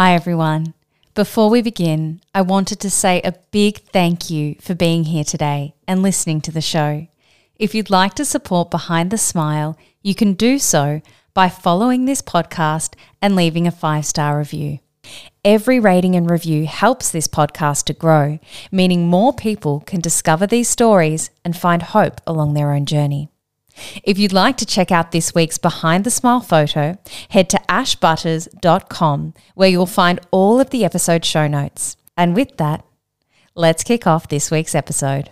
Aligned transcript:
Hi, 0.00 0.14
everyone. 0.14 0.74
Before 1.14 1.50
we 1.50 1.60
begin, 1.60 2.20
I 2.32 2.42
wanted 2.42 2.78
to 2.78 2.88
say 2.88 3.20
a 3.20 3.34
big 3.50 3.78
thank 3.78 4.30
you 4.30 4.54
for 4.60 4.76
being 4.76 5.02
here 5.02 5.24
today 5.24 5.74
and 5.88 6.04
listening 6.04 6.40
to 6.42 6.52
the 6.52 6.60
show. 6.60 7.08
If 7.56 7.74
you'd 7.74 7.90
like 7.90 8.14
to 8.14 8.24
support 8.24 8.70
Behind 8.70 9.10
the 9.10 9.18
Smile, 9.18 9.76
you 10.00 10.14
can 10.14 10.34
do 10.34 10.60
so 10.60 11.02
by 11.34 11.48
following 11.48 12.04
this 12.04 12.22
podcast 12.22 12.94
and 13.20 13.34
leaving 13.34 13.66
a 13.66 13.72
five 13.72 14.06
star 14.06 14.38
review. 14.38 14.78
Every 15.44 15.80
rating 15.80 16.14
and 16.14 16.30
review 16.30 16.66
helps 16.66 17.10
this 17.10 17.26
podcast 17.26 17.86
to 17.86 17.92
grow, 17.92 18.38
meaning 18.70 19.08
more 19.08 19.32
people 19.32 19.80
can 19.80 20.00
discover 20.00 20.46
these 20.46 20.68
stories 20.68 21.30
and 21.44 21.56
find 21.56 21.82
hope 21.82 22.20
along 22.24 22.54
their 22.54 22.72
own 22.72 22.86
journey. 22.86 23.30
If 24.02 24.18
you'd 24.18 24.32
like 24.32 24.56
to 24.58 24.66
check 24.66 24.90
out 24.90 25.12
this 25.12 25.34
week's 25.34 25.58
Behind 25.58 26.04
the 26.04 26.10
Smile 26.10 26.40
photo, 26.40 26.98
head 27.30 27.48
to 27.50 27.60
ashbutters.com 27.68 29.34
where 29.54 29.68
you'll 29.68 29.86
find 29.86 30.20
all 30.30 30.60
of 30.60 30.70
the 30.70 30.84
episode 30.84 31.24
show 31.24 31.46
notes. 31.46 31.96
And 32.16 32.34
with 32.34 32.56
that, 32.56 32.84
let's 33.54 33.84
kick 33.84 34.06
off 34.06 34.28
this 34.28 34.50
week's 34.50 34.74
episode. 34.74 35.30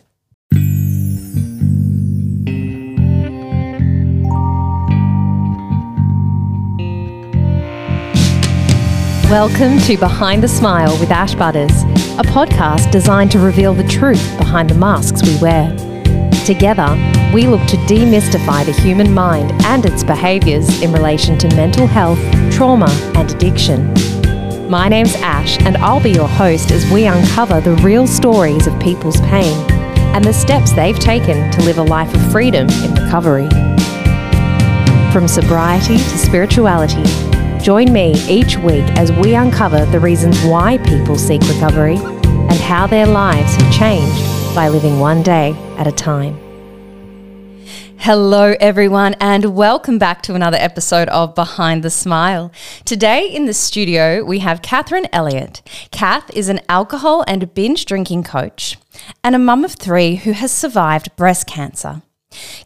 Welcome 9.28 9.80
to 9.80 9.96
Behind 9.98 10.40
the 10.40 10.48
Smile 10.48 10.96
with 11.00 11.10
Ash 11.10 11.34
Butters, 11.34 11.82
a 12.16 12.22
podcast 12.22 12.92
designed 12.92 13.32
to 13.32 13.40
reveal 13.40 13.74
the 13.74 13.86
truth 13.88 14.38
behind 14.38 14.70
the 14.70 14.76
masks 14.76 15.20
we 15.22 15.36
wear. 15.40 15.85
Together, 16.46 16.96
we 17.34 17.48
look 17.48 17.66
to 17.66 17.76
demystify 17.88 18.64
the 18.64 18.70
human 18.70 19.12
mind 19.12 19.50
and 19.64 19.84
its 19.84 20.04
behaviours 20.04 20.80
in 20.80 20.92
relation 20.92 21.36
to 21.36 21.48
mental 21.56 21.88
health, 21.88 22.20
trauma, 22.52 22.88
and 23.16 23.28
addiction. 23.32 23.92
My 24.70 24.88
name's 24.88 25.16
Ash, 25.16 25.60
and 25.62 25.76
I'll 25.78 26.00
be 26.00 26.12
your 26.12 26.28
host 26.28 26.70
as 26.70 26.88
we 26.92 27.06
uncover 27.06 27.60
the 27.60 27.74
real 27.82 28.06
stories 28.06 28.68
of 28.68 28.78
people's 28.78 29.20
pain 29.22 29.56
and 30.14 30.24
the 30.24 30.32
steps 30.32 30.70
they've 30.72 30.96
taken 31.00 31.50
to 31.50 31.62
live 31.64 31.78
a 31.78 31.82
life 31.82 32.14
of 32.14 32.30
freedom 32.30 32.68
in 32.68 32.94
recovery. 32.94 33.48
From 35.12 35.26
sobriety 35.26 35.96
to 35.96 36.16
spirituality, 36.16 37.02
join 37.60 37.92
me 37.92 38.12
each 38.28 38.56
week 38.58 38.84
as 38.96 39.10
we 39.10 39.34
uncover 39.34 39.84
the 39.86 39.98
reasons 39.98 40.40
why 40.44 40.78
people 40.78 41.18
seek 41.18 41.42
recovery 41.48 41.96
and 41.96 42.60
how 42.60 42.86
their 42.86 43.06
lives 43.08 43.52
have 43.56 43.72
changed 43.72 44.54
by 44.54 44.68
living 44.68 44.98
one 44.98 45.22
day 45.22 45.52
at 45.76 45.86
a 45.86 45.92
time. 45.92 46.45
Hello, 47.98 48.54
everyone, 48.60 49.14
and 49.20 49.56
welcome 49.56 49.98
back 49.98 50.22
to 50.22 50.34
another 50.34 50.58
episode 50.58 51.08
of 51.08 51.34
Behind 51.34 51.82
the 51.82 51.90
Smile. 51.90 52.52
Today 52.84 53.26
in 53.26 53.46
the 53.46 53.54
studio, 53.54 54.22
we 54.22 54.40
have 54.40 54.62
Catherine 54.62 55.08
Elliott. 55.12 55.62
Kath 55.90 56.30
is 56.36 56.48
an 56.48 56.60
alcohol 56.68 57.24
and 57.26 57.52
binge 57.52 57.84
drinking 57.84 58.22
coach 58.22 58.78
and 59.24 59.34
a 59.34 59.40
mum 59.40 59.64
of 59.64 59.72
three 59.72 60.16
who 60.16 60.32
has 60.32 60.52
survived 60.52 61.16
breast 61.16 61.46
cancer. 61.46 62.02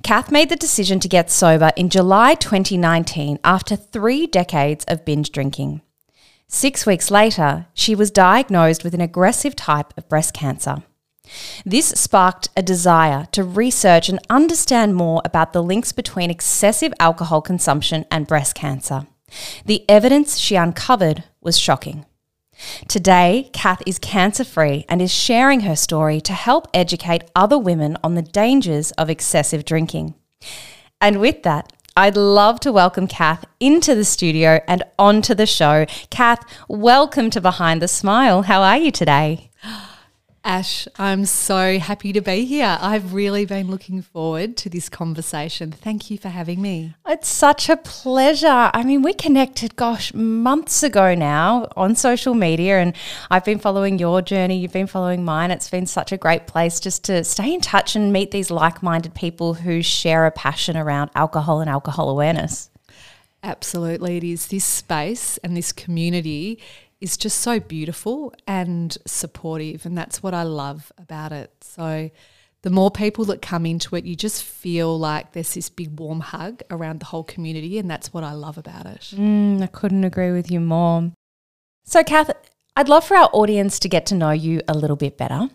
Kath 0.03 0.31
made 0.31 0.51
the 0.51 0.57
decision 0.57 1.01
to 1.01 1.09
get 1.09 1.31
sober 1.31 1.71
in 1.77 1.89
July 1.89 2.35
2019 2.35 3.39
after 3.43 3.77
three 3.77 4.27
decades 4.27 4.85
of 4.89 5.05
binge 5.05 5.33
drinking. 5.33 5.81
Six 6.49 6.85
weeks 6.85 7.11
later, 7.11 7.67
she 7.73 7.95
was 7.95 8.11
diagnosed 8.11 8.83
with 8.85 8.93
an 8.93 9.01
aggressive 9.01 9.55
type 9.55 9.97
of 9.97 10.09
breast 10.09 10.35
cancer. 10.35 10.83
This 11.65 11.89
sparked 11.89 12.49
a 12.57 12.63
desire 12.63 13.27
to 13.33 13.45
research 13.45 14.09
and 14.09 14.19
understand 14.29 14.95
more 14.95 15.23
about 15.25 15.53
the 15.53 15.63
links 15.63 15.93
between 15.93 16.31
excessive 16.31 16.93
alcohol 16.99 17.41
consumption 17.43 18.05
and 18.11 18.27
breast 18.27 18.55
cancer. 18.55 19.07
The 19.65 19.85
evidence 19.89 20.39
she 20.39 20.57
uncovered 20.57 21.25
was 21.41 21.59
shocking. 21.59 22.07
Today, 22.89 23.49
Kath 23.53 23.83
is 23.87 23.99
cancer 23.99 24.45
free 24.45 24.85
and 24.89 25.01
is 25.01 25.13
sharing 25.13 25.61
her 25.61 25.77
story 25.77 26.21
to 26.23 26.33
help 26.33 26.69
educate 26.75 27.31
other 27.35 27.59
women 27.59 27.97
on 28.05 28.15
the 28.15 28.23
dangers 28.23 28.91
of 28.93 29.09
excessive 29.09 29.65
drinking. 29.65 30.15
And 31.01 31.21
with 31.21 31.43
that, 31.45 31.73
I'd 31.97 32.17
love 32.17 32.61
to 32.61 32.73
welcome 32.73 33.07
Kath 33.07 33.45
into 33.59 33.95
the 33.95 34.05
studio 34.05 34.61
and 34.69 34.83
onto 34.99 35.35
the 35.35 35.47
show. 35.47 35.87
Kath, 36.11 36.45
welcome 36.69 37.31
to 37.31 37.41
Behind 37.41 37.83
the 37.83 37.89
Smile. 37.89 38.43
How 38.43 38.63
are 38.63 38.79
you 38.79 38.91
today? 38.91 39.50
Ash, 40.43 40.89
I'm 40.99 41.27
so 41.27 41.79
happy 41.79 42.15
to 42.15 42.23
be 42.23 42.47
here. 42.47 42.79
I've 42.81 43.13
really 43.13 43.45
been 43.45 43.71
looking 43.71 44.01
forward 44.01 44.57
to 44.59 44.71
this 44.71 44.89
conversation. 44.89 45.71
Thank 45.71 46.11
you 46.11 46.17
for 46.17 46.31
having 46.31 46.63
me. 46.63 46.95
It's 47.07 47.29
such 47.29 47.69
a 47.69 47.77
pleasure. 47.77 48.71
I 48.73 48.83
mean, 48.83 49.03
we 49.03 49.13
connected, 49.13 49.77
gosh, 49.77 50.15
months 50.15 50.83
ago 50.83 51.15
now 51.15 51.69
on 51.77 51.95
social 51.95 52.33
media, 52.33 52.81
and 52.81 52.97
I've 53.31 53.45
been 53.45 53.59
following 53.59 53.99
your 53.99 54.23
journey. 54.23 54.59
You've 54.59 54.73
been 54.73 54.87
following 54.87 55.27
mine. 55.27 55.51
It's 55.51 55.69
been 55.69 55.87
such 55.87 56.11
a 56.11 56.17
great 56.17 56.47
place 56.47 56.81
just 56.81 57.05
to 57.05 57.23
stay 57.23 57.53
in 57.53 57.61
touch 57.61 57.95
and 57.95 58.11
meet 58.11 58.31
these 58.31 58.51
like 58.51 58.83
minded 58.83 59.15
people 59.15 59.53
who 59.53 59.83
share 59.83 60.25
a 60.25 60.31
passion 60.31 60.75
around 60.75 61.11
alcohol 61.15 61.61
and 61.61 61.69
alcohol 61.69 62.09
awareness. 62.09 62.71
Absolutely. 63.43 64.17
It 64.17 64.25
is 64.25 64.49
this 64.49 64.65
space 64.65 65.37
and 65.39 65.55
this 65.55 65.73
community 65.73 66.59
is 67.01 67.17
just 67.17 67.41
so 67.41 67.61
beautiful 67.61 68.35
and 68.47 68.97
supportive. 69.07 69.87
And 69.87 69.97
that's 69.97 70.23
what 70.23 70.35
I 70.35 70.43
love 70.43 70.93
about 70.99 71.33
it. 71.33 71.53
So, 71.61 72.11
the 72.63 72.71
more 72.71 72.91
people 72.91 73.25
that 73.27 73.41
come 73.41 73.65
into 73.65 73.97
it, 73.97 74.05
you 74.05 74.15
just 74.15 74.45
feel 74.45 74.99
like 74.99 75.33
there's 75.33 75.55
this 75.55 75.71
big 75.71 75.99
warm 75.99 76.21
hug 76.21 76.61
around 76.71 77.01
the 77.01 77.07
whole 77.07 77.25
community. 77.25 77.79
And 77.79 77.91
that's 77.91 78.13
what 78.13 78.23
I 78.23 78.33
love 78.33 78.59
about 78.59 78.85
it. 78.87 79.13
Mm, 79.17 79.63
I 79.63 79.67
couldn't 79.67 80.05
agree 80.05 80.31
with 80.31 80.51
you 80.51 80.61
more. 80.61 81.11
So, 81.85 82.05
Kath, 82.05 82.31
I'd 82.77 82.89
love 82.89 83.05
for 83.05 83.17
our 83.17 83.31
audience 83.33 83.79
to 83.81 83.89
get 83.89 84.07
to 84.07 84.15
know 84.15 84.31
you 84.31 84.61
a 84.69 84.75
little 84.75 84.97
bit 84.97 85.17
better. 85.17 85.49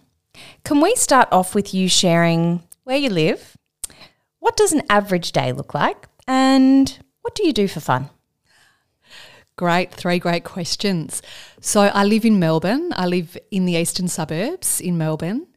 Can 0.63 0.81
we 0.81 0.95
start 0.95 1.29
off 1.31 1.55
with 1.55 1.73
you 1.73 1.87
sharing 1.87 2.63
where 2.83 2.97
you 2.97 3.09
live? 3.09 3.55
What 4.39 4.57
does 4.57 4.73
an 4.73 4.81
average 4.89 5.31
day 5.31 5.53
look 5.53 5.73
like? 5.73 6.07
And 6.27 6.97
what 7.21 7.35
do 7.35 7.45
you 7.45 7.53
do 7.53 7.67
for 7.67 7.79
fun? 7.79 8.09
Great, 9.57 9.91
three 9.91 10.19
great 10.19 10.43
questions. 10.43 11.21
So 11.61 11.81
I 11.81 12.03
live 12.03 12.25
in 12.25 12.39
Melbourne. 12.39 12.91
I 12.95 13.05
live 13.05 13.37
in 13.51 13.65
the 13.65 13.75
eastern 13.75 14.09
suburbs 14.09 14.81
in 14.81 14.97
Melbourne. 14.97 15.47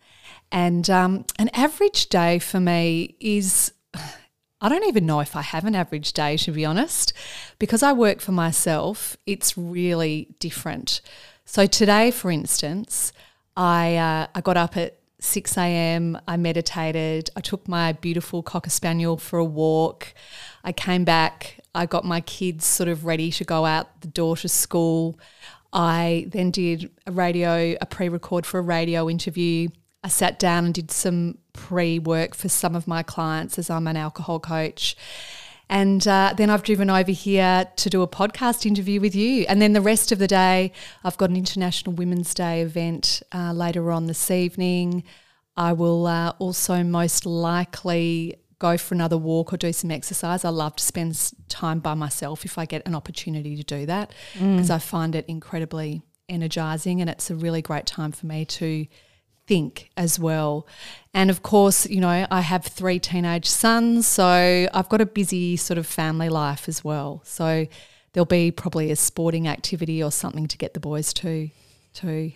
And 0.52 0.88
um, 0.88 1.24
an 1.38 1.50
average 1.52 2.08
day 2.08 2.38
for 2.38 2.60
me 2.60 3.16
is 3.18 3.72
I 4.60 4.68
don't 4.68 4.86
even 4.88 5.06
know 5.06 5.20
if 5.20 5.36
I 5.36 5.42
have 5.42 5.64
an 5.66 5.76
average 5.76 6.12
day, 6.12 6.36
to 6.38 6.50
be 6.50 6.64
honest. 6.64 7.12
Because 7.60 7.82
I 7.82 7.92
work 7.92 8.20
for 8.20 8.32
myself, 8.32 9.16
it's 9.24 9.56
really 9.56 10.34
different. 10.40 11.00
So 11.44 11.66
today, 11.66 12.10
for 12.10 12.30
instance, 12.30 13.12
I, 13.56 13.96
uh, 13.96 14.26
I 14.34 14.40
got 14.40 14.56
up 14.56 14.76
at 14.76 14.98
6 15.20 15.56
a.m., 15.58 16.18
I 16.26 16.36
meditated, 16.36 17.30
I 17.36 17.40
took 17.40 17.68
my 17.68 17.92
beautiful 17.92 18.42
Cocker 18.42 18.70
Spaniel 18.70 19.16
for 19.16 19.38
a 19.38 19.44
walk. 19.44 20.12
I 20.64 20.72
came 20.72 21.04
back, 21.04 21.60
I 21.78 21.86
got 21.86 22.04
my 22.04 22.20
kids 22.20 22.66
sort 22.66 22.88
of 22.88 23.04
ready 23.04 23.30
to 23.30 23.44
go 23.44 23.64
out 23.64 24.00
the 24.00 24.08
door 24.08 24.36
to 24.38 24.48
school. 24.48 25.16
I 25.72 26.26
then 26.28 26.50
did 26.50 26.90
a 27.06 27.12
radio, 27.12 27.76
a 27.80 27.86
pre 27.86 28.08
record 28.08 28.44
for 28.44 28.58
a 28.58 28.62
radio 28.62 29.08
interview. 29.08 29.68
I 30.02 30.08
sat 30.08 30.40
down 30.40 30.64
and 30.64 30.74
did 30.74 30.90
some 30.90 31.38
pre 31.52 32.00
work 32.00 32.34
for 32.34 32.48
some 32.48 32.74
of 32.74 32.88
my 32.88 33.04
clients 33.04 33.60
as 33.60 33.70
I'm 33.70 33.86
an 33.86 33.96
alcohol 33.96 34.40
coach. 34.40 34.96
And 35.70 36.04
uh, 36.08 36.34
then 36.36 36.50
I've 36.50 36.64
driven 36.64 36.90
over 36.90 37.12
here 37.12 37.66
to 37.76 37.88
do 37.88 38.02
a 38.02 38.08
podcast 38.08 38.66
interview 38.66 39.00
with 39.00 39.14
you. 39.14 39.46
And 39.48 39.62
then 39.62 39.72
the 39.72 39.80
rest 39.80 40.10
of 40.10 40.18
the 40.18 40.26
day, 40.26 40.72
I've 41.04 41.16
got 41.16 41.30
an 41.30 41.36
International 41.36 41.94
Women's 41.94 42.34
Day 42.34 42.60
event 42.62 43.22
uh, 43.32 43.52
later 43.52 43.92
on 43.92 44.06
this 44.06 44.32
evening. 44.32 45.04
I 45.56 45.74
will 45.74 46.08
uh, 46.08 46.32
also 46.40 46.82
most 46.82 47.24
likely 47.24 48.40
go 48.58 48.76
for 48.76 48.94
another 48.94 49.16
walk 49.16 49.52
or 49.52 49.56
do 49.56 49.72
some 49.72 49.90
exercise. 49.90 50.44
I 50.44 50.48
love 50.48 50.76
to 50.76 50.84
spend 50.84 51.32
time 51.48 51.78
by 51.78 51.94
myself 51.94 52.44
if 52.44 52.58
I 52.58 52.64
get 52.64 52.86
an 52.86 52.94
opportunity 52.94 53.56
to 53.56 53.62
do 53.62 53.86
that 53.86 54.12
because 54.32 54.68
mm. 54.68 54.74
I 54.74 54.78
find 54.78 55.14
it 55.14 55.24
incredibly 55.28 56.02
energizing 56.28 57.00
and 57.00 57.08
it's 57.08 57.30
a 57.30 57.34
really 57.34 57.62
great 57.62 57.86
time 57.86 58.12
for 58.12 58.26
me 58.26 58.44
to 58.44 58.86
think 59.46 59.90
as 59.96 60.18
well. 60.18 60.66
And 61.14 61.30
of 61.30 61.42
course, 61.42 61.86
you 61.86 62.00
know, 62.00 62.26
I 62.30 62.40
have 62.40 62.64
three 62.64 62.98
teenage 62.98 63.46
sons, 63.46 64.06
so 64.06 64.68
I've 64.72 64.88
got 64.88 65.00
a 65.00 65.06
busy 65.06 65.56
sort 65.56 65.78
of 65.78 65.86
family 65.86 66.28
life 66.28 66.68
as 66.68 66.84
well. 66.84 67.22
So 67.24 67.66
there'll 68.12 68.26
be 68.26 68.50
probably 68.50 68.90
a 68.90 68.96
sporting 68.96 69.48
activity 69.48 70.02
or 70.02 70.12
something 70.12 70.46
to 70.48 70.58
get 70.58 70.74
the 70.74 70.80
boys 70.80 71.12
to 71.14 71.50
too. 71.98 72.32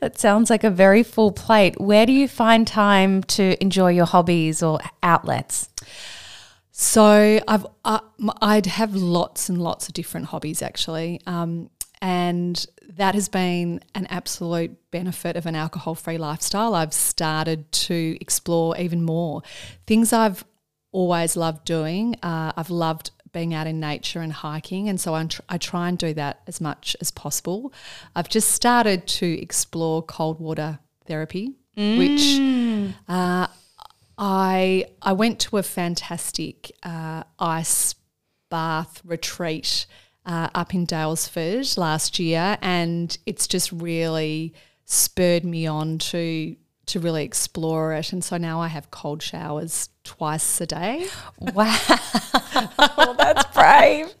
that 0.00 0.18
sounds 0.18 0.50
like 0.50 0.64
a 0.64 0.70
very 0.70 1.02
full 1.02 1.32
plate. 1.32 1.80
Where 1.80 2.06
do 2.06 2.12
you 2.12 2.28
find 2.28 2.66
time 2.66 3.22
to 3.24 3.60
enjoy 3.62 3.90
your 3.90 4.06
hobbies 4.06 4.62
or 4.62 4.80
outlets? 5.02 5.68
So 6.70 7.40
I've 7.46 7.66
uh, 7.84 8.00
I'd 8.40 8.66
have 8.66 8.94
lots 8.94 9.48
and 9.48 9.60
lots 9.60 9.88
of 9.88 9.94
different 9.94 10.26
hobbies 10.26 10.62
actually, 10.62 11.20
um, 11.26 11.68
and 12.00 12.64
that 12.96 13.14
has 13.14 13.28
been 13.28 13.80
an 13.94 14.06
absolute 14.06 14.76
benefit 14.90 15.36
of 15.36 15.46
an 15.46 15.54
alcohol-free 15.54 16.18
lifestyle. 16.18 16.74
I've 16.74 16.94
started 16.94 17.70
to 17.72 18.16
explore 18.20 18.76
even 18.78 19.02
more 19.02 19.42
things 19.86 20.12
I've 20.12 20.44
always 20.92 21.36
loved 21.36 21.64
doing. 21.64 22.16
Uh, 22.22 22.52
I've 22.56 22.70
loved 22.70 23.10
being 23.32 23.54
out 23.54 23.66
in 23.66 23.80
nature 23.80 24.20
and 24.20 24.32
hiking, 24.32 24.88
and 24.88 25.00
so 25.00 25.14
I, 25.14 25.24
tr- 25.24 25.42
I 25.48 25.58
try 25.58 25.88
and 25.88 25.98
do 25.98 26.14
that 26.14 26.40
as 26.46 26.60
much 26.60 26.96
as 27.00 27.10
possible. 27.10 27.72
I've 28.14 28.28
just 28.28 28.50
started 28.50 29.06
to 29.06 29.40
explore 29.40 30.02
cold 30.02 30.40
water 30.40 30.78
therapy, 31.06 31.56
which 31.76 32.38
uh, 33.08 33.46
I 34.18 34.84
I 35.02 35.12
went 35.12 35.38
to 35.40 35.56
a 35.56 35.62
fantastic 35.62 36.72
uh, 36.82 37.22
ice 37.38 37.94
bath 38.50 39.00
retreat 39.04 39.86
uh, 40.26 40.48
up 40.54 40.74
in 40.74 40.86
Daylesford 40.86 41.78
last 41.78 42.18
year, 42.18 42.58
and 42.60 43.16
it's 43.24 43.46
just 43.46 43.72
really 43.72 44.52
spurred 44.84 45.44
me 45.44 45.66
on 45.66 45.98
to 45.98 46.56
to 46.90 47.00
really 47.00 47.24
explore 47.24 47.92
it. 47.94 48.12
And 48.12 48.22
so 48.22 48.36
now 48.36 48.60
I 48.60 48.68
have 48.68 48.90
cold 48.90 49.22
showers 49.22 49.88
twice 50.04 50.60
a 50.60 50.66
day. 50.66 51.06
Wow. 51.54 51.76
well, 52.96 53.14
that's 53.14 53.44
brave. 53.54 54.12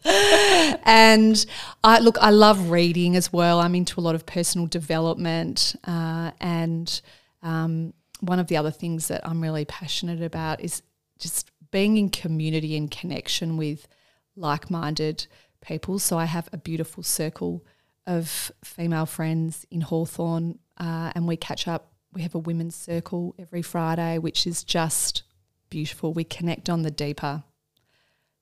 and 0.84 1.44
I 1.84 1.98
look, 1.98 2.16
I 2.20 2.30
love 2.30 2.70
reading 2.70 3.14
as 3.16 3.32
well. 3.32 3.60
I'm 3.60 3.74
into 3.74 4.00
a 4.00 4.02
lot 4.02 4.14
of 4.14 4.24
personal 4.24 4.66
development, 4.66 5.74
uh, 5.84 6.30
and 6.40 7.00
um, 7.42 7.92
one 8.20 8.38
of 8.38 8.46
the 8.46 8.56
other 8.56 8.70
things 8.70 9.08
that 9.08 9.26
I'm 9.28 9.40
really 9.42 9.64
passionate 9.64 10.22
about 10.22 10.60
is 10.60 10.82
just 11.18 11.50
being 11.70 11.96
in 11.96 12.08
community 12.08 12.76
and 12.76 12.90
connection 12.90 13.56
with 13.56 13.86
like-minded 14.36 15.26
people. 15.60 15.98
So 15.98 16.18
I 16.18 16.24
have 16.24 16.48
a 16.52 16.56
beautiful 16.56 17.02
circle 17.02 17.64
of 18.06 18.50
female 18.64 19.06
friends 19.06 19.66
in 19.70 19.82
Hawthorn, 19.82 20.58
uh, 20.78 21.12
and 21.14 21.28
we 21.28 21.36
catch 21.36 21.68
up. 21.68 21.89
We 22.12 22.22
have 22.22 22.34
a 22.34 22.38
women's 22.38 22.76
circle 22.76 23.34
every 23.38 23.62
Friday, 23.62 24.18
which 24.18 24.46
is 24.46 24.64
just 24.64 25.22
beautiful. 25.68 26.12
We 26.12 26.24
connect 26.24 26.68
on 26.68 26.82
the 26.82 26.90
deeper 26.90 27.44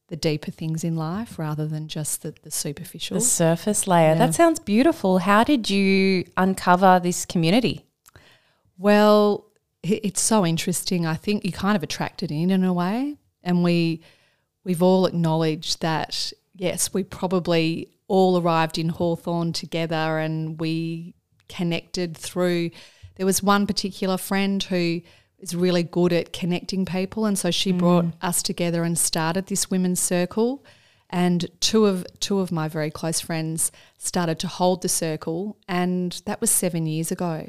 the 0.08 0.16
deeper 0.16 0.50
things 0.50 0.84
in 0.84 0.96
life 0.96 1.38
rather 1.38 1.66
than 1.66 1.86
just 1.86 2.22
the, 2.22 2.34
the 2.42 2.50
superficial. 2.50 3.16
The 3.16 3.20
surface 3.20 3.86
layer. 3.86 4.12
Yeah. 4.12 4.14
That 4.14 4.34
sounds 4.34 4.58
beautiful. 4.58 5.18
How 5.18 5.44
did 5.44 5.70
you 5.70 6.24
uncover 6.36 6.98
this 6.98 7.24
community? 7.26 7.84
Well, 8.78 9.44
it's 9.82 10.20
so 10.20 10.44
interesting. 10.44 11.06
I 11.06 11.14
think 11.14 11.44
you 11.44 11.52
kind 11.52 11.76
of 11.76 11.82
attracted 11.82 12.32
in 12.32 12.50
in 12.50 12.64
a 12.64 12.72
way, 12.72 13.16
and 13.42 13.62
we 13.62 14.02
we've 14.64 14.82
all 14.82 15.06
acknowledged 15.06 15.82
that 15.82 16.32
yes, 16.54 16.92
we 16.92 17.04
probably 17.04 17.90
all 18.08 18.40
arrived 18.40 18.78
in 18.78 18.88
Hawthorn 18.88 19.52
together, 19.52 20.18
and 20.18 20.58
we 20.58 21.14
connected 21.48 22.16
through. 22.16 22.70
There 23.18 23.26
was 23.26 23.42
one 23.42 23.66
particular 23.66 24.16
friend 24.16 24.62
who 24.62 25.02
is 25.38 25.54
really 25.54 25.82
good 25.82 26.12
at 26.12 26.32
connecting 26.32 26.84
people, 26.84 27.26
and 27.26 27.38
so 27.38 27.50
she 27.50 27.72
brought 27.72 28.06
mm. 28.06 28.12
us 28.22 28.42
together 28.42 28.82
and 28.84 28.98
started 28.98 29.46
this 29.46 29.70
women's 29.70 30.00
circle. 30.00 30.64
And 31.10 31.46
two 31.60 31.86
of 31.86 32.06
two 32.20 32.38
of 32.40 32.52
my 32.52 32.68
very 32.68 32.90
close 32.90 33.20
friends 33.20 33.72
started 33.98 34.38
to 34.40 34.48
hold 34.48 34.82
the 34.82 34.88
circle, 34.88 35.58
and 35.68 36.20
that 36.26 36.40
was 36.40 36.50
seven 36.50 36.86
years 36.86 37.10
ago. 37.10 37.48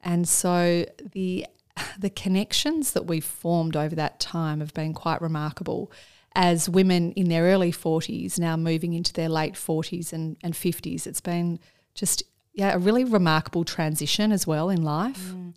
And 0.00 0.28
so 0.28 0.84
the 1.12 1.46
the 1.98 2.10
connections 2.10 2.92
that 2.92 3.06
we've 3.06 3.24
formed 3.24 3.76
over 3.76 3.94
that 3.94 4.20
time 4.20 4.60
have 4.60 4.74
been 4.74 4.94
quite 4.94 5.20
remarkable 5.20 5.90
as 6.34 6.68
women 6.68 7.12
in 7.12 7.28
their 7.28 7.44
early 7.44 7.72
40s 7.72 8.38
now 8.38 8.56
moving 8.56 8.92
into 8.92 9.12
their 9.12 9.28
late 9.28 9.54
40s 9.54 10.12
and, 10.12 10.36
and 10.42 10.54
50s. 10.54 11.06
It's 11.06 11.20
been 11.20 11.58
just 11.94 12.22
yeah, 12.58 12.74
a 12.74 12.78
really 12.78 13.04
remarkable 13.04 13.62
transition 13.62 14.32
as 14.32 14.44
well 14.44 14.68
in 14.68 14.82
life. 14.82 15.28
Mm. 15.28 15.54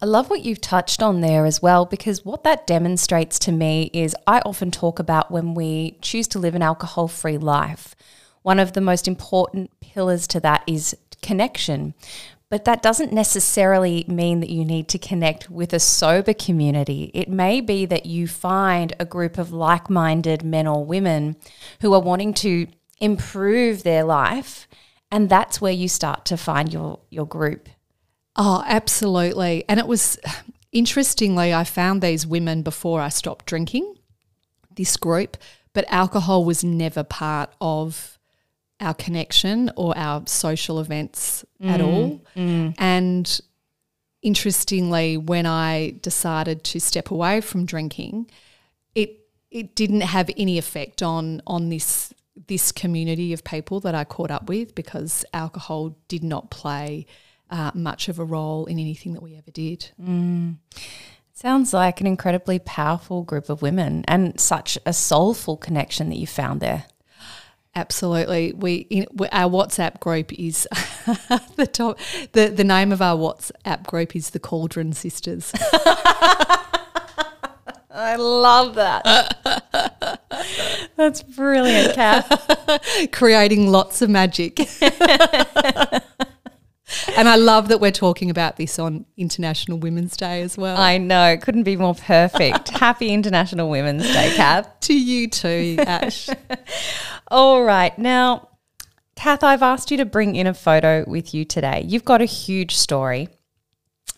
I 0.00 0.06
love 0.06 0.30
what 0.30 0.44
you've 0.44 0.60
touched 0.60 1.02
on 1.02 1.20
there 1.20 1.46
as 1.46 1.60
well, 1.60 1.84
because 1.84 2.24
what 2.24 2.44
that 2.44 2.64
demonstrates 2.64 3.40
to 3.40 3.50
me 3.50 3.90
is 3.92 4.14
I 4.28 4.38
often 4.46 4.70
talk 4.70 5.00
about 5.00 5.32
when 5.32 5.54
we 5.54 5.98
choose 6.00 6.28
to 6.28 6.38
live 6.38 6.54
an 6.54 6.62
alcohol 6.62 7.08
free 7.08 7.38
life. 7.38 7.96
One 8.42 8.60
of 8.60 8.72
the 8.72 8.80
most 8.80 9.08
important 9.08 9.72
pillars 9.80 10.28
to 10.28 10.38
that 10.40 10.62
is 10.68 10.96
connection. 11.22 11.92
But 12.50 12.66
that 12.66 12.82
doesn't 12.82 13.12
necessarily 13.12 14.04
mean 14.06 14.38
that 14.38 14.50
you 14.50 14.64
need 14.64 14.86
to 14.90 14.98
connect 14.98 15.50
with 15.50 15.72
a 15.72 15.80
sober 15.80 16.34
community. 16.34 17.10
It 17.14 17.28
may 17.28 17.60
be 17.60 17.84
that 17.86 18.06
you 18.06 18.28
find 18.28 18.92
a 19.00 19.04
group 19.04 19.38
of 19.38 19.52
like 19.52 19.90
minded 19.90 20.44
men 20.44 20.68
or 20.68 20.84
women 20.84 21.34
who 21.80 21.92
are 21.94 22.00
wanting 22.00 22.32
to 22.34 22.68
improve 23.00 23.82
their 23.82 24.04
life. 24.04 24.68
And 25.14 25.28
that's 25.28 25.60
where 25.60 25.72
you 25.72 25.86
start 25.86 26.24
to 26.24 26.36
find 26.36 26.72
your, 26.72 26.98
your 27.08 27.24
group. 27.24 27.68
Oh, 28.34 28.64
absolutely. 28.66 29.64
And 29.68 29.78
it 29.78 29.86
was 29.86 30.18
interestingly, 30.72 31.54
I 31.54 31.62
found 31.62 32.02
these 32.02 32.26
women 32.26 32.62
before 32.62 33.00
I 33.00 33.10
stopped 33.10 33.46
drinking, 33.46 33.94
this 34.74 34.96
group, 34.96 35.36
but 35.72 35.84
alcohol 35.86 36.44
was 36.44 36.64
never 36.64 37.04
part 37.04 37.54
of 37.60 38.18
our 38.80 38.92
connection 38.92 39.70
or 39.76 39.96
our 39.96 40.24
social 40.26 40.80
events 40.80 41.44
at 41.60 41.78
mm, 41.78 41.86
all. 41.86 42.20
Mm. 42.34 42.74
And 42.78 43.40
interestingly, 44.20 45.16
when 45.16 45.46
I 45.46 45.94
decided 46.02 46.64
to 46.64 46.80
step 46.80 47.12
away 47.12 47.40
from 47.40 47.66
drinking, 47.66 48.32
it 48.96 49.20
it 49.52 49.76
didn't 49.76 50.00
have 50.00 50.28
any 50.36 50.58
effect 50.58 51.04
on 51.04 51.40
on 51.46 51.68
this 51.68 52.12
this 52.46 52.72
community 52.72 53.32
of 53.32 53.44
people 53.44 53.80
that 53.80 53.94
I 53.94 54.04
caught 54.04 54.30
up 54.30 54.48
with 54.48 54.74
because 54.74 55.24
alcohol 55.32 55.96
did 56.08 56.24
not 56.24 56.50
play 56.50 57.06
uh, 57.50 57.70
much 57.74 58.08
of 58.08 58.18
a 58.18 58.24
role 58.24 58.66
in 58.66 58.78
anything 58.78 59.12
that 59.12 59.22
we 59.22 59.36
ever 59.36 59.50
did. 59.50 59.90
Sounds 61.32 61.72
like 61.72 62.00
an 62.00 62.06
incredibly 62.06 62.58
powerful 62.58 63.22
group 63.22 63.48
of 63.48 63.60
women 63.62 64.04
and 64.08 64.38
such 64.40 64.78
a 64.86 64.92
soulful 64.92 65.56
connection 65.56 66.08
that 66.08 66.16
you 66.16 66.26
found 66.26 66.60
there. 66.60 66.84
Absolutely, 67.76 68.52
we 68.52 68.74
in, 68.88 69.06
we- 69.14 69.28
our 69.32 69.50
WhatsApp 69.50 69.98
group 69.98 70.32
is 70.32 70.68
the 71.56 71.68
top. 71.70 71.98
the 72.32 72.46
The 72.48 72.62
name 72.62 72.92
of 72.92 73.02
our 73.02 73.16
WhatsApp 73.16 73.84
group 73.86 74.14
is 74.14 74.30
the 74.30 74.38
Cauldron 74.38 74.92
Sisters. 74.92 75.52
I 77.94 78.16
love 78.16 78.74
that. 78.74 80.18
That's 80.96 81.22
brilliant, 81.22 81.94
Kath. 81.94 83.08
creating 83.12 83.68
lots 83.68 84.02
of 84.02 84.10
magic. 84.10 84.58
and 84.82 86.02
I 87.16 87.36
love 87.36 87.68
that 87.68 87.80
we're 87.80 87.92
talking 87.92 88.30
about 88.30 88.56
this 88.56 88.80
on 88.80 89.06
International 89.16 89.78
Women's 89.78 90.16
Day 90.16 90.42
as 90.42 90.58
well. 90.58 90.76
I 90.76 90.98
know, 90.98 91.26
it 91.26 91.42
couldn't 91.42 91.62
be 91.62 91.76
more 91.76 91.94
perfect. 91.94 92.70
Happy 92.70 93.10
International 93.10 93.70
Women's 93.70 94.12
Day, 94.12 94.32
Kath. 94.34 94.68
to 94.80 94.98
you 94.98 95.28
too, 95.28 95.76
Ash. 95.78 96.28
All 97.28 97.62
right. 97.62 97.96
Now, 97.96 98.48
Kath, 99.14 99.44
I've 99.44 99.62
asked 99.62 99.92
you 99.92 99.98
to 99.98 100.04
bring 100.04 100.34
in 100.34 100.48
a 100.48 100.54
photo 100.54 101.04
with 101.06 101.32
you 101.32 101.44
today. 101.44 101.84
You've 101.86 102.04
got 102.04 102.20
a 102.20 102.26
huge 102.26 102.74
story, 102.74 103.28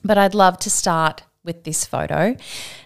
but 0.02 0.16
I'd 0.16 0.35
love 0.35 0.59
to 0.61 0.71
start 0.71 1.25
with 1.46 1.64
this 1.64 1.86
photo. 1.86 2.36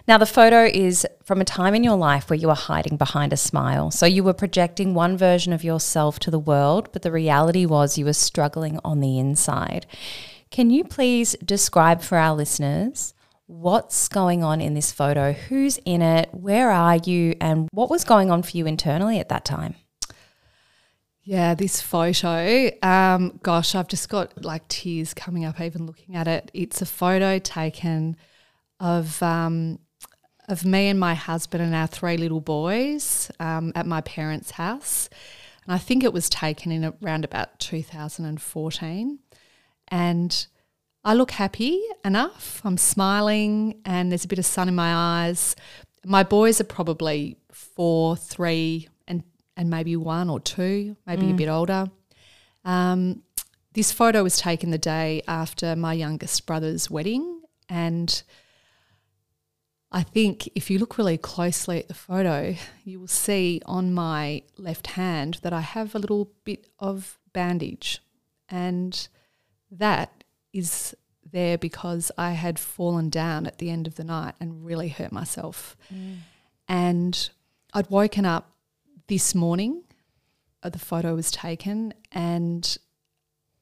Now, 0.07 0.17
the 0.17 0.25
photo 0.25 0.63
is 0.63 1.05
from 1.25 1.41
a 1.41 1.45
time 1.45 1.75
in 1.75 1.83
your 1.83 1.97
life 1.97 2.29
where 2.29 2.39
you 2.39 2.47
were 2.47 2.53
hiding 2.53 2.95
behind 2.95 3.33
a 3.33 3.37
smile. 3.37 3.91
So 3.91 4.05
you 4.05 4.23
were 4.23 4.33
projecting 4.33 4.93
one 4.93 5.17
version 5.17 5.51
of 5.51 5.63
yourself 5.63 6.19
to 6.19 6.31
the 6.31 6.39
world, 6.39 6.89
but 6.93 7.01
the 7.01 7.11
reality 7.11 7.65
was 7.65 7.97
you 7.97 8.05
were 8.05 8.13
struggling 8.13 8.79
on 8.85 9.01
the 9.01 9.19
inside. 9.19 9.85
Can 10.51 10.69
you 10.69 10.83
please 10.83 11.35
describe 11.43 12.01
for 12.01 12.17
our 12.17 12.35
listeners 12.35 13.13
what's 13.47 14.07
going 14.07 14.43
on 14.43 14.61
in 14.61 14.73
this 14.75 14.91
photo? 14.91 15.33
Who's 15.33 15.77
in 15.83 16.01
it? 16.01 16.29
Where 16.33 16.71
are 16.71 16.97
you? 16.97 17.35
And 17.41 17.67
what 17.71 17.89
was 17.89 18.05
going 18.05 18.31
on 18.31 18.43
for 18.43 18.55
you 18.55 18.65
internally 18.65 19.19
at 19.19 19.29
that 19.29 19.43
time? 19.43 19.75
Yeah, 21.23 21.53
this 21.53 21.81
photo, 21.81 22.71
um, 22.81 23.39
gosh, 23.43 23.75
I've 23.75 23.87
just 23.87 24.09
got 24.09 24.43
like 24.43 24.67
tears 24.67 25.13
coming 25.13 25.45
up 25.45 25.61
even 25.61 25.85
looking 25.85 26.15
at 26.15 26.27
it. 26.27 26.49
It's 26.53 26.81
a 26.81 26.85
photo 26.85 27.37
taken 27.37 28.17
of 28.81 29.21
um, 29.23 29.79
of 30.49 30.65
me 30.65 30.89
and 30.89 30.99
my 30.99 31.13
husband 31.13 31.63
and 31.63 31.73
our 31.73 31.87
three 31.87 32.17
little 32.17 32.41
boys 32.41 33.31
um, 33.39 33.71
at 33.75 33.85
my 33.85 34.01
parents' 34.01 34.51
house, 34.51 35.07
and 35.63 35.73
I 35.73 35.77
think 35.77 36.03
it 36.03 36.11
was 36.11 36.29
taken 36.29 36.71
in 36.71 36.93
around 37.01 37.23
about 37.23 37.59
2014. 37.59 39.19
And 39.87 40.47
I 41.03 41.13
look 41.13 41.31
happy 41.31 41.81
enough. 42.03 42.61
I'm 42.65 42.77
smiling, 42.77 43.79
and 43.85 44.11
there's 44.11 44.25
a 44.25 44.27
bit 44.27 44.39
of 44.39 44.45
sun 44.45 44.67
in 44.67 44.75
my 44.75 44.93
eyes. 44.93 45.55
My 46.05 46.23
boys 46.23 46.59
are 46.59 46.65
probably 46.65 47.37
four, 47.51 48.17
three, 48.17 48.89
and 49.07 49.23
and 49.55 49.69
maybe 49.69 49.95
one 49.95 50.29
or 50.29 50.39
two, 50.39 50.97
maybe 51.05 51.29
a 51.29 51.33
bit 51.33 51.49
older. 51.49 51.91
Um, 52.65 53.21
this 53.73 53.91
photo 53.91 54.23
was 54.23 54.37
taken 54.37 54.71
the 54.71 54.77
day 54.77 55.21
after 55.27 55.75
my 55.75 55.93
youngest 55.93 56.45
brother's 56.45 56.89
wedding, 56.89 57.41
and 57.69 58.23
I 59.91 60.03
think 60.03 60.49
if 60.55 60.69
you 60.69 60.79
look 60.79 60.97
really 60.97 61.17
closely 61.17 61.79
at 61.79 61.89
the 61.89 61.93
photo, 61.93 62.55
you 62.85 62.99
will 62.99 63.07
see 63.07 63.61
on 63.65 63.93
my 63.93 64.43
left 64.57 64.87
hand 64.87 65.39
that 65.43 65.51
I 65.51 65.59
have 65.61 65.93
a 65.93 65.99
little 65.99 66.31
bit 66.45 66.67
of 66.79 67.19
bandage, 67.33 68.01
and 68.47 69.07
that 69.69 70.23
is 70.53 70.95
there 71.29 71.57
because 71.57 72.11
I 72.17 72.31
had 72.31 72.57
fallen 72.57 73.09
down 73.09 73.45
at 73.45 73.57
the 73.57 73.69
end 73.69 73.85
of 73.85 73.95
the 73.95 74.03
night 74.03 74.35
and 74.39 74.65
really 74.65 74.89
hurt 74.89 75.11
myself. 75.11 75.75
And 76.67 77.29
I'd 77.73 77.89
woken 77.89 78.25
up 78.25 78.51
this 79.07 79.35
morning, 79.35 79.83
uh, 80.63 80.69
the 80.69 80.79
photo 80.79 81.15
was 81.15 81.31
taken, 81.31 81.93
and 82.11 82.77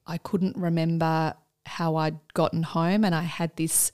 I 0.06 0.18
couldn't 0.18 0.56
remember 0.56 1.34
how 1.66 1.96
I'd 1.96 2.18
gotten 2.34 2.62
home, 2.62 3.04
and 3.04 3.14
I 3.14 3.22
had 3.22 3.56
this 3.56 3.90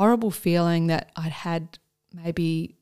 horrible 0.00 0.30
feeling 0.30 0.86
that 0.86 1.12
I'd 1.14 1.30
had 1.30 1.78
maybe 2.14 2.74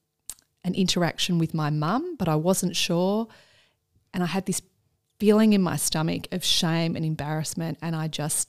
an 0.63 0.73
interaction 0.77 1.37
with 1.37 1.53
my 1.53 1.69
mum, 1.69 2.15
but 2.17 2.29
I 2.29 2.37
wasn't 2.37 2.77
sure. 2.77 3.27
And 4.15 4.23
I 4.23 4.27
had 4.27 4.47
this 4.47 4.63
feeling 5.19 5.53
in 5.53 5.61
my 5.61 5.75
stomach 5.75 6.29
of 6.31 6.45
shame 6.45 6.95
and 6.95 7.05
embarrassment, 7.05 7.77
and 7.83 7.97
I 7.97 8.07
just 8.07 8.49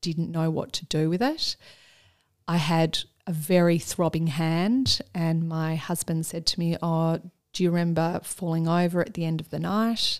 didn't 0.00 0.32
know 0.32 0.50
what 0.50 0.72
to 0.72 0.86
do 0.86 1.08
with 1.08 1.22
it. 1.22 1.54
I 2.48 2.56
had 2.56 2.98
a 3.28 3.32
very 3.32 3.78
throbbing 3.78 4.26
hand, 4.26 5.00
and 5.14 5.48
my 5.48 5.76
husband 5.76 6.26
said 6.26 6.44
to 6.46 6.58
me, 6.58 6.76
Oh, 6.82 7.20
do 7.52 7.62
you 7.62 7.70
remember 7.70 8.20
falling 8.24 8.66
over 8.66 9.00
at 9.00 9.14
the 9.14 9.24
end 9.24 9.40
of 9.40 9.50
the 9.50 9.60
night? 9.60 10.18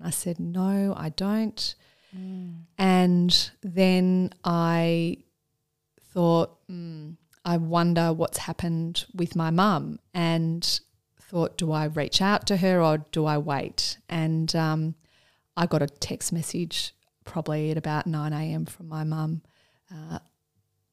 And 0.00 0.08
I 0.08 0.10
said, 0.10 0.40
No, 0.40 0.94
I 0.96 1.10
don't. 1.10 1.76
Mm. 2.12 2.62
And 2.76 3.50
then 3.62 4.32
I 4.42 5.18
thought, 6.12 6.58
mm, 6.68 7.16
I 7.44 7.56
wonder 7.56 8.12
what's 8.12 8.38
happened 8.38 9.06
with 9.14 9.34
my 9.34 9.50
mum. 9.50 9.98
And 10.12 10.80
thought, 11.30 11.56
do 11.56 11.70
I 11.70 11.84
reach 11.84 12.20
out 12.20 12.46
to 12.48 12.56
her 12.56 12.82
or 12.82 12.98
do 13.12 13.24
I 13.24 13.38
wait? 13.38 13.98
And 14.08 14.54
um, 14.56 14.94
I 15.56 15.66
got 15.66 15.80
a 15.80 15.86
text 15.86 16.32
message 16.32 16.92
probably 17.24 17.70
at 17.70 17.76
about 17.76 18.06
9 18.06 18.32
a.m. 18.32 18.66
from 18.66 18.88
my 18.88 19.04
mum 19.04 19.42
uh, 19.94 20.18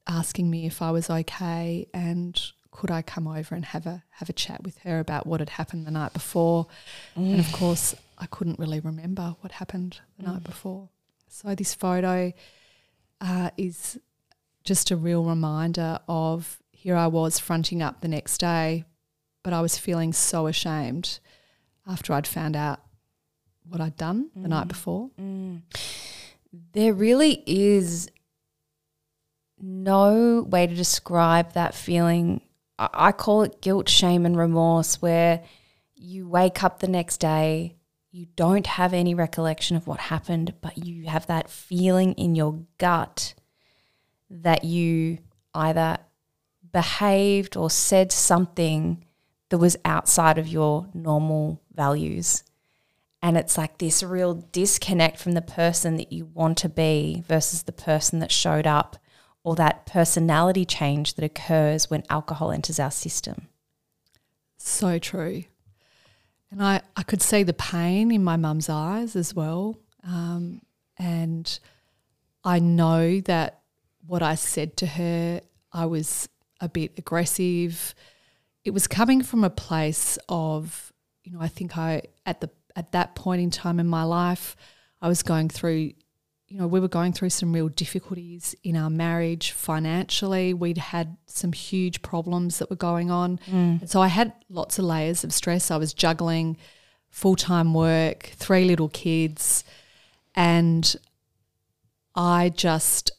asking 0.06 0.48
me 0.48 0.66
if 0.66 0.80
I 0.80 0.92
was 0.92 1.10
okay 1.10 1.88
and 1.92 2.40
could 2.70 2.90
I 2.90 3.02
come 3.02 3.26
over 3.26 3.54
and 3.54 3.64
have 3.64 3.86
a 3.86 4.04
have 4.10 4.28
a 4.28 4.32
chat 4.32 4.62
with 4.62 4.78
her 4.78 5.00
about 5.00 5.26
what 5.26 5.40
had 5.40 5.48
happened 5.48 5.86
the 5.86 5.90
night 5.90 6.12
before. 6.12 6.66
Mm. 7.16 7.32
And 7.32 7.40
of 7.40 7.52
course, 7.52 7.94
I 8.18 8.26
couldn't 8.26 8.58
really 8.58 8.78
remember 8.78 9.34
what 9.40 9.52
happened 9.52 10.00
the 10.16 10.24
mm. 10.24 10.32
night 10.32 10.44
before. 10.44 10.88
So 11.28 11.54
this 11.56 11.74
photo 11.74 12.32
uh, 13.20 13.50
is 13.56 13.98
just 14.68 14.90
a 14.90 14.96
real 14.96 15.24
reminder 15.24 15.98
of 16.08 16.58
here 16.72 16.94
I 16.94 17.06
was 17.06 17.38
fronting 17.38 17.82
up 17.82 18.02
the 18.02 18.08
next 18.08 18.36
day, 18.36 18.84
but 19.42 19.54
I 19.54 19.62
was 19.62 19.78
feeling 19.78 20.12
so 20.12 20.46
ashamed 20.46 21.20
after 21.86 22.12
I'd 22.12 22.26
found 22.26 22.54
out 22.54 22.80
what 23.66 23.80
I'd 23.80 23.96
done 23.96 24.28
the 24.36 24.46
night 24.46 24.66
mm. 24.66 24.68
before. 24.68 25.10
Mm. 25.18 25.62
There 26.74 26.92
really 26.92 27.42
is 27.46 28.10
no 29.58 30.42
way 30.42 30.66
to 30.66 30.74
describe 30.74 31.54
that 31.54 31.74
feeling. 31.74 32.42
I, 32.78 32.90
I 32.92 33.12
call 33.12 33.44
it 33.44 33.62
guilt, 33.62 33.88
shame, 33.88 34.26
and 34.26 34.36
remorse, 34.36 35.00
where 35.00 35.42
you 35.94 36.28
wake 36.28 36.62
up 36.62 36.80
the 36.80 36.88
next 36.88 37.20
day, 37.20 37.76
you 38.10 38.26
don't 38.36 38.66
have 38.66 38.92
any 38.92 39.14
recollection 39.14 39.78
of 39.78 39.86
what 39.86 39.98
happened, 39.98 40.52
but 40.60 40.76
you 40.76 41.06
have 41.06 41.26
that 41.28 41.48
feeling 41.48 42.12
in 42.14 42.34
your 42.34 42.66
gut 42.76 43.32
that 44.30 44.64
you 44.64 45.18
either 45.54 45.98
behaved 46.72 47.56
or 47.56 47.70
said 47.70 48.12
something 48.12 49.04
that 49.48 49.58
was 49.58 49.76
outside 49.84 50.38
of 50.38 50.48
your 50.48 50.88
normal 50.92 51.62
values. 51.74 52.44
And 53.22 53.36
it's 53.36 53.58
like 53.58 53.78
this 53.78 54.02
real 54.02 54.34
disconnect 54.52 55.18
from 55.18 55.32
the 55.32 55.42
person 55.42 55.96
that 55.96 56.12
you 56.12 56.26
want 56.26 56.58
to 56.58 56.68
be 56.68 57.24
versus 57.26 57.64
the 57.64 57.72
person 57.72 58.20
that 58.20 58.30
showed 58.30 58.66
up 58.66 58.96
or 59.42 59.56
that 59.56 59.86
personality 59.86 60.64
change 60.64 61.14
that 61.14 61.24
occurs 61.24 61.88
when 61.88 62.04
alcohol 62.10 62.52
enters 62.52 62.78
our 62.78 62.90
system. 62.90 63.48
So 64.58 64.98
true. 64.98 65.44
And 66.50 66.62
I, 66.62 66.82
I 66.96 67.02
could 67.02 67.22
see 67.22 67.42
the 67.42 67.52
pain 67.52 68.10
in 68.10 68.24
my 68.24 68.36
mum's 68.36 68.68
eyes 68.68 69.16
as 69.16 69.34
well. 69.34 69.76
Um, 70.04 70.62
and 70.98 71.58
I 72.44 72.58
know 72.58 73.20
that 73.22 73.60
what 74.08 74.22
I 74.22 74.34
said 74.34 74.76
to 74.78 74.86
her, 74.86 75.40
I 75.72 75.86
was 75.86 76.28
a 76.60 76.68
bit 76.68 76.98
aggressive. 76.98 77.94
It 78.64 78.70
was 78.70 78.86
coming 78.86 79.22
from 79.22 79.44
a 79.44 79.50
place 79.50 80.18
of, 80.28 80.92
you 81.22 81.32
know, 81.32 81.40
I 81.40 81.48
think 81.48 81.76
I 81.76 82.02
at 82.26 82.40
the 82.40 82.50
at 82.74 82.92
that 82.92 83.14
point 83.14 83.42
in 83.42 83.50
time 83.50 83.78
in 83.78 83.86
my 83.86 84.02
life, 84.04 84.56
I 85.02 85.08
was 85.08 85.22
going 85.22 85.50
through, 85.50 85.92
you 86.46 86.58
know, 86.58 86.66
we 86.66 86.80
were 86.80 86.88
going 86.88 87.12
through 87.12 87.30
some 87.30 87.52
real 87.52 87.68
difficulties 87.68 88.54
in 88.64 88.76
our 88.76 88.88
marriage 88.88 89.52
financially. 89.52 90.54
We'd 90.54 90.78
had 90.78 91.16
some 91.26 91.52
huge 91.52 92.00
problems 92.00 92.58
that 92.58 92.70
were 92.70 92.76
going 92.76 93.10
on. 93.10 93.38
Mm. 93.46 93.80
And 93.82 93.90
so 93.90 94.00
I 94.00 94.08
had 94.08 94.32
lots 94.48 94.78
of 94.78 94.86
layers 94.86 95.22
of 95.22 95.34
stress. 95.34 95.70
I 95.70 95.76
was 95.76 95.92
juggling 95.92 96.56
full 97.10 97.36
time 97.36 97.74
work, 97.74 98.30
three 98.36 98.64
little 98.64 98.88
kids, 98.88 99.64
and 100.34 100.96
I 102.14 102.48
just 102.48 103.10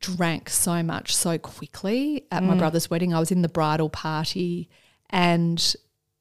drank 0.00 0.48
so 0.50 0.82
much 0.82 1.14
so 1.14 1.38
quickly 1.38 2.26
at 2.30 2.42
mm. 2.42 2.46
my 2.46 2.56
brother's 2.56 2.90
wedding. 2.90 3.14
I 3.14 3.20
was 3.20 3.30
in 3.30 3.42
the 3.42 3.48
bridal 3.48 3.88
party 3.88 4.68
and 5.10 5.74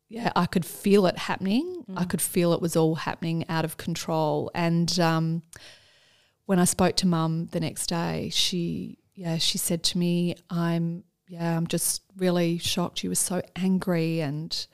yeah, 0.07 0.31
I 0.35 0.45
could 0.45 0.65
feel 0.65 1.05
it 1.07 1.17
happening. 1.17 1.83
Mm. 1.89 1.99
I 1.99 2.05
could 2.05 2.21
feel 2.21 2.53
it 2.53 2.61
was 2.61 2.75
all 2.75 2.95
happening 2.95 3.45
out 3.49 3.65
of 3.65 3.77
control. 3.77 4.51
And 4.53 4.97
um, 4.99 5.43
when 6.45 6.59
I 6.59 6.65
spoke 6.65 6.95
to 6.97 7.07
mum 7.07 7.47
the 7.47 7.59
next 7.59 7.87
day, 7.87 8.29
she 8.31 8.99
yeah, 9.15 9.37
she 9.37 9.57
said 9.57 9.83
to 9.83 9.97
me, 9.97 10.35
I'm 10.49 11.03
yeah, 11.27 11.57
I'm 11.57 11.67
just 11.67 12.03
really 12.17 12.57
shocked. 12.57 12.99
She 12.99 13.07
was 13.07 13.19
so 13.19 13.41
angry 13.55 14.21
and 14.21 14.65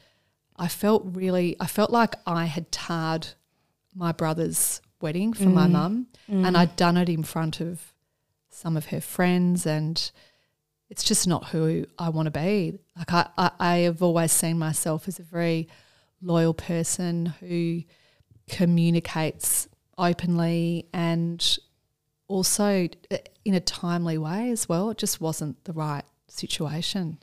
I 0.58 0.68
felt 0.68 1.04
really 1.06 1.56
I 1.60 1.68
felt 1.68 1.92
like 1.92 2.16
I 2.26 2.46
had 2.46 2.72
tarred 2.72 3.28
my 3.96 4.12
brother's 4.12 4.82
wedding 5.02 5.34
for 5.34 5.46
mm. 5.46 5.54
my 5.54 5.68
mum 5.68 6.08
mm. 6.30 6.46
and 6.46 6.58
I'd 6.58 6.76
done 6.76 6.98
it 6.98 7.10
in 7.10 7.24
front 7.24 7.60
of 7.60 7.91
some 8.62 8.78
of 8.78 8.88
her 8.88 9.02
friends 9.02 9.66
and 9.66 10.12
it's 10.90 11.04
just 11.04 11.28
not 11.28 11.48
who 11.48 11.86
I 11.98 12.10
want 12.10 12.28
to 12.28 12.32
be. 12.32 12.78
Like 12.98 13.12
I, 13.12 13.30
I, 13.38 13.52
I 13.60 13.78
have 13.80 14.04
always 14.04 14.32
seen 14.32 14.60
myself 14.60 15.08
as 15.08 15.20
a 15.20 15.24
very 15.24 15.68
loyal 16.22 16.54
person 16.54 17.28
who 17.40 17.84
communicates 18.48 19.68
openly 19.98 20.88
and 20.94 21.58
also 22.28 22.88
uh, 23.10 23.18
in 23.46 23.56
a 23.56 23.60
timely 23.60 24.18
way 24.18 24.52
as 24.52 24.70
well. 24.70 24.92
It 24.92 24.98
just 24.98 25.20
wasn't 25.20 25.64
the 25.64 25.74
right 25.74 26.04
situation. 26.28 27.18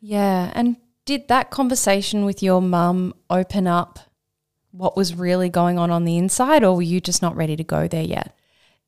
Yeah. 0.00 0.52
And 0.54 0.76
did 1.04 1.28
that 1.28 1.50
conversation 1.50 2.24
with 2.24 2.42
your 2.42 2.62
mum 2.62 3.14
open 3.30 3.66
up 3.66 3.98
what 4.70 4.96
was 4.96 5.14
really 5.14 5.48
going 5.48 5.78
on 5.78 5.90
on 5.90 6.04
the 6.04 6.18
inside, 6.18 6.62
or 6.62 6.76
were 6.76 6.82
you 6.82 7.00
just 7.00 7.22
not 7.22 7.34
ready 7.34 7.56
to 7.56 7.64
go 7.64 7.88
there 7.88 8.02
yet? 8.02 8.37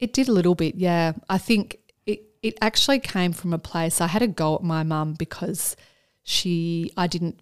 It 0.00 0.12
did 0.12 0.28
a 0.28 0.32
little 0.32 0.54
bit, 0.54 0.76
yeah. 0.76 1.12
I 1.28 1.38
think 1.38 1.78
it 2.06 2.22
it 2.42 2.56
actually 2.60 3.00
came 3.00 3.32
from 3.32 3.52
a 3.52 3.58
place 3.58 4.00
I 4.00 4.06
had 4.06 4.22
a 4.22 4.26
go 4.26 4.56
at 4.56 4.62
my 4.62 4.82
mum 4.82 5.14
because 5.14 5.76
she 6.22 6.90
I 6.96 7.06
didn't 7.06 7.40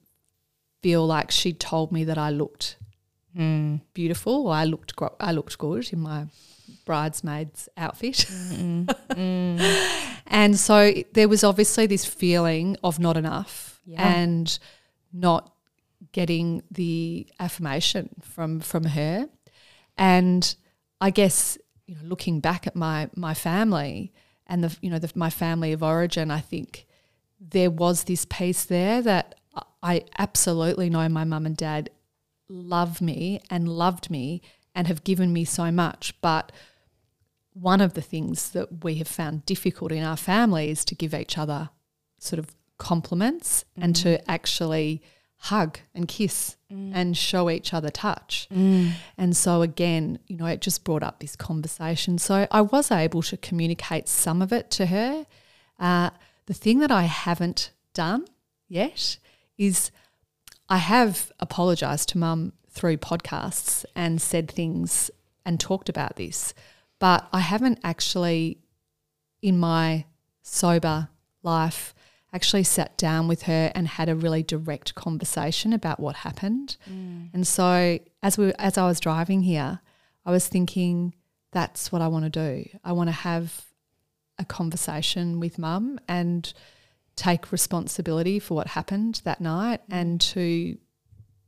feel 0.83 1.07
like 1.07 1.31
she 1.31 1.53
told 1.53 1.93
me 1.93 2.05
that 2.05 2.19
I 2.19 2.31
looked 2.31 2.77
mm. 3.37 3.81
beautiful. 3.95 4.49
I 4.49 4.65
looked 4.65 4.93
I 5.21 5.33
looked 5.33 5.59
good 5.59 5.93
in 5.93 6.01
my 6.01 6.27
bridesmaid's 6.85 7.69
outfit. 7.77 8.17
mm. 8.29 10.09
and 10.27 10.59
so 10.59 10.93
there 11.13 11.29
was 11.29 11.45
obviously 11.45 11.87
this 11.87 12.05
feeling 12.05 12.77
of 12.83 12.99
not 12.99 13.17
enough 13.17 13.81
yeah. 13.85 14.17
and 14.17 14.59
not 15.13 15.53
getting 16.13 16.63
the 16.71 17.27
affirmation 17.39 18.11
from 18.21 18.61
from 18.61 18.85
her. 18.85 19.29
And 19.97 20.55
I 21.01 21.11
guess 21.11 21.59
you 21.89 21.95
know, 21.95 22.03
looking 22.05 22.39
back 22.39 22.67
at 22.67 22.77
my 22.77 23.09
my 23.17 23.35
family 23.35 24.13
and 24.47 24.63
the 24.63 24.77
you 24.81 24.91
know 24.91 24.99
the, 24.99 25.11
my 25.15 25.31
family 25.31 25.73
of 25.73 25.83
origin, 25.83 26.31
I 26.31 26.41
think 26.41 26.87
there 27.41 27.71
was 27.71 28.05
this 28.05 28.25
piece 28.27 28.65
there 28.65 29.01
that 29.03 29.35
I 29.83 30.05
absolutely 30.19 30.91
know 30.91 31.09
my 31.09 31.25
mum 31.25 31.47
and 31.47 31.57
dad 31.57 31.91
love 32.49 33.01
me 33.01 33.41
and 33.51 33.69
loved 33.69 34.11
me 34.11 34.43
and 34.75 34.87
have 34.87 35.05
given 35.05 35.33
me 35.33 35.45
so 35.45 35.71
much, 35.71 36.15
but 36.21 36.53
one 37.53 37.81
of 37.81 37.95
the 37.95 38.03
things 38.03 38.51
that 38.51 38.85
we 38.85 38.97
have 38.97 39.09
found 39.09 39.45
difficult 39.47 39.91
in 39.91 40.05
our 40.05 40.17
family 40.17 40.71
is 40.71 40.85
to 40.85 40.95
give 40.95 41.15
each 41.15 41.37
other 41.37 41.71
sort 42.19 42.39
of 42.39 42.55
compliments 42.77 43.65
mm-hmm. 43.73 43.85
and 43.85 43.97
to 43.97 44.31
actually 44.31 45.03
hug 45.39 45.79
and 45.95 46.09
kiss 46.09 46.57
mm. 46.71 46.91
and 46.95 47.17
show 47.17 47.49
each 47.49 47.73
other 47.73 47.91
touch. 47.91 48.49
Mm. 48.53 48.93
And 49.17 49.37
so, 49.37 49.63
again, 49.63 50.19
you 50.27 50.37
know, 50.37 50.47
it 50.47 50.61
just 50.61 50.85
brought 50.85 51.03
up 51.03 51.21
this 51.21 51.37
conversation. 51.37 52.19
So 52.19 52.47
I 52.51 52.61
was 52.61 52.91
able 52.91 53.23
to 53.23 53.37
communicate 53.37 54.09
some 54.09 54.43
of 54.43 54.53
it 54.53 54.71
to 54.73 54.87
her. 54.87 55.27
Uh, 55.79 56.11
the 56.47 56.55
thing 56.55 56.81
that 56.81 56.91
I 56.91 57.05
haven't 57.05 57.71
done 57.95 58.27
yet 58.69 59.19
is 59.57 59.91
I 60.69 60.79
have 60.79 61.33
apologized 61.41 62.11
to 62.11 62.19
mum 62.19 62.53
through 62.71 62.99
podcasts 62.99 63.85
and 63.95 64.21
said 64.21 64.51
things 64.51 65.11
and 65.45 65.59
talked 65.59 65.89
about 65.89 66.17
this, 66.17 66.53
but 66.99 67.27
I 67.33 67.41
haven't 67.41 67.79
actually, 67.83 68.59
in 69.41 69.59
my 69.59 70.05
sober 70.43 71.09
life, 71.43 71.95
actually 72.33 72.65
sat 72.65 72.97
down 72.99 73.29
with 73.29 73.43
her 73.43 73.73
and 73.75 73.89
had 73.89 74.09
a 74.09 74.15
really 74.15 74.43
direct 74.43 74.95
conversation 74.95 75.73
about 75.73 75.99
what 76.01 76.17
happened. 76.17 76.77
Mm. 76.91 77.31
And 77.33 77.47
so 77.47 77.99
as 78.23 78.37
we 78.37 78.53
as 78.59 78.77
I 78.77 78.87
was 78.87 79.01
driving 79.01 79.43
here, 79.43 79.81
I 80.27 80.31
was 80.31 80.47
thinking 80.49 81.15
that's 81.53 81.91
what 81.91 82.03
I 82.03 82.09
want 82.09 82.25
to 82.25 82.31
do. 82.31 82.69
I 82.85 82.93
want 82.93 83.09
to 83.09 83.13
have 83.13 83.65
a 84.39 84.45
conversation 84.45 85.41
with 85.41 85.59
mum 85.59 85.99
and 86.07 86.53
take 87.17 87.51
responsibility 87.51 88.39
for 88.39 88.55
what 88.55 88.69
happened 88.69 89.21
that 89.25 89.41
night 89.41 89.81
mm. 89.89 89.97
and 89.97 90.21
to 90.21 90.79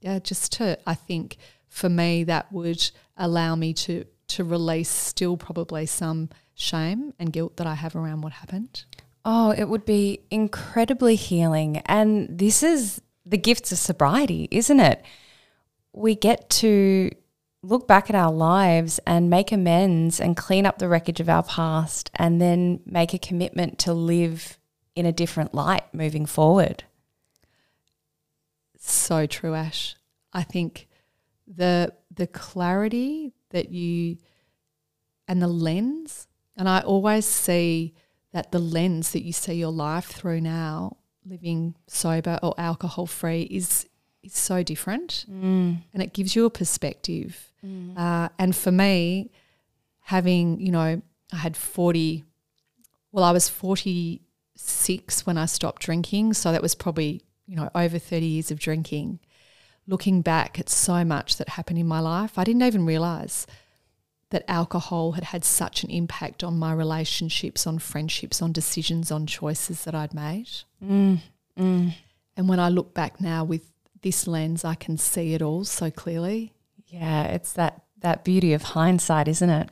yeah 0.00 0.18
just 0.18 0.52
to 0.52 0.78
I 0.86 0.94
think 0.94 1.36
for 1.68 1.88
me 1.88 2.24
that 2.24 2.52
would 2.52 2.90
allow 3.16 3.54
me 3.54 3.74
to 3.74 4.04
to 4.28 4.44
release 4.44 4.88
still 4.88 5.36
probably 5.36 5.86
some 5.86 6.30
shame 6.54 7.12
and 7.18 7.32
guilt 7.32 7.56
that 7.56 7.66
I 7.66 7.74
have 7.74 7.96
around 7.96 8.20
what 8.20 8.32
happened. 8.32 8.84
Oh, 9.24 9.50
it 9.50 9.68
would 9.68 9.84
be 9.84 10.20
incredibly 10.30 11.14
healing. 11.14 11.78
And 11.86 12.38
this 12.38 12.62
is 12.62 13.00
the 13.26 13.38
gifts 13.38 13.72
of 13.72 13.78
sobriety, 13.78 14.48
isn't 14.50 14.80
it? 14.80 15.04
We 15.92 16.14
get 16.14 16.48
to 16.50 17.10
look 17.62 17.86
back 17.86 18.08
at 18.08 18.16
our 18.16 18.32
lives 18.32 18.98
and 19.06 19.28
make 19.28 19.52
amends 19.52 20.20
and 20.20 20.36
clean 20.36 20.64
up 20.64 20.78
the 20.78 20.88
wreckage 20.88 21.20
of 21.20 21.28
our 21.28 21.42
past 21.42 22.10
and 22.14 22.40
then 22.40 22.80
make 22.86 23.12
a 23.12 23.18
commitment 23.18 23.78
to 23.80 23.92
live 23.92 24.58
in 24.96 25.04
a 25.04 25.12
different 25.12 25.54
light 25.54 25.84
moving 25.92 26.26
forward. 26.26 26.84
So 28.78 29.26
true, 29.26 29.54
Ash. 29.54 29.96
I 30.32 30.42
think 30.42 30.88
the 31.46 31.92
the 32.14 32.26
clarity 32.26 33.34
that 33.50 33.70
you 33.70 34.16
and 35.28 35.42
the 35.42 35.48
lens, 35.48 36.28
and 36.56 36.68
I 36.68 36.80
always 36.80 37.26
see 37.26 37.94
that 38.32 38.52
the 38.52 38.58
lens 38.58 39.12
that 39.12 39.22
you 39.22 39.32
see 39.32 39.54
your 39.54 39.72
life 39.72 40.06
through 40.06 40.40
now, 40.40 40.96
living 41.24 41.74
sober 41.86 42.38
or 42.42 42.54
alcohol 42.58 43.06
free, 43.06 43.42
is 43.42 43.86
is 44.22 44.34
so 44.34 44.62
different, 44.62 45.24
mm. 45.30 45.76
and 45.92 46.02
it 46.02 46.12
gives 46.12 46.36
you 46.36 46.44
a 46.44 46.50
perspective. 46.50 47.52
Mm. 47.64 47.98
Uh, 47.98 48.28
and 48.38 48.54
for 48.54 48.70
me, 48.70 49.30
having 50.00 50.60
you 50.60 50.70
know, 50.70 51.02
I 51.32 51.36
had 51.36 51.56
forty. 51.56 52.24
Well, 53.12 53.24
I 53.24 53.32
was 53.32 53.48
forty 53.48 54.22
six 54.56 55.26
when 55.26 55.38
I 55.38 55.46
stopped 55.46 55.82
drinking, 55.82 56.34
so 56.34 56.52
that 56.52 56.62
was 56.62 56.74
probably 56.74 57.22
you 57.46 57.56
know 57.56 57.70
over 57.74 57.98
thirty 57.98 58.26
years 58.26 58.50
of 58.50 58.58
drinking. 58.58 59.20
Looking 59.86 60.22
back 60.22 60.60
at 60.60 60.68
so 60.68 61.04
much 61.04 61.36
that 61.38 61.48
happened 61.48 61.78
in 61.78 61.88
my 61.88 61.98
life, 61.98 62.38
I 62.38 62.44
didn't 62.44 62.62
even 62.62 62.86
realize 62.86 63.46
that 64.30 64.44
alcohol 64.48 65.12
had 65.12 65.24
had 65.24 65.44
such 65.44 65.82
an 65.82 65.90
impact 65.90 66.42
on 66.42 66.58
my 66.58 66.72
relationships, 66.72 67.66
on 67.66 67.78
friendships, 67.78 68.40
on 68.40 68.52
decisions, 68.52 69.10
on 69.10 69.26
choices 69.26 69.84
that 69.84 69.94
I'd 69.94 70.14
made. 70.14 70.48
Mm, 70.82 71.18
mm. 71.58 71.94
And 72.36 72.48
when 72.48 72.60
I 72.60 72.68
look 72.68 72.94
back 72.94 73.20
now 73.20 73.44
with 73.44 73.72
this 74.02 74.26
lens, 74.26 74.64
I 74.64 74.74
can 74.74 74.96
see 74.96 75.34
it 75.34 75.42
all 75.42 75.64
so 75.64 75.90
clearly. 75.90 76.52
Yeah, 76.86 77.24
it's 77.24 77.52
that 77.54 77.82
that 78.00 78.24
beauty 78.24 78.54
of 78.54 78.62
hindsight, 78.62 79.28
isn't 79.28 79.50
it? 79.50 79.68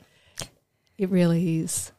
It 0.98 1.08
really 1.08 1.60
is. 1.60 1.92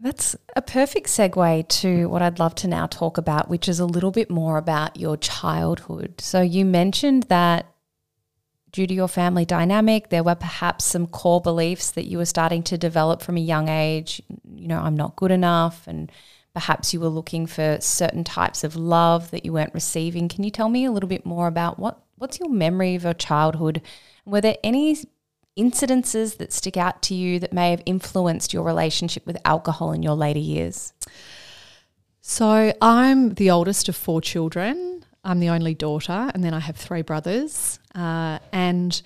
That's 0.00 0.36
a 0.56 0.62
perfect 0.62 1.08
segue 1.08 1.68
to 1.80 2.06
what 2.06 2.22
I'd 2.22 2.38
love 2.38 2.54
to 2.56 2.68
now 2.68 2.86
talk 2.86 3.18
about, 3.18 3.48
which 3.48 3.68
is 3.68 3.80
a 3.80 3.86
little 3.86 4.10
bit 4.10 4.30
more 4.30 4.58
about 4.58 4.98
your 4.98 5.16
childhood. 5.16 6.20
So, 6.20 6.40
you 6.40 6.64
mentioned 6.64 7.24
that 7.24 7.73
due 8.74 8.88
to 8.88 8.92
your 8.92 9.06
family 9.06 9.44
dynamic, 9.44 10.08
there 10.08 10.24
were 10.24 10.34
perhaps 10.34 10.84
some 10.84 11.06
core 11.06 11.40
beliefs 11.40 11.92
that 11.92 12.06
you 12.06 12.18
were 12.18 12.24
starting 12.24 12.60
to 12.60 12.76
develop 12.76 13.22
from 13.22 13.36
a 13.36 13.40
young 13.40 13.68
age. 13.68 14.20
You 14.52 14.66
know, 14.66 14.80
I'm 14.80 14.96
not 14.96 15.14
good 15.14 15.30
enough, 15.30 15.86
and 15.86 16.10
perhaps 16.54 16.92
you 16.92 16.98
were 16.98 17.08
looking 17.08 17.46
for 17.46 17.78
certain 17.80 18.24
types 18.24 18.64
of 18.64 18.74
love 18.74 19.30
that 19.30 19.44
you 19.44 19.52
weren't 19.52 19.72
receiving. 19.74 20.28
Can 20.28 20.42
you 20.42 20.50
tell 20.50 20.68
me 20.68 20.84
a 20.84 20.90
little 20.90 21.08
bit 21.08 21.24
more 21.24 21.46
about 21.46 21.78
what 21.78 22.00
what's 22.16 22.40
your 22.40 22.48
memory 22.48 22.96
of 22.96 23.04
your 23.04 23.14
childhood? 23.14 23.80
Were 24.24 24.40
there 24.40 24.56
any 24.64 24.96
incidences 25.56 26.38
that 26.38 26.52
stick 26.52 26.76
out 26.76 27.00
to 27.02 27.14
you 27.14 27.38
that 27.38 27.52
may 27.52 27.70
have 27.70 27.82
influenced 27.86 28.52
your 28.52 28.64
relationship 28.64 29.24
with 29.24 29.38
alcohol 29.44 29.92
in 29.92 30.02
your 30.02 30.16
later 30.16 30.40
years? 30.40 30.92
So, 32.22 32.72
I'm 32.82 33.34
the 33.34 33.52
oldest 33.52 33.88
of 33.88 33.94
four 33.94 34.20
children. 34.20 35.03
I'm 35.24 35.40
the 35.40 35.48
only 35.48 35.74
daughter, 35.74 36.30
and 36.34 36.44
then 36.44 36.54
I 36.54 36.60
have 36.60 36.76
three 36.76 37.02
brothers. 37.02 37.78
Uh, 37.94 38.38
and 38.52 39.00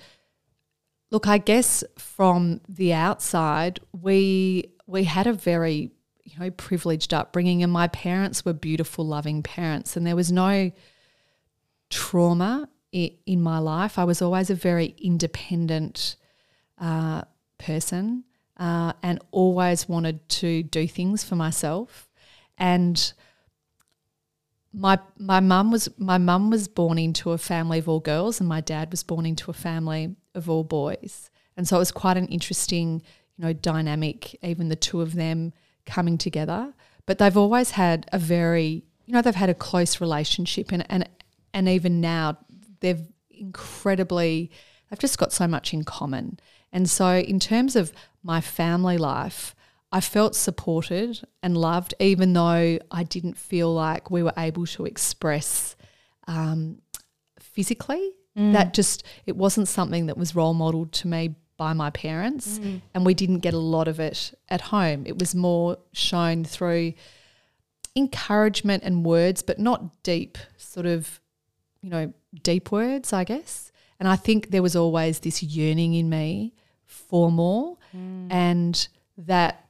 look, 1.11 1.27
I 1.27 1.37
guess 1.37 1.83
from 1.97 2.61
the 2.67 2.93
outside, 2.93 3.79
we 3.91 4.71
we 4.85 5.03
had 5.05 5.27
a 5.27 5.33
very 5.33 5.91
you 6.23 6.39
know 6.39 6.51
privileged 6.51 7.13
upbringing, 7.13 7.63
and 7.63 7.71
my 7.71 7.87
parents 7.87 8.45
were 8.45 8.53
beautiful, 8.53 9.05
loving 9.05 9.43
parents, 9.43 9.95
and 9.95 10.05
there 10.05 10.15
was 10.15 10.31
no 10.31 10.71
trauma 11.89 12.69
in, 12.91 13.11
in 13.25 13.41
my 13.41 13.59
life. 13.59 13.97
I 13.97 14.03
was 14.03 14.21
always 14.21 14.49
a 14.49 14.55
very 14.55 14.95
independent 14.97 16.15
uh, 16.77 17.23
person 17.57 18.23
uh, 18.57 18.93
and 19.01 19.19
always 19.31 19.87
wanted 19.87 20.27
to 20.29 20.63
do 20.63 20.87
things 20.87 21.23
for 21.23 21.35
myself. 21.35 22.09
And 22.57 23.13
my 24.73 24.99
my 25.17 25.39
mum 25.39 25.71
was 25.71 25.89
my 25.97 26.17
mum 26.17 26.49
was 26.49 26.67
born 26.67 26.97
into 26.97 27.31
a 27.31 27.37
family 27.37 27.79
of 27.79 27.89
all 27.89 27.99
girls, 27.99 28.39
and 28.39 28.47
my 28.47 28.61
dad 28.61 28.91
was 28.91 29.03
born 29.03 29.25
into 29.25 29.49
a 29.51 29.53
family 29.53 30.15
of 30.35 30.49
all 30.49 30.63
boys. 30.63 31.29
And 31.57 31.67
so 31.67 31.75
it 31.75 31.79
was 31.79 31.91
quite 31.91 32.17
an 32.17 32.27
interesting, 32.27 33.01
you 33.37 33.45
know, 33.45 33.53
dynamic. 33.53 34.37
Even 34.43 34.69
the 34.69 34.75
two 34.75 35.01
of 35.01 35.15
them 35.15 35.53
coming 35.85 36.17
together, 36.17 36.73
but 37.05 37.17
they've 37.17 37.35
always 37.37 37.71
had 37.71 38.05
a 38.13 38.19
very, 38.19 38.83
you 39.05 39.13
know, 39.13 39.21
they've 39.21 39.35
had 39.35 39.49
a 39.49 39.55
close 39.55 39.99
relationship, 39.99 40.71
and 40.71 40.85
and 40.89 41.09
and 41.53 41.67
even 41.67 41.99
now 41.99 42.37
they've 42.79 43.07
incredibly, 43.39 44.51
they've 44.89 44.99
just 44.99 45.17
got 45.17 45.31
so 45.31 45.47
much 45.47 45.73
in 45.73 45.83
common. 45.83 46.39
And 46.71 46.89
so, 46.89 47.17
in 47.17 47.39
terms 47.39 47.75
of 47.75 47.91
my 48.21 48.41
family 48.41 48.97
life, 48.97 49.55
I 49.91 50.01
felt 50.01 50.35
supported 50.35 51.21
and 51.41 51.57
loved, 51.57 51.93
even 51.99 52.33
though 52.33 52.79
I 52.91 53.03
didn't 53.03 53.37
feel 53.37 53.73
like 53.73 54.11
we 54.11 54.21
were 54.21 54.33
able 54.37 54.65
to 54.67 54.85
express 54.85 55.75
um, 56.27 56.81
physically. 57.39 58.11
Mm. 58.37 58.53
That 58.53 58.73
just, 58.73 59.03
it 59.25 59.35
wasn't 59.35 59.67
something 59.67 60.05
that 60.05 60.17
was 60.17 60.35
role 60.35 60.53
modeled 60.53 60.91
to 60.93 61.07
me 61.07 61.35
by 61.57 61.73
my 61.73 61.89
parents. 61.89 62.59
Mm. 62.59 62.81
And 62.93 63.05
we 63.05 63.13
didn't 63.15 63.39
get 63.39 63.53
a 63.53 63.59
lot 63.59 63.87
of 63.87 63.99
it 63.99 64.33
at 64.47 64.61
home. 64.61 65.03
It 65.07 65.17
was 65.17 65.33
more 65.33 65.77
shown 65.91 66.45
through 66.45 66.93
encouragement 67.95 68.83
and 68.83 69.03
words, 69.03 69.41
but 69.41 69.57
not 69.57 70.03
deep, 70.03 70.37
sort 70.57 70.85
of, 70.85 71.19
you 71.81 71.89
know, 71.89 72.13
deep 72.43 72.71
words, 72.71 73.11
I 73.11 73.23
guess. 73.23 73.71
And 73.99 74.07
I 74.07 74.15
think 74.15 74.51
there 74.51 74.61
was 74.61 74.75
always 74.75 75.19
this 75.19 75.41
yearning 75.41 75.95
in 75.95 76.09
me 76.09 76.53
for 76.85 77.31
more 77.31 77.77
mm. 77.95 78.27
and 78.31 78.87
that 79.17 79.65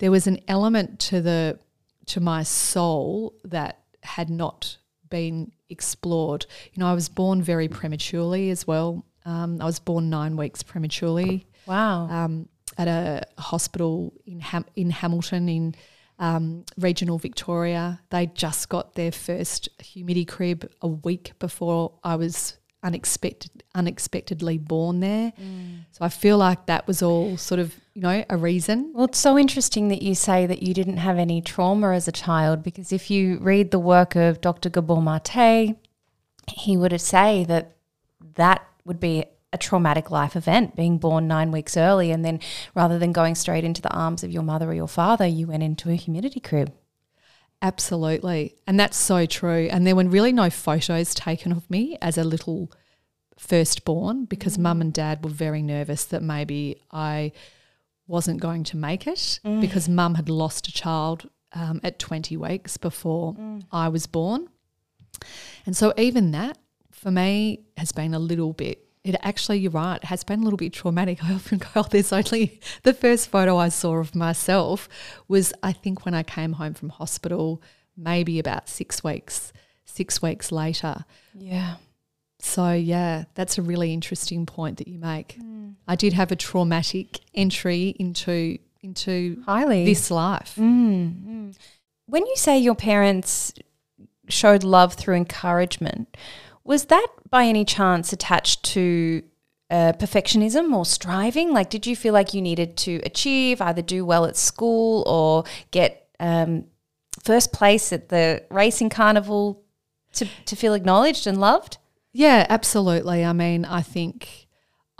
there 0.00 0.10
was 0.10 0.26
an 0.26 0.40
element 0.48 0.98
to 0.98 1.20
the 1.20 1.58
to 2.06 2.20
my 2.20 2.42
soul 2.42 3.34
that 3.44 3.78
had 4.02 4.28
not 4.28 4.76
been 5.08 5.52
explored. 5.68 6.46
You 6.72 6.80
know, 6.80 6.86
I 6.86 6.94
was 6.94 7.08
born 7.08 7.42
very 7.42 7.68
prematurely 7.68 8.50
as 8.50 8.66
well. 8.66 9.04
Um, 9.24 9.60
I 9.60 9.66
was 9.66 9.78
born 9.78 10.10
nine 10.10 10.36
weeks 10.36 10.62
prematurely. 10.62 11.46
Wow. 11.66 12.08
Um, 12.08 12.48
at 12.78 12.88
a 12.88 13.22
hospital 13.38 14.12
in 14.26 14.40
Ham- 14.40 14.64
in 14.74 14.90
Hamilton 14.90 15.48
in 15.48 15.74
um, 16.18 16.64
regional 16.78 17.18
Victoria. 17.18 18.00
They 18.10 18.26
just 18.26 18.68
got 18.68 18.94
their 18.94 19.12
first 19.12 19.68
humidity 19.80 20.24
crib 20.24 20.70
a 20.80 20.88
week 20.88 21.32
before 21.38 21.92
I 22.02 22.16
was 22.16 22.56
unexpected 22.82 23.62
unexpectedly 23.74 24.58
born 24.58 25.00
there. 25.00 25.32
Mm. 25.40 25.84
So 25.92 26.04
I 26.04 26.08
feel 26.08 26.38
like 26.38 26.66
that 26.66 26.86
was 26.86 27.02
all 27.02 27.36
sort 27.36 27.60
of, 27.60 27.74
you 27.94 28.02
know, 28.02 28.24
a 28.28 28.36
reason. 28.36 28.92
Well, 28.94 29.04
it's 29.04 29.18
so 29.18 29.38
interesting 29.38 29.88
that 29.88 30.02
you 30.02 30.14
say 30.14 30.46
that 30.46 30.62
you 30.62 30.74
didn't 30.74 30.96
have 30.96 31.18
any 31.18 31.40
trauma 31.40 31.92
as 31.92 32.08
a 32.08 32.12
child 32.12 32.62
because 32.62 32.92
if 32.92 33.10
you 33.10 33.38
read 33.38 33.70
the 33.70 33.78
work 33.78 34.16
of 34.16 34.40
Dr. 34.40 34.70
Gabor 34.70 35.00
Mate, 35.00 35.76
he 36.48 36.76
would 36.76 36.98
say 37.00 37.44
that 37.44 37.76
that 38.34 38.66
would 38.84 38.98
be 38.98 39.24
a 39.52 39.58
traumatic 39.58 40.10
life 40.10 40.36
event, 40.36 40.76
being 40.76 40.98
born 40.98 41.26
nine 41.26 41.50
weeks 41.50 41.76
early, 41.76 42.10
and 42.10 42.24
then 42.24 42.40
rather 42.74 42.98
than 42.98 43.12
going 43.12 43.34
straight 43.34 43.64
into 43.64 43.82
the 43.82 43.92
arms 43.92 44.22
of 44.22 44.30
your 44.30 44.42
mother 44.42 44.70
or 44.70 44.74
your 44.74 44.88
father, 44.88 45.26
you 45.26 45.48
went 45.48 45.62
into 45.62 45.90
a 45.90 45.94
humidity 45.94 46.40
crib. 46.40 46.72
Absolutely. 47.62 48.54
And 48.66 48.80
that's 48.80 48.96
so 48.96 49.26
true. 49.26 49.68
And 49.70 49.86
there 49.86 49.94
were 49.94 50.04
really 50.04 50.32
no 50.32 50.48
photos 50.50 51.14
taken 51.14 51.52
of 51.52 51.68
me 51.70 51.98
as 52.00 52.16
a 52.16 52.24
little 52.24 52.70
firstborn 53.38 54.24
because 54.24 54.56
mm. 54.56 54.62
mum 54.62 54.80
and 54.80 54.92
dad 54.92 55.24
were 55.24 55.30
very 55.30 55.62
nervous 55.62 56.04
that 56.06 56.22
maybe 56.22 56.80
I 56.90 57.32
wasn't 58.06 58.40
going 58.40 58.64
to 58.64 58.76
make 58.76 59.06
it 59.06 59.40
mm. 59.44 59.60
because 59.60 59.88
mum 59.88 60.14
had 60.14 60.28
lost 60.28 60.68
a 60.68 60.72
child 60.72 61.28
um, 61.52 61.80
at 61.82 61.98
20 61.98 62.36
weeks 62.36 62.76
before 62.76 63.34
mm. 63.34 63.62
I 63.70 63.88
was 63.88 64.06
born. 64.06 64.48
And 65.66 65.76
so 65.76 65.92
even 65.96 66.30
that 66.32 66.58
for 66.90 67.10
me 67.10 67.60
has 67.76 67.92
been 67.92 68.14
a 68.14 68.18
little 68.18 68.52
bit 68.52 68.89
it 69.02 69.16
actually, 69.22 69.58
you're 69.58 69.70
right, 69.70 70.02
has 70.04 70.24
been 70.24 70.40
a 70.40 70.42
little 70.42 70.56
bit 70.56 70.72
traumatic. 70.72 71.24
I 71.24 71.34
often 71.34 71.58
go, 71.58 71.66
oh, 71.76 71.86
there's 71.90 72.12
only 72.12 72.60
the 72.82 72.94
first 72.94 73.28
photo 73.28 73.56
I 73.56 73.68
saw 73.68 73.96
of 73.96 74.14
myself 74.14 74.88
was, 75.28 75.52
I 75.62 75.72
think, 75.72 76.04
when 76.04 76.14
I 76.14 76.22
came 76.22 76.52
home 76.52 76.74
from 76.74 76.90
hospital, 76.90 77.62
maybe 77.96 78.38
about 78.38 78.68
six 78.68 79.02
weeks, 79.02 79.52
six 79.84 80.20
weeks 80.22 80.52
later. 80.52 81.04
Yeah. 81.34 81.76
So 82.42 82.72
yeah, 82.72 83.24
that's 83.34 83.58
a 83.58 83.62
really 83.62 83.92
interesting 83.92 84.46
point 84.46 84.78
that 84.78 84.88
you 84.88 84.98
make. 84.98 85.32
Hmm. 85.34 85.70
I 85.86 85.94
did 85.94 86.14
have 86.14 86.32
a 86.32 86.36
traumatic 86.36 87.20
entry 87.34 87.94
into 87.98 88.58
into 88.82 89.42
Highly. 89.44 89.84
this 89.84 90.10
life. 90.10 90.54
Hmm, 90.54 91.06
hmm. 91.08 91.50
When 92.06 92.26
you 92.26 92.36
say 92.36 92.58
your 92.58 92.74
parents 92.74 93.52
showed 94.28 94.64
love 94.64 94.94
through 94.94 95.16
encouragement, 95.16 96.16
was 96.64 96.86
that 96.86 97.06
by 97.28 97.44
any 97.44 97.64
chance 97.64 98.12
attached 98.12 98.62
to 98.64 99.22
uh, 99.70 99.92
perfectionism 99.92 100.74
or 100.74 100.84
striving? 100.84 101.52
Like, 101.52 101.70
did 101.70 101.86
you 101.86 101.96
feel 101.96 102.12
like 102.12 102.34
you 102.34 102.42
needed 102.42 102.76
to 102.78 103.00
achieve, 103.04 103.60
either 103.60 103.82
do 103.82 104.04
well 104.04 104.24
at 104.24 104.36
school 104.36 105.04
or 105.06 105.44
get 105.70 106.08
um, 106.18 106.64
first 107.22 107.52
place 107.52 107.92
at 107.92 108.08
the 108.08 108.44
racing 108.50 108.90
carnival 108.90 109.62
to, 110.14 110.26
to 110.46 110.56
feel 110.56 110.74
acknowledged 110.74 111.26
and 111.26 111.40
loved? 111.40 111.78
Yeah, 112.12 112.46
absolutely. 112.48 113.24
I 113.24 113.32
mean, 113.32 113.64
I 113.64 113.82
think 113.82 114.48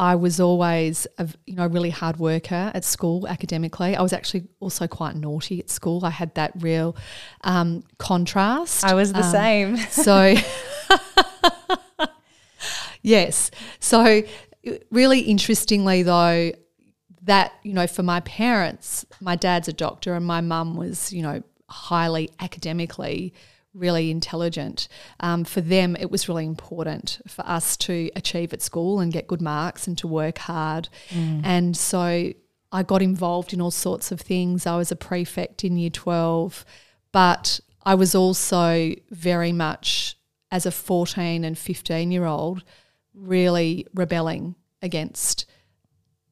I 0.00 0.14
was 0.14 0.40
always 0.40 1.06
a 1.18 1.28
you 1.46 1.56
know 1.56 1.66
really 1.66 1.90
hard 1.90 2.16
worker 2.18 2.70
at 2.74 2.84
school 2.86 3.28
academically. 3.28 3.94
I 3.94 4.00
was 4.00 4.14
actually 4.14 4.44
also 4.58 4.86
quite 4.86 5.14
naughty 5.14 5.60
at 5.60 5.68
school. 5.68 6.06
I 6.06 6.10
had 6.10 6.34
that 6.36 6.52
real 6.58 6.96
um, 7.44 7.84
contrast. 7.98 8.82
I 8.82 8.94
was 8.94 9.12
the 9.12 9.22
Um, 9.24 9.30
same. 9.30 9.76
So, 9.90 10.34
yes. 13.02 13.50
So, 13.78 14.22
really 14.90 15.20
interestingly, 15.20 16.02
though, 16.02 16.52
that, 17.22 17.52
you 17.62 17.74
know, 17.74 17.86
for 17.86 18.02
my 18.02 18.20
parents, 18.20 19.04
my 19.20 19.36
dad's 19.36 19.68
a 19.68 19.72
doctor 19.72 20.14
and 20.14 20.24
my 20.24 20.40
mum 20.40 20.76
was, 20.76 21.12
you 21.12 21.22
know, 21.22 21.42
highly 21.68 22.30
academically 22.40 23.34
really 23.74 24.10
intelligent. 24.10 24.88
Um, 25.20 25.44
for 25.44 25.60
them, 25.60 25.96
it 25.96 26.10
was 26.10 26.28
really 26.28 26.46
important 26.46 27.20
for 27.28 27.46
us 27.46 27.76
to 27.78 28.10
achieve 28.16 28.52
at 28.52 28.62
school 28.62 29.00
and 29.00 29.12
get 29.12 29.26
good 29.26 29.40
marks 29.40 29.86
and 29.86 29.96
to 29.98 30.08
work 30.08 30.38
hard. 30.38 30.88
And 31.44 31.76
so 31.76 32.32
I 32.72 32.82
got 32.82 33.02
involved 33.02 33.52
in 33.52 33.60
all 33.60 33.70
sorts 33.70 34.12
of 34.12 34.20
things. 34.20 34.66
I 34.66 34.76
was 34.76 34.90
a 34.90 34.96
prefect 34.96 35.64
in 35.64 35.76
year 35.76 35.90
12, 35.90 36.64
but 37.12 37.60
I 37.84 37.94
was 37.94 38.14
also 38.14 38.94
very 39.10 39.52
much, 39.52 40.16
as 40.50 40.66
a 40.66 40.70
14 40.70 41.44
and 41.44 41.56
15 41.56 42.10
year 42.10 42.26
old, 42.26 42.64
really 43.14 43.86
rebelling 43.94 44.56
against 44.82 45.46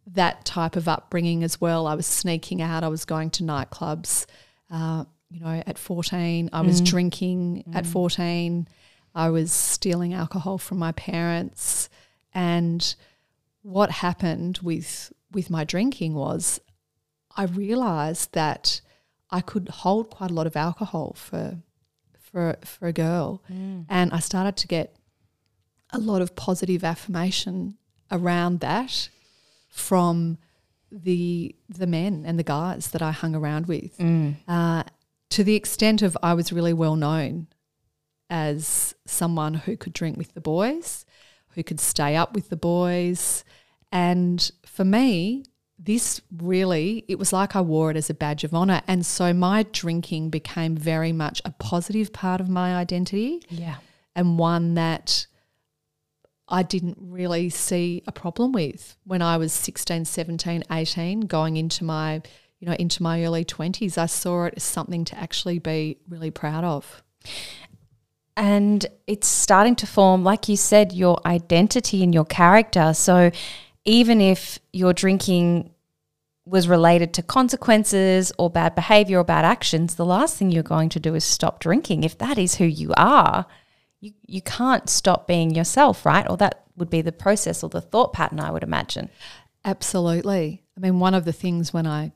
that 0.07 0.44
type 0.44 0.77
of 0.77 0.88
upbringing 0.88 1.42
as 1.44 1.61
well. 1.61 1.87
I 1.87 1.94
was 1.94 2.07
sneaking 2.07 2.62
out, 2.62 2.85
I 2.85 2.88
was 2.88 3.05
going 3.05 3.31
to 3.31 3.42
nightclubs. 3.42 4.27
Uh, 4.70 5.05
you 5.31 5.41
know, 5.41 5.62
at 5.67 5.79
14, 5.79 6.51
I 6.53 6.61
was 6.62 6.81
mm. 6.81 6.87
drinking 6.87 7.64
at 7.75 7.85
mm. 7.85 7.88
14, 7.88 8.69
I 9.14 9.31
was 9.31 9.53
stealing 9.53 10.14
alcohol 10.14 10.59
from 10.59 10.79
my 10.79 10.93
parents. 10.93 11.88
And 12.33 12.95
what 13.62 13.91
happened 13.91 14.59
with 14.62 15.12
with 15.31 15.51
my 15.51 15.64
drinking 15.64 16.14
was 16.14 16.61
I 17.37 17.45
realized 17.45 18.33
that 18.33 18.81
I 19.31 19.41
could 19.41 19.69
hold 19.69 20.11
quite 20.11 20.31
a 20.31 20.35
lot 20.35 20.47
of 20.47 20.57
alcohol 20.57 21.14
for 21.17 21.59
for 22.21 22.57
for 22.64 22.87
a 22.87 22.93
girl, 22.93 23.43
mm. 23.51 23.85
and 23.88 24.12
I 24.12 24.21
started 24.21 24.57
to 24.59 24.67
get 24.67 24.97
a 25.91 25.99
lot 25.99 26.23
of 26.23 26.35
positive 26.37 26.85
affirmation 26.85 27.77
around 28.11 28.61
that 28.61 29.09
from 29.69 30.38
the 30.91 31.55
the 31.69 31.87
men 31.87 32.25
and 32.27 32.38
the 32.38 32.45
guys 32.45 32.91
that 32.91 33.03
I 33.03 33.12
hung 33.12 33.35
around 33.35 33.67
with, 33.67 33.97
uh, 34.49 34.85
to 35.31 35.45
the 35.45 35.55
extent 35.55 36.03
of 36.03 36.17
I 36.23 36.35
was 36.35 36.53
really 36.53 36.73
well 36.73 36.97
known 36.97 37.49
as 38.31 38.95
someone 39.07 39.55
who 39.55 39.77
could 39.77 39.93
drink 39.93 40.17
with 40.17 40.35
the 40.35 40.41
boys, 40.41 41.05
who 41.51 41.62
could 41.62 41.81
stay 41.81 42.17
up 42.17 42.35
with 42.35 42.51
the 42.51 42.57
boys, 42.57 43.45
and 43.91 44.51
for 44.67 44.85
me, 44.85 45.45
this 45.79 46.21
really 46.37 47.05
it 47.09 47.19
was 47.19 47.33
like 47.33 47.55
I 47.55 47.61
wore 47.61 47.91
it 47.91 47.97
as 47.97 48.11
a 48.11 48.14
badge 48.14 48.45
of 48.45 48.55
honor, 48.55 48.83
and 48.87 49.07
so 49.07 49.33
my 49.33 49.64
drinking 49.73 50.31
became 50.31 50.77
very 50.77 51.12
much 51.12 51.41
a 51.45 51.53
positive 51.53 52.12
part 52.12 52.41
of 52.41 52.49
my 52.49 52.75
identity. 52.75 53.43
Yeah. 53.49 53.77
and 54.17 54.38
one 54.38 54.75
that 54.75 55.27
I 56.49 56.62
didn't 56.62 56.97
really 57.01 57.51
see 57.51 58.03
a 58.07 58.12
problem 58.12 58.53
with. 58.53 58.97
When 59.05 59.23
I 59.23 59.37
was 59.37 59.53
16, 59.53 60.07
17, 60.07 60.64
18 60.71 61.21
going 61.21 61.57
into 61.57 61.85
my 61.85 62.23
you 62.59 62.66
know 62.68 62.75
into 62.75 63.03
my 63.03 63.25
early 63.25 63.44
20s 63.44 63.99
I 63.99 64.07
saw 64.07 64.44
it 64.44 64.55
as 64.57 64.62
something 64.64 65.05
to 65.07 65.18
actually 65.18 65.59
be 65.59 65.99
really 66.09 66.31
proud 66.31 66.64
of. 66.64 67.03
and 68.37 68.87
it's 69.09 69.27
starting 69.27 69.75
to 69.77 69.87
form, 69.87 70.23
like 70.23 70.49
you 70.49 70.57
said, 70.57 70.92
your 70.92 71.18
identity 71.27 72.05
and 72.05 72.14
your 72.14 72.25
character. 72.25 72.94
So 72.94 73.33
even 73.85 74.21
if 74.21 74.61
your 74.73 74.92
drinking 74.92 75.71
was 76.47 76.68
related 76.68 77.12
to 77.14 77.23
consequences 77.23 78.33
or 78.38 78.49
bad 78.49 78.77
behavior 78.77 79.18
or 79.18 79.25
bad 79.25 79.44
actions, 79.44 79.97
the 79.97 80.05
last 80.05 80.37
thing 80.37 80.53
you're 80.53 80.62
going 80.62 80.88
to 80.90 81.01
do 81.01 81.16
is 81.16 81.25
stop 81.25 81.59
drinking. 81.59 82.05
If 82.05 82.16
that 82.18 82.38
is 82.38 82.55
who 82.55 82.64
you 82.64 82.94
are, 82.97 83.44
you, 84.01 84.12
you 84.25 84.40
can't 84.40 84.88
stop 84.88 85.27
being 85.27 85.55
yourself, 85.55 86.07
right? 86.07 86.29
Or 86.31 86.37
that 86.37 86.64
would 86.77 86.90
be 86.90 87.03
the 87.03 87.12
process 87.12 87.64
or 87.64 87.71
the 87.71 87.81
thought 87.81 88.12
pattern, 88.12 88.38
I 88.38 88.53
would 88.53 88.62
imagine. 88.62 89.11
Absolutely. 89.64 90.62
I 90.77 90.81
mean 90.81 91.01
one 91.01 91.14
of 91.14 91.25
the 91.25 91.33
things 91.33 91.73
when 91.73 91.87
I 91.87 92.12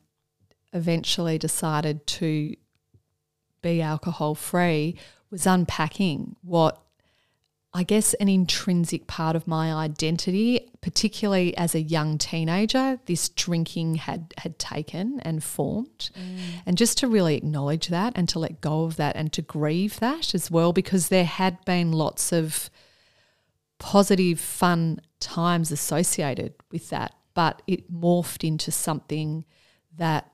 eventually 0.73 1.39
decided 1.39 2.07
to 2.07 2.55
be 3.63 3.81
alcohol 3.81 4.35
free 4.35 4.97
was 5.31 5.47
unpacking 5.47 6.37
what 6.43 6.83
I 7.75 7.85
guess 7.85 8.13
an 8.15 8.29
intrinsic 8.29 9.07
part 9.07 9.35
of 9.35 9.49
my 9.49 9.73
identity, 9.73 10.71
particularly 10.83 11.57
as 11.57 11.75
a 11.75 11.81
young 11.81 12.19
teenager, 12.19 13.01
this 13.07 13.31
drinking 13.31 13.95
had 13.95 14.35
had 14.37 14.59
taken 14.59 15.21
and 15.21 15.43
formed. 15.43 16.11
Mm. 16.15 16.39
And 16.67 16.77
just 16.77 16.99
to 16.99 17.09
really 17.09 17.35
acknowledge 17.35 17.89
that 17.89 18.13
and 18.15 18.29
to 18.29 18.39
let 18.39 18.61
go 18.61 18.85
of 18.85 18.97
that 18.97 19.17
and 19.17 19.33
to 19.33 19.41
grieve 19.41 20.01
that 20.01 20.35
as 20.35 20.51
well, 20.51 20.75
because 20.75 21.09
there 21.09 21.25
had 21.25 21.65
been 21.65 21.93
lots 21.93 22.31
of 22.31 22.69
positive, 23.79 24.39
fun 24.39 25.01
times 25.19 25.73
associated 25.73 26.53
with 26.71 26.91
that, 26.91 27.15
but 27.33 27.63
it 27.67 27.91
morphed 27.91 28.47
into 28.47 28.71
something 28.71 29.47
that 29.97 30.31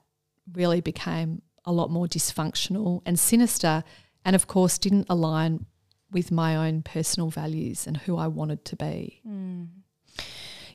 really 0.53 0.81
became 0.81 1.41
a 1.65 1.71
lot 1.71 1.91
more 1.91 2.07
dysfunctional 2.07 3.01
and 3.05 3.19
sinister, 3.19 3.83
and 4.25 4.35
of 4.35 4.47
course, 4.47 4.77
didn't 4.77 5.07
align 5.09 5.65
with 6.11 6.31
my 6.31 6.55
own 6.55 6.81
personal 6.81 7.29
values 7.29 7.85
and 7.85 7.97
who 7.97 8.17
I 8.17 8.27
wanted 8.27 8.65
to 8.65 8.75
be. 8.75 9.21
Mm. 9.27 9.67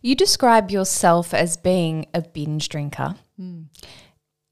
You 0.01 0.15
describe 0.15 0.71
yourself 0.71 1.33
as 1.35 1.57
being 1.57 2.07
a 2.15 2.23
binge 2.23 2.69
drinker. 2.69 3.17
Mm. 3.41 3.67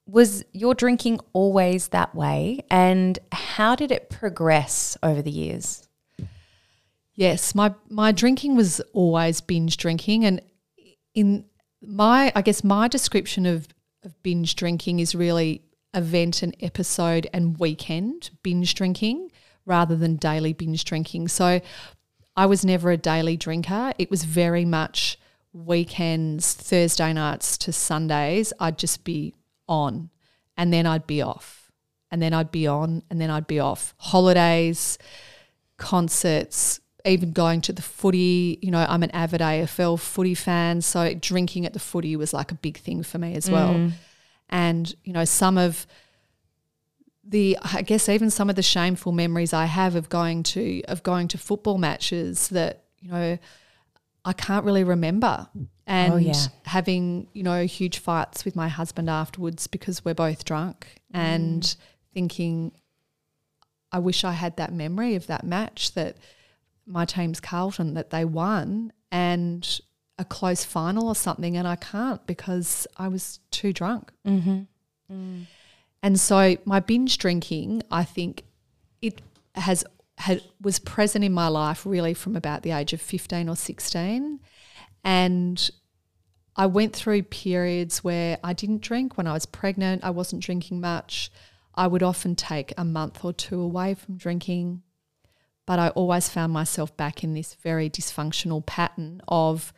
Was 0.07 0.45
your 0.53 0.75
drinking 0.75 1.21
always 1.33 1.89
that 1.89 2.15
way? 2.15 2.65
And 2.71 3.19
how 3.31 3.77
did 3.77 3.93
it 3.93 4.11
progress 4.11 4.97
over 5.03 5.23
the 5.23 5.31
years? 5.31 5.87
Yes, 7.15 7.55
my 7.55 7.75
my 7.89 8.11
drinking 8.11 8.57
was 8.57 8.81
always 8.95 9.41
binge 9.41 9.77
drinking, 9.77 10.25
and 10.25 10.41
in 11.15 11.45
my 11.83 12.33
I 12.35 12.41
guess 12.43 12.65
my 12.65 12.89
description 12.89 13.45
of, 13.47 13.69
of 14.05 14.23
binge 14.23 14.57
drinking 14.57 15.01
is 15.01 15.15
really 15.15 15.62
event 15.95 16.43
and 16.43 16.57
episode 16.61 17.29
and 17.33 17.59
weekend 17.59 18.31
binge 18.43 18.75
drinking 18.75 19.31
rather 19.67 19.95
than 19.97 20.17
daily 20.17 20.53
binge 20.53 20.85
drinking. 20.85 21.29
So 21.29 21.61
I 22.37 22.47
was 22.47 22.65
never 22.65 22.91
a 22.91 22.97
daily 22.97 23.37
drinker. 23.37 23.93
It 23.99 24.11
was 24.11 24.25
very 24.25 24.65
much 24.65 25.19
weekends, 25.53 26.55
Thursday 26.55 27.12
nights 27.12 27.59
to 27.59 27.73
Sundays. 27.73 28.53
I'd 28.59 28.79
just 28.79 29.05
be 29.05 29.35
on, 29.69 30.11
and 30.57 30.73
then 30.73 30.87
I'd 30.87 31.07
be 31.07 31.21
off, 31.21 31.71
and 32.11 32.23
then 32.23 32.33
I'd 32.33 32.51
be 32.51 32.67
on, 32.67 33.03
and 33.11 33.21
then 33.21 33.31
I'd 33.31 33.47
be 33.47 33.61
off. 33.61 33.95
Holidays 33.99 34.99
concerts, 35.77 36.81
even 37.05 37.33
going 37.33 37.61
to 37.62 37.73
the 37.73 37.83
footy. 37.83 38.59
You 38.62 38.71
know, 38.71 38.85
I'm 38.88 39.03
an 39.03 39.11
avid 39.11 39.41
AFL 39.41 39.99
footy 39.99 40.35
fan, 40.35 40.81
so 40.83 41.12
drinking 41.15 41.67
at 41.67 41.73
the 41.73 41.79
footy 41.79 42.17
was 42.17 42.33
like 42.33 42.51
a 42.51 42.55
big 42.55 42.79
thing 42.79 43.03
for 43.03 43.19
me 43.19 43.35
as 43.35 43.51
well. 43.51 43.75
Mm. 43.75 43.93
And, 44.49 44.95
you 45.05 45.12
know, 45.12 45.25
some 45.25 45.59
of 45.59 45.87
the 47.25 47.57
I 47.62 47.83
guess 47.83 48.09
even 48.09 48.31
some 48.31 48.51
of 48.51 48.57
the 48.57 48.62
shameful 48.62 49.12
memories 49.12 49.53
I 49.53 49.67
have 49.67 49.95
of 49.95 50.09
going 50.09 50.43
to 50.43 50.83
of 50.88 51.03
going 51.03 51.29
to 51.29 51.38
football 51.38 51.79
matches 51.79 52.49
that, 52.49 52.85
you 53.01 53.11
know, 53.11 53.38
I 54.25 54.33
can't 54.33 54.65
really 54.65 54.85
remember. 54.85 55.49
Oh, 55.55 55.67
and 55.87 56.25
yeah. 56.25 56.35
having, 56.65 57.27
you 57.33 57.43
know, 57.43 57.65
huge 57.67 57.99
fights 57.99 58.45
with 58.45 58.55
my 58.55 58.69
husband 58.69 59.11
afterwards 59.11 59.67
because 59.67 60.05
we're 60.05 60.15
both 60.15 60.45
drunk 60.45 60.87
and 61.12 61.62
mm. 61.62 61.77
thinking 62.15 62.73
I 63.91 63.99
wish 63.99 64.25
I 64.25 64.33
had 64.33 64.57
that 64.57 64.73
memory 64.73 65.17
of 65.17 65.27
that 65.27 65.45
match 65.45 65.95
that 65.95 66.17
my 66.93 67.05
team's 67.05 67.41
Carlton 67.41 67.95
that 67.95 68.11
they 68.11 68.25
won 68.25 68.93
and 69.11 69.81
a 70.19 70.25
close 70.25 70.65
final 70.65 71.09
or 71.09 71.15
something, 71.15 71.57
and 71.57 71.67
I 71.67 71.77
can't 71.77 72.25
because 72.27 72.87
I 72.97 73.09
was 73.09 73.41
too 73.51 73.73
drunk. 73.73 74.13
Mm-hmm. 74.27 74.61
Mm. 75.11 75.47
And 76.03 76.21
so 76.21 76.57
my 76.65 76.81
binge 76.81 77.19
drinking, 77.19 77.83
I 77.91 78.05
think, 78.05 78.45
it 79.01 79.21
has 79.55 79.85
had 80.19 80.43
was 80.61 80.79
present 80.79 81.25
in 81.25 81.33
my 81.33 81.49
life 81.49 81.85
really 81.85 82.15
from 82.15 82.37
about 82.37 82.63
the 82.63 82.71
age 82.71 82.93
of 82.93 83.01
15 83.01 83.49
or 83.49 83.57
16 83.57 84.39
and 85.05 85.71
I 86.55 86.67
went 86.67 86.95
through 86.95 87.23
periods 87.25 88.05
where 88.05 88.39
I 88.45 88.53
didn't 88.53 88.83
drink 88.83 89.17
when 89.17 89.27
I 89.27 89.33
was 89.33 89.47
pregnant. 89.47 90.05
I 90.05 90.11
wasn't 90.11 90.43
drinking 90.43 90.81
much. 90.81 91.31
I 91.75 91.87
would 91.87 92.03
often 92.03 92.37
take 92.37 92.75
a 92.77 92.85
month 92.85 93.25
or 93.25 93.33
two 93.33 93.61
away 93.61 93.95
from 93.95 94.17
drinking 94.17 94.83
but 95.73 95.79
I 95.79 95.89
always 95.89 96.29
found 96.29 96.53
myself 96.53 96.95
back 96.99 97.25
in 97.25 97.33
this 97.33 97.55
very 97.55 97.89
dysfunctional 97.89 98.67
pattern 98.67 99.23
of 99.27 99.73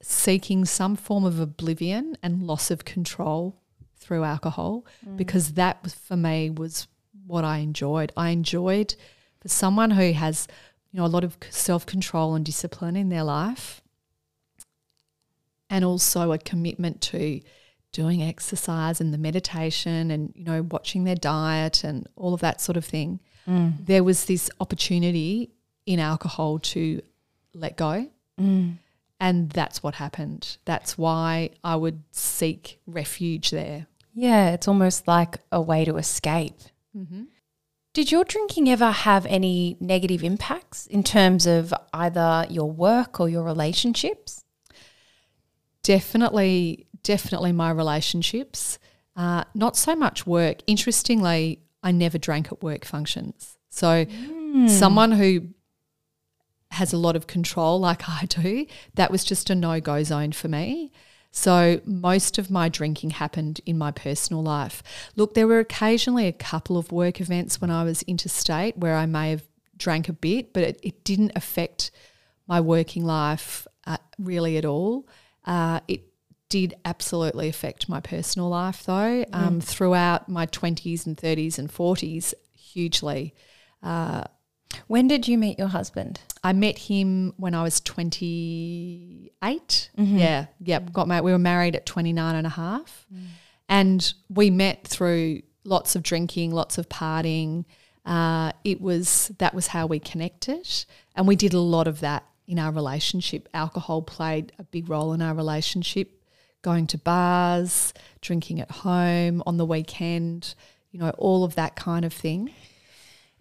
seeking 0.00 0.64
some 0.64 0.94
form 0.94 1.24
of 1.24 1.40
oblivion 1.40 2.16
and 2.22 2.44
loss 2.44 2.70
of 2.70 2.84
control 2.84 3.60
through 3.96 4.22
alcohol 4.22 4.86
mm. 5.04 5.16
because 5.16 5.54
that 5.54 5.82
was 5.82 5.94
for 5.94 6.16
me 6.16 6.48
was 6.48 6.86
what 7.26 7.42
I 7.42 7.58
enjoyed. 7.58 8.12
I 8.16 8.28
enjoyed 8.30 8.94
for 9.40 9.48
someone 9.48 9.90
who 9.90 10.12
has 10.12 10.46
you 10.92 11.00
know 11.00 11.04
a 11.04 11.08
lot 11.08 11.24
of 11.24 11.36
self-control 11.50 12.36
and 12.36 12.44
discipline 12.44 12.94
in 12.94 13.08
their 13.08 13.24
life 13.24 13.82
and 15.68 15.84
also 15.84 16.30
a 16.30 16.38
commitment 16.38 17.00
to 17.00 17.40
doing 17.90 18.22
exercise 18.22 19.00
and 19.00 19.12
the 19.12 19.18
meditation 19.18 20.12
and 20.12 20.32
you 20.36 20.44
know 20.44 20.62
watching 20.62 21.02
their 21.02 21.16
diet 21.16 21.82
and 21.82 22.08
all 22.14 22.32
of 22.32 22.40
that 22.42 22.60
sort 22.60 22.76
of 22.76 22.84
thing. 22.84 23.18
Mm. 23.48 23.86
There 23.86 24.04
was 24.04 24.24
this 24.24 24.50
opportunity 24.60 25.50
in 25.86 26.00
alcohol 26.00 26.58
to 26.58 27.02
let 27.54 27.76
go. 27.76 28.08
Mm. 28.40 28.78
And 29.18 29.50
that's 29.50 29.82
what 29.82 29.94
happened. 29.94 30.58
That's 30.64 30.98
why 30.98 31.50
I 31.64 31.76
would 31.76 32.02
seek 32.10 32.80
refuge 32.86 33.50
there. 33.50 33.86
Yeah, 34.14 34.50
it's 34.50 34.68
almost 34.68 35.08
like 35.08 35.38
a 35.50 35.60
way 35.60 35.84
to 35.84 35.96
escape. 35.96 36.58
Mm-hmm. 36.96 37.24
Did 37.94 38.12
your 38.12 38.24
drinking 38.24 38.68
ever 38.68 38.90
have 38.90 39.24
any 39.24 39.78
negative 39.80 40.22
impacts 40.22 40.86
in 40.86 41.02
terms 41.02 41.46
of 41.46 41.72
either 41.94 42.46
your 42.50 42.70
work 42.70 43.20
or 43.20 43.28
your 43.28 43.42
relationships? 43.42 44.44
Definitely, 45.82 46.86
definitely 47.02 47.52
my 47.52 47.70
relationships. 47.70 48.78
Uh, 49.16 49.44
not 49.54 49.76
so 49.76 49.96
much 49.96 50.26
work. 50.26 50.58
Interestingly, 50.66 51.60
I 51.86 51.92
never 51.92 52.18
drank 52.18 52.50
at 52.50 52.62
work 52.64 52.84
functions. 52.84 53.56
So, 53.70 54.06
mm. 54.06 54.68
someone 54.68 55.12
who 55.12 55.48
has 56.72 56.92
a 56.92 56.96
lot 56.96 57.14
of 57.14 57.28
control 57.28 57.78
like 57.78 58.08
I 58.08 58.26
do, 58.26 58.66
that 58.94 59.10
was 59.12 59.24
just 59.24 59.50
a 59.50 59.54
no 59.54 59.80
go 59.80 60.02
zone 60.02 60.32
for 60.32 60.48
me. 60.48 60.92
So 61.30 61.80
most 61.84 62.38
of 62.38 62.50
my 62.50 62.70
drinking 62.70 63.10
happened 63.10 63.60
in 63.66 63.76
my 63.76 63.90
personal 63.90 64.42
life. 64.42 64.82
Look, 65.16 65.34
there 65.34 65.46
were 65.46 65.58
occasionally 65.58 66.26
a 66.26 66.32
couple 66.32 66.78
of 66.78 66.90
work 66.90 67.20
events 67.20 67.60
when 67.60 67.70
I 67.70 67.84
was 67.84 68.02
interstate 68.02 68.78
where 68.78 68.96
I 68.96 69.04
may 69.04 69.30
have 69.30 69.42
drank 69.76 70.08
a 70.08 70.14
bit, 70.14 70.54
but 70.54 70.62
it, 70.62 70.80
it 70.82 71.04
didn't 71.04 71.32
affect 71.36 71.90
my 72.48 72.60
working 72.60 73.04
life 73.04 73.66
uh, 73.86 73.98
really 74.18 74.56
at 74.56 74.64
all. 74.64 75.06
Uh, 75.44 75.80
it 75.86 76.05
did 76.48 76.74
absolutely 76.84 77.48
affect 77.48 77.88
my 77.88 78.00
personal 78.00 78.48
life 78.48 78.84
though. 78.84 79.24
Um, 79.32 79.60
mm. 79.60 79.64
Throughout 79.64 80.28
my 80.28 80.46
20s 80.46 81.06
and 81.06 81.16
30s 81.16 81.58
and 81.58 81.72
40s, 81.72 82.34
hugely. 82.52 83.34
Uh, 83.82 84.24
when 84.88 85.08
did 85.08 85.26
you 85.26 85.38
meet 85.38 85.58
your 85.58 85.68
husband? 85.68 86.20
I 86.44 86.52
met 86.52 86.78
him 86.78 87.32
when 87.36 87.54
I 87.54 87.62
was 87.62 87.80
28. 87.80 89.90
Mm-hmm. 89.98 90.18
Yeah, 90.18 90.46
yep, 90.60 90.92
got 90.92 91.08
married. 91.08 91.24
We 91.24 91.32
were 91.32 91.38
married 91.38 91.76
at 91.76 91.86
29 91.86 92.34
and 92.34 92.46
a 92.46 92.50
half. 92.50 93.06
Mm. 93.12 93.26
And 93.68 94.12
we 94.28 94.50
met 94.50 94.86
through 94.86 95.42
lots 95.64 95.96
of 95.96 96.02
drinking, 96.02 96.52
lots 96.52 96.78
of 96.78 96.88
partying. 96.88 97.64
Uh, 98.04 98.52
it 98.62 98.80
was 98.80 99.32
that 99.38 99.54
was 99.54 99.68
how 99.68 99.86
we 99.86 99.98
connected, 99.98 100.68
and 101.16 101.26
we 101.26 101.34
did 101.34 101.54
a 101.54 101.60
lot 101.60 101.88
of 101.88 102.00
that 102.00 102.24
in 102.46 102.58
our 102.58 102.70
relationship. 102.70 103.48
Alcohol 103.52 104.02
played 104.02 104.52
a 104.58 104.62
big 104.62 104.88
role 104.88 105.12
in 105.12 105.20
our 105.20 105.34
relationship. 105.34 106.15
Going 106.62 106.86
to 106.88 106.98
bars, 106.98 107.94
drinking 108.20 108.60
at 108.60 108.70
home 108.70 109.42
on 109.46 109.56
the 109.56 109.66
weekend, 109.66 110.54
you 110.90 110.98
know, 110.98 111.10
all 111.10 111.44
of 111.44 111.54
that 111.54 111.76
kind 111.76 112.04
of 112.04 112.12
thing. 112.12 112.50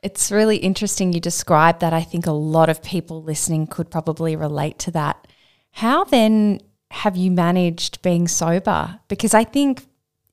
It's 0.03 0.31
really 0.31 0.57
interesting 0.57 1.13
you 1.13 1.19
described 1.19 1.79
that. 1.79 1.93
I 1.93 2.01
think 2.01 2.27
a 2.27 2.31
lot 2.31 2.69
of 2.69 2.83
people 2.83 3.23
listening 3.23 3.65
could 3.65 3.89
probably 3.89 4.35
relate 4.35 4.77
to 4.79 4.91
that. 4.91 5.27
How 5.71 6.03
then 6.03 6.61
have 6.91 7.17
you 7.17 7.31
managed 7.31 8.01
being 8.01 8.27
sober? 8.27 8.99
Because 9.07 9.33
I 9.33 9.43
think 9.43 9.85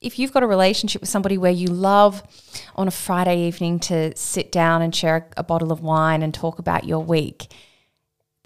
if 0.03 0.19
you've 0.19 0.33
got 0.33 0.43
a 0.43 0.47
relationship 0.47 1.01
with 1.01 1.09
somebody 1.09 1.39
where 1.39 1.53
you 1.53 1.69
love 1.69 2.23
on 2.75 2.89
a 2.89 2.91
Friday 2.91 3.47
evening 3.47 3.79
to 3.79 4.15
sit 4.17 4.53
down 4.53 4.83
and 4.83 4.95
share 4.95 5.17
a, 5.17 5.41
a 5.41 5.43
bottle 5.43 5.73
of 5.73 5.81
wine 5.81 6.23
and 6.23 6.35
talk 6.35 6.59
about 6.59 6.85
your 6.85 7.03
week, 7.03 7.53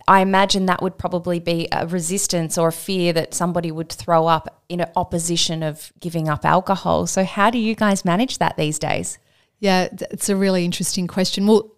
I 0.09 0.21
imagine 0.21 0.67
that 0.67 0.83
would 0.83 0.99
probably 0.99 1.41
be 1.41 1.67
a 1.73 1.87
resistance 1.87 2.57
or 2.57 2.69
a 2.69 2.73
fear 2.73 3.13
that 3.13 3.35
somebody 3.35 3.73
would 3.73 3.91
throw 3.91 4.29
up 4.29 4.63
in 4.69 4.85
opposition 4.95 5.63
of 5.63 5.93
giving 5.99 6.29
up 6.29 6.45
alcohol. 6.45 7.07
So, 7.07 7.25
how 7.25 7.51
do 7.51 7.59
you 7.59 7.75
guys 7.75 8.05
manage 8.05 8.39
that 8.39 8.57
these 8.57 8.79
days? 8.79 9.19
Yeah, 9.59 9.89
it's 10.11 10.29
a 10.29 10.37
really 10.37 10.65
interesting 10.65 11.07
question. 11.07 11.47
Well, 11.47 11.73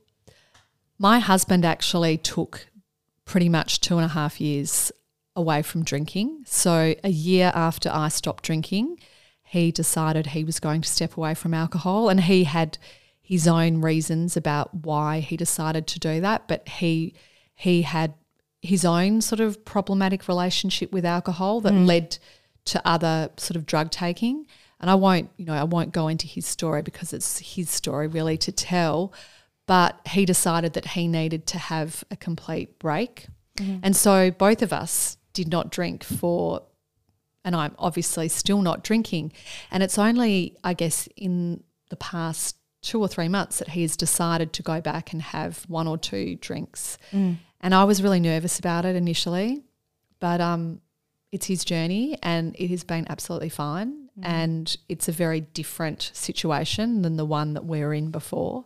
my 0.98 1.20
husband 1.20 1.64
actually 1.64 2.18
took 2.18 2.66
pretty 3.24 3.48
much 3.48 3.80
two 3.80 3.96
and 3.96 4.04
a 4.04 4.08
half 4.08 4.40
years 4.40 4.92
away 5.34 5.62
from 5.62 5.84
drinking. 5.84 6.42
So, 6.44 6.94
a 7.02 7.10
year 7.10 7.50
after 7.54 7.90
I 7.90 8.08
stopped 8.08 8.44
drinking, 8.44 8.98
he 9.42 9.72
decided 9.72 10.28
he 10.28 10.44
was 10.44 10.60
going 10.60 10.82
to 10.82 10.88
step 10.88 11.16
away 11.16 11.32
from 11.32 11.54
alcohol 11.54 12.10
and 12.10 12.20
he 12.20 12.44
had 12.44 12.76
his 13.22 13.48
own 13.48 13.80
reasons 13.80 14.36
about 14.36 14.74
why 14.74 15.20
he 15.20 15.36
decided 15.36 15.86
to 15.86 15.98
do 15.98 16.20
that, 16.20 16.46
but 16.48 16.68
he 16.68 17.14
he 17.58 17.82
had 17.82 18.14
his 18.62 18.84
own 18.84 19.20
sort 19.20 19.40
of 19.40 19.64
problematic 19.64 20.26
relationship 20.28 20.92
with 20.92 21.04
alcohol 21.04 21.60
that 21.60 21.72
mm. 21.72 21.86
led 21.86 22.18
to 22.64 22.86
other 22.86 23.30
sort 23.36 23.56
of 23.56 23.66
drug 23.66 23.90
taking 23.90 24.46
and 24.80 24.90
I 24.90 24.94
won't, 24.94 25.30
you 25.36 25.44
know, 25.44 25.54
I 25.54 25.64
won't 25.64 25.92
go 25.92 26.08
into 26.08 26.26
his 26.26 26.46
story 26.46 26.82
because 26.82 27.12
it's 27.12 27.38
his 27.38 27.68
story 27.68 28.06
really 28.06 28.36
to 28.38 28.52
tell. 28.52 29.12
But 29.66 30.00
he 30.08 30.24
decided 30.24 30.72
that 30.74 30.88
he 30.88 31.08
needed 31.08 31.46
to 31.48 31.58
have 31.58 32.04
a 32.10 32.16
complete 32.16 32.78
break. 32.78 33.26
Mm-hmm. 33.56 33.80
And 33.82 33.96
so 33.96 34.30
both 34.30 34.62
of 34.62 34.72
us 34.72 35.18
did 35.34 35.48
not 35.48 35.70
drink 35.70 36.04
for, 36.04 36.62
and 37.44 37.54
I'm 37.54 37.74
obviously 37.78 38.28
still 38.28 38.62
not 38.62 38.82
drinking. 38.82 39.32
And 39.70 39.82
it's 39.82 39.98
only, 39.98 40.56
I 40.64 40.74
guess, 40.74 41.08
in 41.16 41.62
the 41.90 41.96
past 41.96 42.56
two 42.80 43.00
or 43.00 43.08
three 43.08 43.28
months 43.28 43.58
that 43.58 43.70
he 43.70 43.82
has 43.82 43.96
decided 43.96 44.52
to 44.54 44.62
go 44.62 44.80
back 44.80 45.12
and 45.12 45.20
have 45.20 45.64
one 45.68 45.88
or 45.88 45.98
two 45.98 46.36
drinks. 46.36 46.96
Mm. 47.12 47.38
And 47.60 47.74
I 47.74 47.84
was 47.84 48.02
really 48.02 48.20
nervous 48.20 48.58
about 48.58 48.84
it 48.84 48.94
initially, 48.94 49.64
but 50.20 50.40
um, 50.40 50.80
it's 51.32 51.46
his 51.46 51.64
journey 51.64 52.16
and 52.22 52.54
it 52.58 52.68
has 52.68 52.84
been 52.84 53.06
absolutely 53.08 53.48
fine. 53.48 54.08
Mm. 54.18 54.24
And 54.24 54.76
it's 54.88 55.08
a 55.08 55.12
very 55.12 55.40
different 55.40 56.10
situation 56.14 57.02
than 57.02 57.16
the 57.16 57.24
one 57.24 57.54
that 57.54 57.64
we 57.64 57.82
are 57.82 57.92
in 57.92 58.10
before. 58.10 58.64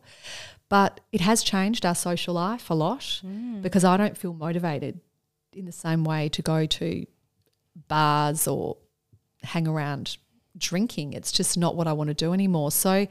But 0.68 1.00
it 1.10 1.20
has 1.20 1.42
changed 1.42 1.84
our 1.84 1.94
social 1.94 2.34
life 2.34 2.70
a 2.70 2.74
lot 2.74 3.20
mm. 3.24 3.60
because 3.60 3.84
I 3.84 3.96
don't 3.96 4.16
feel 4.16 4.32
motivated 4.32 5.00
in 5.52 5.66
the 5.66 5.72
same 5.72 6.04
way 6.04 6.28
to 6.30 6.42
go 6.42 6.66
to 6.66 7.06
bars 7.88 8.46
or 8.48 8.76
hang 9.42 9.66
around 9.66 10.16
drinking. 10.56 11.12
It's 11.12 11.32
just 11.32 11.58
not 11.58 11.76
what 11.76 11.86
I 11.86 11.92
want 11.92 12.08
to 12.08 12.14
do 12.14 12.32
anymore. 12.32 12.70
So 12.70 13.06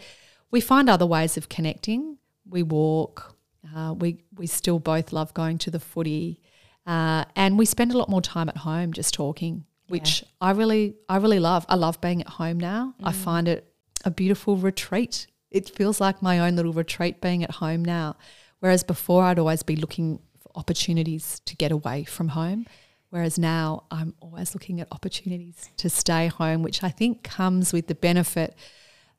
we 0.49 0.61
find 0.61 0.89
other 0.89 1.05
ways 1.05 1.37
of 1.37 1.49
connecting. 1.49 2.17
We 2.49 2.63
walk. 2.63 3.35
Uh, 3.75 3.93
we 3.93 4.23
we 4.35 4.47
still 4.47 4.79
both 4.79 5.13
love 5.13 5.33
going 5.33 5.57
to 5.59 5.71
the 5.71 5.79
footy, 5.79 6.41
uh, 6.85 7.25
and 7.35 7.57
we 7.57 7.65
spend 7.65 7.93
a 7.93 7.97
lot 7.97 8.09
more 8.09 8.21
time 8.21 8.49
at 8.49 8.57
home 8.57 8.93
just 8.93 9.13
talking 9.13 9.65
which 9.91 10.21
yeah. 10.21 10.47
I 10.47 10.51
really 10.51 10.95
I 11.09 11.17
really 11.17 11.39
love. 11.39 11.65
I 11.67 11.75
love 11.75 11.99
being 11.99 12.21
at 12.21 12.29
home 12.29 12.57
now. 12.57 12.95
Mm. 13.01 13.07
I 13.07 13.11
find 13.11 13.47
it 13.47 13.73
a 14.05 14.09
beautiful 14.09 14.55
retreat. 14.55 15.27
It 15.51 15.69
feels 15.69 15.99
like 15.99 16.21
my 16.21 16.39
own 16.39 16.55
little 16.55 16.71
retreat 16.71 17.19
being 17.19 17.43
at 17.43 17.51
home 17.51 17.83
now. 17.83 18.15
Whereas 18.59 18.83
before 18.83 19.25
I'd 19.25 19.37
always 19.37 19.63
be 19.63 19.75
looking 19.75 20.19
for 20.39 20.49
opportunities 20.55 21.41
to 21.45 21.57
get 21.57 21.71
away 21.73 22.05
from 22.05 22.29
home. 22.29 22.65
Whereas 23.09 23.37
now 23.37 23.83
I'm 23.91 24.13
always 24.21 24.55
looking 24.55 24.79
at 24.79 24.87
opportunities 24.91 25.69
to 25.75 25.89
stay 25.89 26.27
home, 26.27 26.63
which 26.63 26.81
I 26.83 26.89
think 26.89 27.23
comes 27.23 27.73
with 27.73 27.87
the 27.87 27.95
benefit 27.95 28.55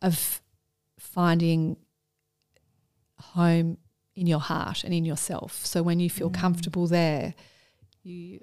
of 0.00 0.40
finding 0.98 1.76
home 3.20 3.76
in 4.14 4.26
your 4.26 4.40
heart 4.40 4.84
and 4.84 4.92
in 4.92 5.04
yourself. 5.04 5.64
So 5.64 5.82
when 5.82 6.00
you 6.00 6.10
feel 6.10 6.30
mm. 6.30 6.34
comfortable 6.34 6.86
there, 6.86 7.34
you 8.02 8.40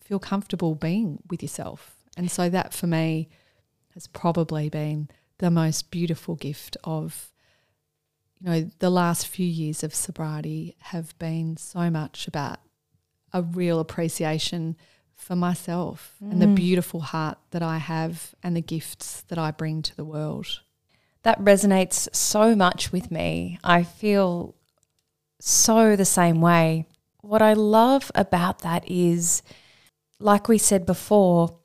feel 0.00 0.18
comfortable 0.18 0.74
being 0.74 1.22
with 1.28 1.42
yourself. 1.42 1.96
And 2.16 2.30
so 2.30 2.48
that 2.48 2.72
for 2.72 2.86
me 2.86 3.28
has 3.94 4.06
probably 4.06 4.68
been 4.68 5.08
the 5.38 5.50
most 5.50 5.90
beautiful 5.90 6.36
gift 6.36 6.76
of 6.84 7.30
you 8.40 8.50
know 8.50 8.70
the 8.80 8.90
last 8.90 9.26
few 9.26 9.46
years 9.46 9.84
of 9.84 9.94
sobriety 9.94 10.76
have 10.80 11.16
been 11.18 11.56
so 11.56 11.90
much 11.90 12.26
about 12.26 12.58
a 13.32 13.42
real 13.42 13.78
appreciation 13.78 14.76
for 15.14 15.36
myself 15.36 16.16
mm. 16.22 16.32
and 16.32 16.42
the 16.42 16.46
mm. 16.46 16.54
beautiful 16.54 17.00
heart 17.00 17.38
that 17.50 17.62
I 17.62 17.78
have 17.78 18.34
and 18.42 18.56
the 18.56 18.60
gifts 18.60 19.22
that 19.28 19.38
I 19.38 19.50
bring 19.50 19.82
to 19.82 19.96
the 19.96 20.04
world. 20.04 20.60
That 21.22 21.40
resonates 21.40 22.12
so 22.14 22.56
much 22.56 22.90
with 22.90 23.10
me. 23.10 23.58
I 23.62 23.84
feel 23.84 24.56
so 25.44 25.96
the 25.96 26.04
same 26.04 26.40
way. 26.40 26.86
What 27.20 27.42
I 27.42 27.54
love 27.54 28.12
about 28.14 28.60
that 28.60 28.88
is, 28.88 29.42
like 30.20 30.46
we 30.46 30.56
said 30.56 30.86
before, 30.86 31.58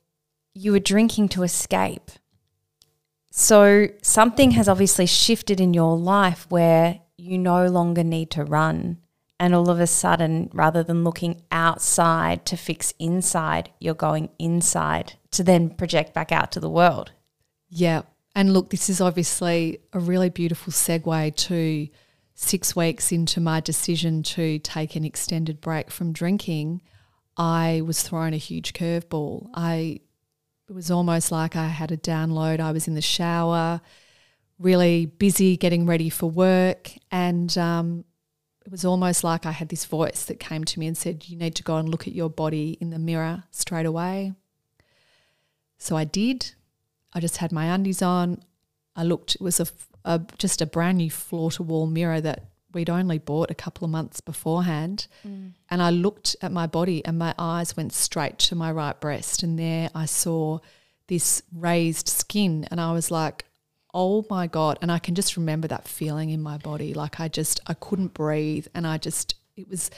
you 0.52 0.72
were 0.72 0.80
drinking 0.80 1.28
to 1.28 1.44
escape. 1.44 2.10
So 3.30 3.86
something 4.02 4.50
has 4.50 4.68
obviously 4.68 5.06
shifted 5.06 5.60
in 5.60 5.74
your 5.74 5.96
life 5.96 6.44
where 6.48 7.02
you 7.16 7.38
no 7.38 7.68
longer 7.68 8.02
need 8.02 8.32
to 8.32 8.42
run. 8.42 8.98
And 9.38 9.54
all 9.54 9.70
of 9.70 9.78
a 9.78 9.86
sudden, 9.86 10.50
rather 10.52 10.82
than 10.82 11.04
looking 11.04 11.42
outside 11.52 12.44
to 12.46 12.56
fix 12.56 12.92
inside, 12.98 13.70
you're 13.78 13.94
going 13.94 14.30
inside 14.40 15.12
to 15.30 15.44
then 15.44 15.70
project 15.70 16.12
back 16.14 16.32
out 16.32 16.50
to 16.50 16.58
the 16.58 16.68
world. 16.68 17.12
Yeah. 17.68 18.02
And 18.34 18.52
look, 18.52 18.70
this 18.70 18.90
is 18.90 19.00
obviously 19.00 19.78
a 19.92 20.00
really 20.00 20.30
beautiful 20.30 20.72
segue 20.72 21.36
to 21.36 21.88
six 22.40 22.76
weeks 22.76 23.10
into 23.10 23.40
my 23.40 23.58
decision 23.58 24.22
to 24.22 24.60
take 24.60 24.94
an 24.94 25.04
extended 25.04 25.60
break 25.60 25.90
from 25.90 26.12
drinking. 26.12 26.80
I 27.36 27.82
was 27.84 28.04
thrown 28.04 28.32
a 28.32 28.36
huge 28.36 28.74
curveball. 28.74 29.50
I 29.54 29.98
it 30.68 30.72
was 30.72 30.88
almost 30.88 31.32
like 31.32 31.56
I 31.56 31.66
had 31.66 31.90
a 31.90 31.96
download. 31.96 32.60
I 32.60 32.70
was 32.70 32.86
in 32.86 32.94
the 32.94 33.02
shower, 33.02 33.80
really 34.56 35.06
busy 35.06 35.56
getting 35.56 35.84
ready 35.84 36.10
for 36.10 36.30
work, 36.30 36.92
and 37.10 37.56
um, 37.58 38.04
it 38.64 38.70
was 38.70 38.84
almost 38.84 39.24
like 39.24 39.44
I 39.44 39.50
had 39.50 39.70
this 39.70 39.86
voice 39.86 40.26
that 40.26 40.38
came 40.38 40.62
to 40.62 40.78
me 40.78 40.86
and 40.86 40.96
said, 40.96 41.28
"You 41.28 41.36
need 41.36 41.56
to 41.56 41.64
go 41.64 41.76
and 41.78 41.88
look 41.88 42.06
at 42.06 42.14
your 42.14 42.30
body 42.30 42.78
in 42.80 42.90
the 42.90 43.00
mirror 43.00 43.44
straight 43.50 43.86
away." 43.86 44.34
So 45.76 45.96
I 45.96 46.04
did. 46.04 46.52
I 47.12 47.18
just 47.18 47.38
had 47.38 47.50
my 47.50 47.64
undies 47.66 48.00
on. 48.00 48.42
I 48.94 49.02
looked. 49.02 49.34
It 49.34 49.40
was 49.40 49.58
a, 49.58 49.66
a 50.08 50.20
just 50.38 50.60
a 50.62 50.66
brand 50.66 50.98
new 50.98 51.10
floor 51.10 51.50
to 51.52 51.62
wall 51.62 51.86
mirror 51.86 52.20
that 52.20 52.44
we'd 52.72 52.90
only 52.90 53.18
bought 53.18 53.50
a 53.50 53.54
couple 53.54 53.84
of 53.84 53.90
months 53.90 54.20
beforehand. 54.20 55.06
Mm. 55.26 55.52
And 55.70 55.82
I 55.82 55.90
looked 55.90 56.34
at 56.42 56.50
my 56.50 56.66
body 56.66 57.04
and 57.04 57.18
my 57.18 57.34
eyes 57.38 57.76
went 57.76 57.92
straight 57.92 58.38
to 58.38 58.54
my 58.54 58.72
right 58.72 58.98
breast. 58.98 59.42
And 59.42 59.58
there 59.58 59.90
I 59.94 60.06
saw 60.06 60.58
this 61.06 61.42
raised 61.52 62.08
skin. 62.08 62.66
And 62.70 62.80
I 62.80 62.92
was 62.92 63.10
like, 63.10 63.44
oh 63.92 64.24
my 64.30 64.46
God. 64.46 64.78
And 64.80 64.90
I 64.90 64.98
can 64.98 65.14
just 65.14 65.36
remember 65.36 65.68
that 65.68 65.86
feeling 65.86 66.30
in 66.30 66.42
my 66.42 66.56
body. 66.56 66.94
Like 66.94 67.20
I 67.20 67.28
just, 67.28 67.60
I 67.66 67.74
couldn't 67.74 68.14
breathe. 68.14 68.66
And 68.74 68.86
I 68.86 68.98
just, 68.98 69.34
it 69.56 69.68
was 69.68 69.90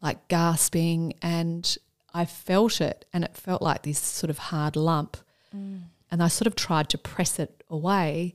like 0.00 0.28
gasping. 0.28 1.14
And 1.20 1.76
I 2.14 2.24
felt 2.24 2.80
it. 2.80 3.04
And 3.12 3.24
it 3.24 3.36
felt 3.36 3.62
like 3.62 3.82
this 3.82 3.98
sort 3.98 4.30
of 4.30 4.38
hard 4.38 4.76
lump. 4.76 5.16
Mm. 5.56 5.82
And 6.10 6.22
I 6.22 6.28
sort 6.28 6.46
of 6.46 6.54
tried 6.56 6.88
to 6.90 6.98
press 6.98 7.38
it 7.38 7.64
away. 7.68 8.34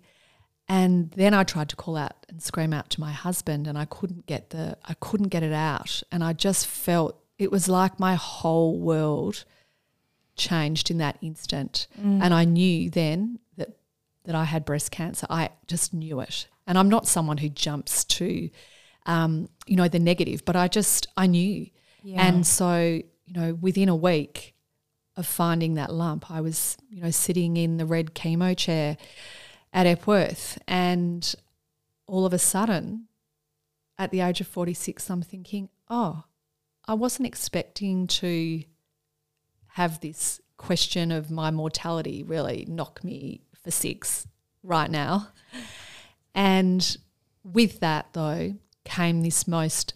And 0.69 1.11
then 1.11 1.33
I 1.33 1.43
tried 1.43 1.69
to 1.69 1.75
call 1.75 1.97
out 1.97 2.25
and 2.29 2.41
scream 2.41 2.73
out 2.73 2.89
to 2.91 3.01
my 3.01 3.11
husband 3.11 3.67
and 3.67 3.77
I 3.77 3.85
couldn't 3.85 4.25
get 4.25 4.51
the 4.51 4.77
I 4.85 4.93
couldn't 4.95 5.27
get 5.27 5.43
it 5.43 5.51
out 5.53 6.01
and 6.11 6.23
I 6.23 6.33
just 6.33 6.67
felt 6.67 7.19
it 7.37 7.51
was 7.51 7.67
like 7.67 7.99
my 7.99 8.15
whole 8.15 8.79
world 8.79 9.43
changed 10.35 10.89
in 10.89 10.99
that 10.99 11.17
instant. 11.21 11.87
Mm. 11.99 12.21
And 12.23 12.33
I 12.33 12.45
knew 12.45 12.89
then 12.89 13.39
that 13.57 13.75
that 14.23 14.35
I 14.35 14.45
had 14.45 14.63
breast 14.63 14.91
cancer. 14.91 15.27
I 15.29 15.49
just 15.67 15.93
knew 15.93 16.21
it. 16.21 16.47
And 16.65 16.77
I'm 16.77 16.89
not 16.89 17.07
someone 17.07 17.37
who 17.37 17.49
jumps 17.49 18.05
to 18.05 18.49
um, 19.05 19.49
you 19.65 19.75
know, 19.75 19.87
the 19.87 19.99
negative, 19.99 20.45
but 20.45 20.55
I 20.55 20.67
just 20.67 21.07
I 21.17 21.27
knew. 21.27 21.67
Yeah. 22.03 22.27
And 22.27 22.45
so, 22.45 22.77
you 22.79 23.33
know, 23.33 23.53
within 23.55 23.89
a 23.89 23.95
week 23.95 24.55
of 25.15 25.25
finding 25.25 25.75
that 25.75 25.93
lump, 25.93 26.29
I 26.31 26.41
was, 26.41 26.77
you 26.89 27.01
know, 27.01 27.11
sitting 27.11 27.57
in 27.57 27.77
the 27.77 27.85
red 27.85 28.13
chemo 28.13 28.57
chair 28.57 28.97
at 29.73 29.87
Epworth. 29.87 30.57
And 30.67 31.33
all 32.07 32.25
of 32.25 32.33
a 32.33 32.39
sudden, 32.39 33.07
at 33.97 34.11
the 34.11 34.21
age 34.21 34.39
of 34.39 34.47
46, 34.47 35.09
I'm 35.09 35.21
thinking, 35.21 35.69
oh, 35.89 36.23
I 36.87 36.93
wasn't 36.93 37.27
expecting 37.27 38.07
to 38.07 38.63
have 39.67 39.99
this 40.01 40.39
question 40.57 41.11
of 41.11 41.31
my 41.31 41.51
mortality 41.51 42.23
really 42.23 42.65
knock 42.69 43.03
me 43.03 43.41
for 43.63 43.71
six 43.71 44.27
right 44.61 44.89
now. 44.89 45.29
And 46.35 46.97
with 47.43 47.79
that, 47.79 48.07
though, 48.13 48.55
came 48.85 49.21
this 49.21 49.47
most 49.47 49.93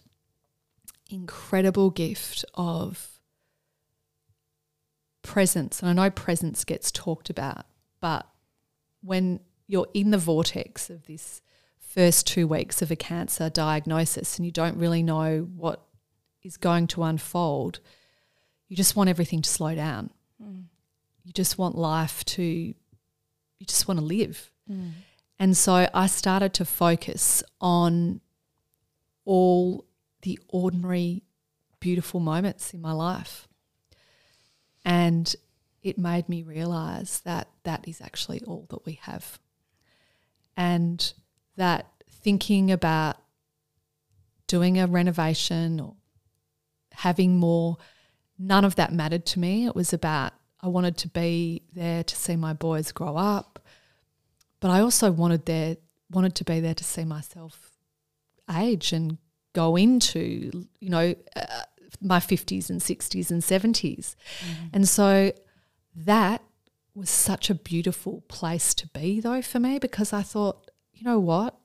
incredible 1.10 1.90
gift 1.90 2.44
of 2.54 3.20
presence. 5.22 5.80
And 5.80 5.90
I 5.90 5.92
know 5.92 6.10
presence 6.10 6.64
gets 6.64 6.90
talked 6.90 7.30
about, 7.30 7.66
but 8.00 8.26
when 9.02 9.40
you're 9.68 9.86
in 9.94 10.10
the 10.10 10.18
vortex 10.18 10.90
of 10.90 11.06
this 11.06 11.40
first 11.78 12.26
two 12.26 12.48
weeks 12.48 12.82
of 12.82 12.90
a 12.90 12.96
cancer 12.96 13.48
diagnosis 13.48 14.38
and 14.38 14.46
you 14.46 14.52
don't 14.52 14.76
really 14.76 15.02
know 15.02 15.48
what 15.54 15.84
is 16.42 16.56
going 16.56 16.86
to 16.88 17.02
unfold, 17.02 17.80
you 18.66 18.76
just 18.76 18.96
want 18.96 19.08
everything 19.08 19.42
to 19.42 19.48
slow 19.48 19.74
down. 19.74 20.10
Mm. 20.42 20.64
You 21.24 21.32
just 21.32 21.58
want 21.58 21.76
life 21.76 22.24
to, 22.26 22.42
you 22.42 23.66
just 23.66 23.86
want 23.86 24.00
to 24.00 24.06
live. 24.06 24.50
Mm. 24.70 24.92
And 25.38 25.56
so 25.56 25.88
I 25.92 26.06
started 26.06 26.54
to 26.54 26.64
focus 26.64 27.42
on 27.60 28.20
all 29.24 29.84
the 30.22 30.38
ordinary, 30.48 31.22
beautiful 31.80 32.20
moments 32.20 32.72
in 32.72 32.80
my 32.80 32.92
life. 32.92 33.46
And 34.84 35.34
it 35.82 35.98
made 35.98 36.28
me 36.28 36.42
realize 36.42 37.20
that 37.20 37.48
that 37.64 37.86
is 37.86 38.00
actually 38.00 38.42
all 38.46 38.66
that 38.70 38.84
we 38.84 38.94
have 39.02 39.38
and 40.58 41.14
that 41.56 41.86
thinking 42.10 42.72
about 42.72 43.16
doing 44.48 44.78
a 44.78 44.88
renovation 44.88 45.78
or 45.78 45.94
having 46.92 47.36
more, 47.36 47.78
none 48.38 48.64
of 48.64 48.74
that 48.74 48.92
mattered 48.92 49.24
to 49.24 49.38
me. 49.38 49.66
It 49.66 49.76
was 49.76 49.92
about 49.92 50.32
I 50.60 50.66
wanted 50.66 50.98
to 50.98 51.08
be 51.08 51.62
there 51.72 52.02
to 52.02 52.16
see 52.16 52.34
my 52.34 52.52
boys 52.52 52.90
grow 52.90 53.16
up, 53.16 53.64
but 54.58 54.70
I 54.70 54.80
also 54.80 55.12
wanted 55.12 55.46
there 55.46 55.76
wanted 56.10 56.34
to 56.34 56.44
be 56.44 56.58
there 56.58 56.74
to 56.74 56.84
see 56.84 57.04
myself 57.04 57.70
age 58.50 58.92
and 58.92 59.18
go 59.52 59.76
into 59.76 60.66
you 60.80 60.90
know 60.90 61.14
uh, 61.36 61.62
my 62.00 62.18
50s 62.18 62.68
and 62.68 62.80
60s 62.80 63.30
and 63.30 63.42
70s. 63.42 64.16
Mm. 64.40 64.70
And 64.72 64.88
so 64.88 65.32
that 65.94 66.42
was 66.98 67.10
such 67.10 67.48
a 67.48 67.54
beautiful 67.54 68.24
place 68.28 68.74
to 68.74 68.86
be, 68.88 69.20
though, 69.20 69.40
for 69.40 69.60
me, 69.60 69.78
because 69.78 70.12
I 70.12 70.22
thought, 70.22 70.70
you 70.92 71.04
know 71.04 71.20
what? 71.20 71.56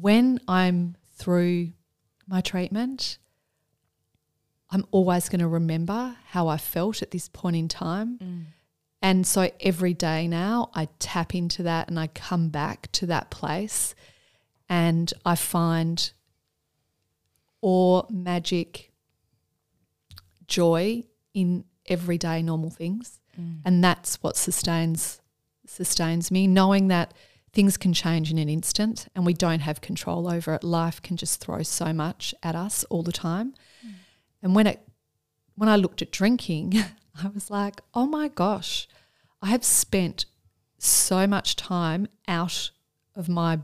When 0.00 0.40
I'm 0.46 0.96
through 1.14 1.72
my 2.28 2.40
treatment, 2.40 3.18
I'm 4.70 4.86
always 4.90 5.28
going 5.28 5.40
to 5.40 5.48
remember 5.48 6.16
how 6.28 6.48
I 6.48 6.56
felt 6.56 7.02
at 7.02 7.10
this 7.10 7.28
point 7.28 7.56
in 7.56 7.68
time. 7.68 8.18
Mm. 8.22 8.44
And 9.02 9.26
so 9.26 9.50
every 9.60 9.94
day 9.94 10.28
now, 10.28 10.70
I 10.74 10.88
tap 10.98 11.34
into 11.34 11.64
that 11.64 11.88
and 11.88 11.98
I 11.98 12.06
come 12.08 12.48
back 12.48 12.90
to 12.92 13.06
that 13.06 13.30
place 13.30 13.94
and 14.68 15.12
I 15.24 15.34
find 15.34 16.10
awe, 17.60 18.02
magic, 18.10 18.92
joy 20.46 21.04
in 21.34 21.64
everyday 21.86 22.42
normal 22.42 22.70
things. 22.70 23.20
Mm. 23.38 23.60
And 23.64 23.84
that's 23.84 24.22
what 24.22 24.36
sustains 24.36 25.20
sustains 25.66 26.30
me, 26.30 26.46
knowing 26.46 26.88
that 26.88 27.12
things 27.52 27.76
can 27.76 27.92
change 27.92 28.30
in 28.30 28.38
an 28.38 28.48
instant 28.48 29.08
and 29.14 29.26
we 29.26 29.32
don't 29.32 29.60
have 29.60 29.80
control 29.80 30.28
over 30.30 30.54
it. 30.54 30.62
Life 30.62 31.02
can 31.02 31.16
just 31.16 31.40
throw 31.40 31.62
so 31.62 31.92
much 31.92 32.34
at 32.42 32.54
us 32.54 32.84
all 32.84 33.02
the 33.02 33.12
time. 33.12 33.54
Mm. 33.84 33.92
And 34.42 34.54
when 34.54 34.66
it 34.66 34.80
when 35.56 35.68
I 35.68 35.76
looked 35.76 36.02
at 36.02 36.12
drinking, 36.12 36.74
I 37.22 37.28
was 37.28 37.50
like, 37.50 37.80
"Oh 37.94 38.06
my 38.06 38.28
gosh, 38.28 38.86
I 39.42 39.46
have 39.46 39.64
spent 39.64 40.26
so 40.78 41.26
much 41.26 41.56
time 41.56 42.06
out 42.28 42.70
of 43.14 43.28
my 43.28 43.60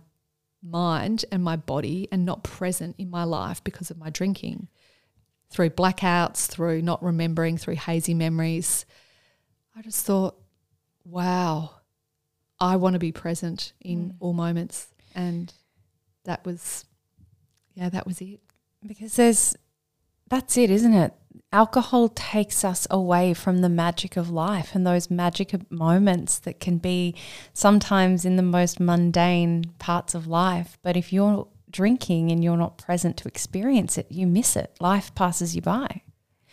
mind 0.63 1.25
and 1.31 1.43
my 1.43 1.57
body 1.57 2.09
and 2.11 2.25
not 2.25 2.45
present 2.45 2.95
in 2.99 3.11
my 3.11 3.25
life 3.25 3.63
because 3.65 3.91
of 3.91 3.99
my 3.99 4.11
drinking 4.11 4.69
through 5.51 5.71
blackouts, 5.71 6.47
through 6.47 6.81
not 6.81 7.03
remembering, 7.03 7.59
through 7.59 7.77
hazy 7.77 8.15
memories. 8.15 8.87
I 9.77 9.83
just 9.83 10.05
thought, 10.05 10.37
wow, 11.05 11.71
I 12.61 12.77
want 12.77 12.95
to 12.95 12.99
be 12.99 13.13
present 13.13 13.73
in 13.81 14.11
mm. 14.11 14.15
all 14.21 14.33
moments. 14.33 14.89
And 15.15 15.53
that 16.25 16.45
was, 16.45 16.85
yeah, 17.75 17.89
that 17.89 18.07
was 18.07 18.21
it. 18.21 18.41
Because 18.87 19.17
there's, 19.17 19.57
that's 20.29 20.57
it, 20.57 20.71
isn't 20.71 20.95
it? 20.95 21.13
Alcohol 21.53 22.09
takes 22.09 22.65
us 22.65 22.87
away 22.91 23.35
from 23.35 23.61
the 23.61 23.69
magic 23.69 24.17
of 24.17 24.31
life 24.31 24.75
and 24.75 24.87
those 24.87 25.11
magic 25.11 25.55
moments 25.71 26.39
that 26.41 26.61
can 26.61 26.79
be 26.79 27.15
sometimes 27.53 28.25
in 28.25 28.37
the 28.37 28.43
most 28.43 28.81
mundane 28.81 29.65
parts 29.79 30.15
of 30.15 30.27
life. 30.27 30.79
But 30.83 30.97
if 30.97 31.13
you're 31.13 31.49
drinking 31.71 32.31
and 32.31 32.43
you're 32.43 32.57
not 32.57 32.79
present 32.79 33.17
to 33.19 33.29
experience 33.29 33.99
it, 33.99 34.07
you 34.11 34.27
miss 34.27 34.57
it. 34.57 34.77
Life 34.81 35.15
passes 35.15 35.55
you 35.57 35.63
by. 35.63 36.03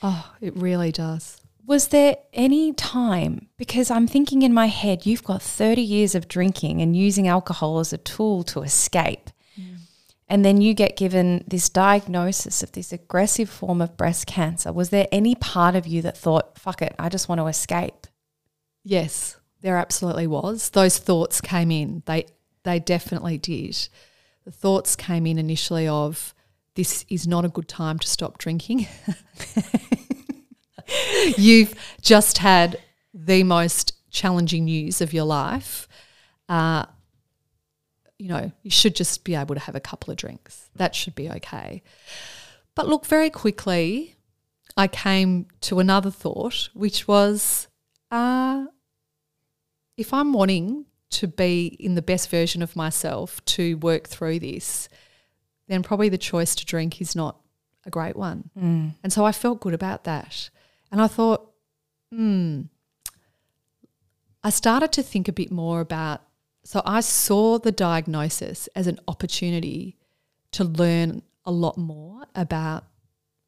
Oh, 0.02 0.34
it 0.42 0.56
really 0.56 0.92
does. 0.92 1.42
Was 1.70 1.90
there 1.90 2.16
any 2.34 2.74
time, 2.74 3.48
because 3.56 3.92
I'm 3.92 4.08
thinking 4.08 4.42
in 4.42 4.56
my 4.56 4.66
head, 4.66 5.06
you've 5.06 5.24
got 5.24 5.40
30 5.40 5.84
years 5.84 6.16
of 6.16 6.28
drinking 6.28 6.82
and 6.82 6.98
using 6.98 7.28
alcohol 7.28 7.78
as 7.78 7.94
a 7.94 8.00
tool 8.00 8.42
to 8.46 8.64
escape. 8.64 9.30
Mm. 9.56 9.76
And 10.28 10.44
then 10.44 10.62
you 10.62 10.74
get 10.74 10.98
given 10.98 11.44
this 11.48 11.70
diagnosis 11.70 12.64
of 12.64 12.72
this 12.72 12.92
aggressive 12.92 13.52
form 13.52 13.82
of 13.82 13.96
breast 13.98 14.26
cancer. 14.26 14.74
Was 14.74 14.90
there 14.90 15.06
any 15.12 15.36
part 15.36 15.76
of 15.76 15.86
you 15.86 16.02
that 16.02 16.18
thought, 16.18 16.58
fuck 16.58 16.82
it, 16.82 16.96
I 16.98 17.08
just 17.08 17.30
want 17.30 17.38
to 17.38 17.46
escape? 17.46 18.08
Yes, 18.84 19.38
there 19.62 19.78
absolutely 19.78 20.26
was. 20.26 20.72
Those 20.72 20.98
thoughts 20.98 21.40
came 21.40 21.70
in. 21.70 22.02
They 22.08 22.26
they 22.64 22.80
definitely 22.80 23.38
did. 23.38 23.90
The 24.44 24.52
thoughts 24.52 24.96
came 24.96 25.28
in 25.28 25.38
initially 25.38 25.88
of 25.88 26.34
this 26.74 27.06
is 27.10 27.28
not 27.28 27.46
a 27.46 27.50
good 27.50 27.68
time 27.68 28.00
to 28.00 28.08
stop 28.08 28.40
drinking. 28.40 28.88
You've 31.38 31.76
just 32.02 32.38
had 32.40 32.80
the 33.14 33.44
most 33.44 33.94
challenging 34.12 34.66
news 34.66 35.02
of 35.02 35.14
your 35.14 35.26
life. 35.26 35.88
Uh, 36.48 36.86
you 38.18 38.28
know, 38.28 38.52
you 38.64 38.72
should 38.72 38.96
just 38.96 39.24
be 39.24 39.36
able 39.36 39.56
to 39.56 39.62
have 39.62 39.76
a 39.76 39.80
couple 39.80 40.12
of 40.12 40.18
drinks. 40.18 40.70
That 40.76 40.96
should 40.96 41.16
be 41.16 41.30
okay. 41.30 41.82
But 42.76 42.88
look, 42.88 43.06
very 43.06 43.30
quickly, 43.30 44.16
I 44.76 44.88
came 44.88 45.48
to 45.62 45.80
another 45.80 46.12
thought, 46.12 46.70
which 46.74 47.08
was 47.08 47.68
uh, 48.12 48.66
if 49.98 50.14
I'm 50.14 50.34
wanting 50.34 50.86
to 51.12 51.28
be 51.28 51.68
in 51.80 51.96
the 51.96 52.02
best 52.02 52.30
version 52.30 52.62
of 52.62 52.76
myself 52.76 53.44
to 53.46 53.76
work 53.78 54.08
through 54.08 54.40
this, 54.40 54.88
then 55.68 55.84
probably 55.84 56.10
the 56.10 56.18
choice 56.18 56.56
to 56.56 56.66
drink 56.66 57.02
is 57.02 57.16
not 57.16 57.40
a 57.86 57.90
great 57.90 58.16
one. 58.16 58.50
Mm. 58.58 58.92
And 59.04 59.14
so 59.14 59.26
I 59.26 59.32
felt 59.32 59.60
good 59.60 59.74
about 59.74 60.04
that. 60.04 60.50
And 60.92 61.02
I 61.02 61.08
thought, 61.08 61.52
hmm, 62.12 62.64
I 64.44 64.50
started 64.50 64.92
to 64.94 65.04
think 65.04 65.28
a 65.28 65.34
bit 65.34 65.52
more 65.52 65.82
about 65.82 66.22
so 66.64 66.82
I 66.86 67.00
saw 67.00 67.58
the 67.58 67.72
diagnosis 67.72 68.68
as 68.76 68.86
an 68.86 69.00
opportunity 69.08 69.98
to 70.52 70.64
learn 70.64 71.24
a 71.46 71.52
lot 71.52 71.78
more 71.78 72.26
about 72.36 72.86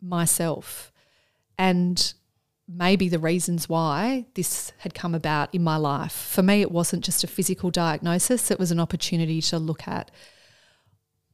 myself 0.02 0.92
and 1.58 2.14
maybe 2.68 3.10
the 3.10 3.20
reasons 3.20 3.70
why 3.70 4.26
this 4.34 4.72
had 4.80 4.94
come 4.94 5.14
about 5.14 5.54
in 5.54 5.64
my 5.64 5.76
life. 5.76 6.14
For 6.14 6.42
me, 6.42 6.62
it 6.62 6.72
wasn't 6.72 7.04
just 7.04 7.24
a 7.24 7.28
physical 7.28 7.70
diagnosis, 7.70 8.50
it 8.50 8.60
was 8.60 8.72
an 8.72 8.80
opportunity 8.80 9.42
to 9.44 9.60
look 9.60 9.88
at 9.88 10.10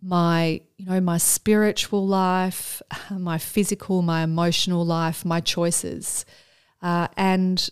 my 0.01 0.61
you 0.77 0.85
know 0.85 1.01
my 1.01 1.17
spiritual 1.17 2.05
life 2.05 2.81
my 3.11 3.37
physical 3.37 4.01
my 4.01 4.23
emotional 4.23 4.85
life 4.85 5.25
my 5.25 5.39
choices 5.39 6.25
uh, 6.81 7.07
and 7.17 7.69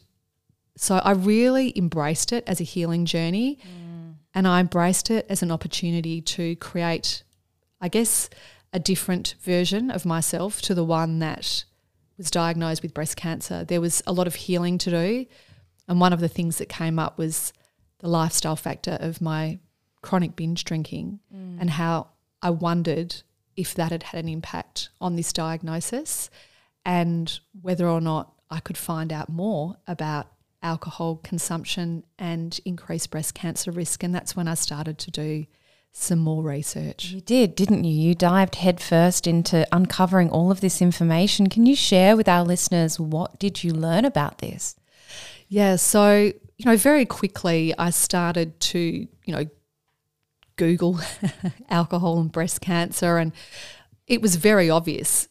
so 0.75 0.95
i 1.03 1.11
really 1.11 1.71
embraced 1.77 2.33
it 2.33 2.43
as 2.47 2.59
a 2.59 2.63
healing 2.63 3.05
journey 3.05 3.59
and 4.35 4.47
I 4.47 4.59
embraced 4.59 5.09
it 5.09 5.25
as 5.29 5.41
an 5.41 5.49
opportunity 5.49 6.21
to 6.21 6.57
create, 6.57 7.23
I 7.79 7.87
guess, 7.87 8.29
a 8.73 8.79
different 8.79 9.35
version 9.41 9.89
of 9.89 10.05
myself 10.05 10.61
to 10.63 10.75
the 10.75 10.83
one 10.83 11.19
that 11.19 11.63
was 12.17 12.29
diagnosed 12.29 12.83
with 12.83 12.93
breast 12.93 13.15
cancer. 13.15 13.63
There 13.63 13.79
was 13.79 14.03
a 14.05 14.11
lot 14.11 14.27
of 14.27 14.35
healing 14.35 14.77
to 14.79 14.89
do. 14.89 15.25
And 15.87 16.01
one 16.01 16.11
of 16.11 16.19
the 16.19 16.27
things 16.27 16.57
that 16.57 16.67
came 16.67 16.99
up 16.99 17.17
was 17.17 17.53
the 17.99 18.09
lifestyle 18.09 18.57
factor 18.57 18.97
of 18.99 19.21
my 19.21 19.59
chronic 20.01 20.35
binge 20.35 20.65
drinking 20.65 21.19
mm. 21.33 21.57
and 21.59 21.69
how 21.69 22.09
I 22.45 22.51
wondered 22.51 23.23
if 23.57 23.73
that 23.73 23.91
had 23.91 24.03
had 24.03 24.23
an 24.23 24.29
impact 24.29 24.89
on 25.01 25.15
this 25.15 25.33
diagnosis 25.33 26.29
and 26.85 27.39
whether 27.59 27.87
or 27.87 27.99
not 27.99 28.33
I 28.51 28.59
could 28.59 28.77
find 28.77 29.11
out 29.11 29.29
more 29.29 29.77
about 29.87 30.27
alcohol 30.61 31.19
consumption 31.23 32.03
and 32.19 32.59
increased 32.63 33.09
breast 33.09 33.33
cancer 33.33 33.71
risk. 33.71 34.03
And 34.03 34.13
that's 34.13 34.35
when 34.35 34.47
I 34.47 34.53
started 34.53 34.99
to 34.99 35.09
do 35.09 35.47
some 35.91 36.19
more 36.19 36.43
research. 36.43 37.05
You 37.05 37.21
did, 37.21 37.55
didn't 37.55 37.83
you? 37.83 38.09
You 38.09 38.13
dived 38.13 38.55
headfirst 38.55 39.25
into 39.25 39.67
uncovering 39.71 40.29
all 40.29 40.51
of 40.51 40.61
this 40.61 40.83
information. 40.83 41.49
Can 41.49 41.65
you 41.65 41.75
share 41.75 42.15
with 42.15 42.29
our 42.29 42.43
listeners 42.43 42.99
what 42.99 43.39
did 43.39 43.63
you 43.63 43.73
learn 43.73 44.05
about 44.05 44.37
this? 44.37 44.75
Yeah, 45.47 45.77
so 45.77 46.31
you 46.57 46.65
know, 46.65 46.77
very 46.77 47.07
quickly 47.07 47.73
I 47.75 47.89
started 47.89 48.59
to, 48.59 48.79
you 48.79 49.33
know, 49.35 49.45
Google 50.55 50.99
alcohol 51.69 52.19
and 52.19 52.31
breast 52.31 52.61
cancer 52.61 53.17
and 53.17 53.31
it 54.07 54.21
was 54.21 54.35
very 54.35 54.69
obvious 54.69 55.27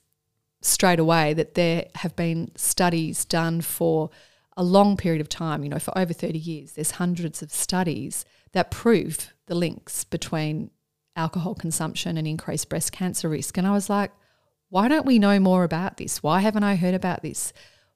straight 0.61 0.99
away 0.99 1.35
that 1.35 1.55
there 1.55 1.87
have 1.97 2.17
been 2.17 2.51
studies 2.57 3.25
done 3.25 3.61
for 3.61 4.11
a 4.57 4.65
long 4.65 4.97
period 4.97 5.21
of 5.21 5.29
time, 5.29 5.63
you 5.63 5.69
know, 5.69 5.79
for 5.79 5.97
over 5.99 6.13
30 6.13 6.39
years, 6.39 6.73
there's 6.73 6.93
hundreds 6.93 7.43
of 7.43 7.53
studies 7.53 8.25
that 8.53 8.71
prove 8.71 9.35
the 9.47 9.55
links 9.55 10.05
between 10.05 10.71
alcohol 11.17 11.55
consumption 11.55 12.17
and 12.17 12.27
increased 12.27 12.69
breast 12.69 12.93
cancer 12.93 13.29
risk. 13.29 13.59
And 13.59 13.67
I 13.67 13.73
was 13.73 13.91
like, 13.91 14.13
why 14.71 14.89
don't 14.89 15.07
we 15.07 15.19
know 15.19 15.39
more 15.39 15.65
about 15.65 15.97
this? 15.97 16.23
Why 16.23 16.41
haven't 16.41 16.65
I 16.65 16.77
heard 16.77 16.95
about 16.95 17.23
this? 17.23 17.53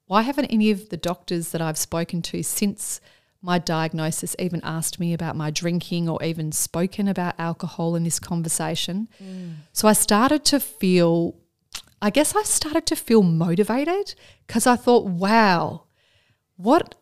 Why 0.07 0.22
haven't 0.22 0.47
any 0.47 0.70
of 0.70 0.89
the 0.91 0.97
doctors 0.97 1.51
that 1.51 1.62
I've 1.62 1.79
spoken 1.79 2.22
to 2.22 2.43
since 2.43 3.01
my 3.41 3.59
diagnosis 3.59 4.34
even 4.39 4.61
asked 4.64 4.99
me 4.99 5.12
about 5.12 5.36
my 5.36 5.51
drinking 5.51 6.09
or 6.09 6.22
even 6.22 6.53
spoken 6.53 7.09
about 7.09 7.34
alcohol 7.39 7.95
in 7.95 8.05
this 8.05 8.18
conversation? 8.18 9.09
Mm. 9.22 9.57
So 9.72 9.89
I 9.89 9.93
started 9.93 10.45
to 10.47 10.61
feel, 10.61 11.36
I 12.03 12.11
guess 12.11 12.34
I 12.34 12.43
started 12.43 12.86
to 12.86 12.97
feel 12.97 13.22
motivated 13.22 14.14
because 14.47 14.66
I 14.66 14.76
thought, 14.76 15.07
wow, 15.07 15.84
what 16.57 16.95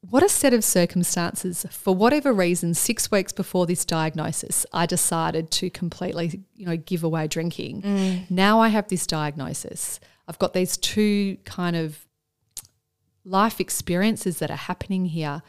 what 0.00 0.22
a 0.22 0.28
set 0.28 0.54
of 0.54 0.62
circumstances. 0.64 1.66
For 1.70 1.94
whatever 1.94 2.32
reason, 2.32 2.74
six 2.74 3.10
weeks 3.10 3.32
before 3.32 3.66
this 3.66 3.84
diagnosis, 3.84 4.64
I 4.72 4.86
decided 4.86 5.50
to 5.52 5.70
completely, 5.70 6.44
you 6.54 6.66
know, 6.66 6.76
give 6.76 7.02
away 7.02 7.26
drinking. 7.26 7.82
Mm. 7.82 8.30
Now 8.30 8.60
I 8.60 8.68
have 8.68 8.88
this 8.88 9.06
diagnosis. 9.06 9.98
I've 10.28 10.38
got 10.38 10.52
these 10.52 10.76
two 10.76 11.36
kind 11.44 11.74
of 11.74 12.06
life 13.24 13.60
experiences 13.60 14.38
that 14.38 14.50
are 14.50 14.56
happening 14.56 15.06
here. 15.06 15.42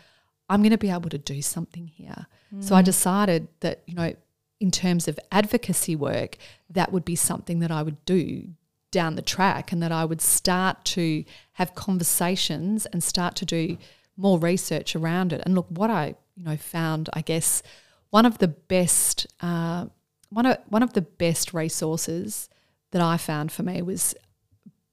I'm 0.50 0.62
going 0.62 0.72
to 0.72 0.78
be 0.78 0.90
able 0.90 1.10
to 1.10 1.18
do 1.18 1.42
something 1.42 1.88
here. 1.88 2.28
Mm. 2.54 2.64
So 2.64 2.76
I 2.76 2.82
mm. 2.82 2.86
decided 2.86 3.48
that, 3.60 3.84
you 3.86 3.96
know, 3.96 4.14
in 4.60 4.72
terms 4.72 5.08
of 5.08 5.20
advocacy 5.32 5.96
work, 5.96 6.38
that 6.70 6.92
would 6.92 7.06
be 7.06 7.16
something 7.16 7.60
that 7.60 7.72
I 7.72 7.82
would 7.84 8.04
do 8.06 8.50
down 8.92 9.16
the 9.16 9.22
track 9.22 9.72
and 9.72 9.82
that 9.84 9.92
I 9.92 10.06
would 10.06 10.22
start 10.22 10.84
to 10.84 11.24
have 11.54 11.76
conversations 11.76 12.86
and 12.88 13.04
start 13.04 13.36
to 13.38 13.46
do 13.46 13.78
more 14.18 14.40
research 14.40 14.96
around 14.96 15.32
it. 15.32 15.42
And 15.46 15.56
look, 15.56 15.68
what 15.70 15.90
I 15.90 16.16
you 16.36 16.46
know 16.46 16.58
found, 16.58 17.10
I 17.14 17.22
guess, 17.22 17.64
one 18.10 18.26
of 18.26 18.40
the 18.40 18.48
best 18.48 19.28
uh, 19.42 19.86
one 20.30 20.46
of 20.46 20.58
one 20.68 20.84
of 20.84 20.94
the 20.94 21.02
best 21.02 21.54
resources 21.54 22.50
that 22.92 23.02
I 23.02 23.18
found 23.18 23.52
for 23.52 23.64
me 23.64 23.82
was 23.82 24.16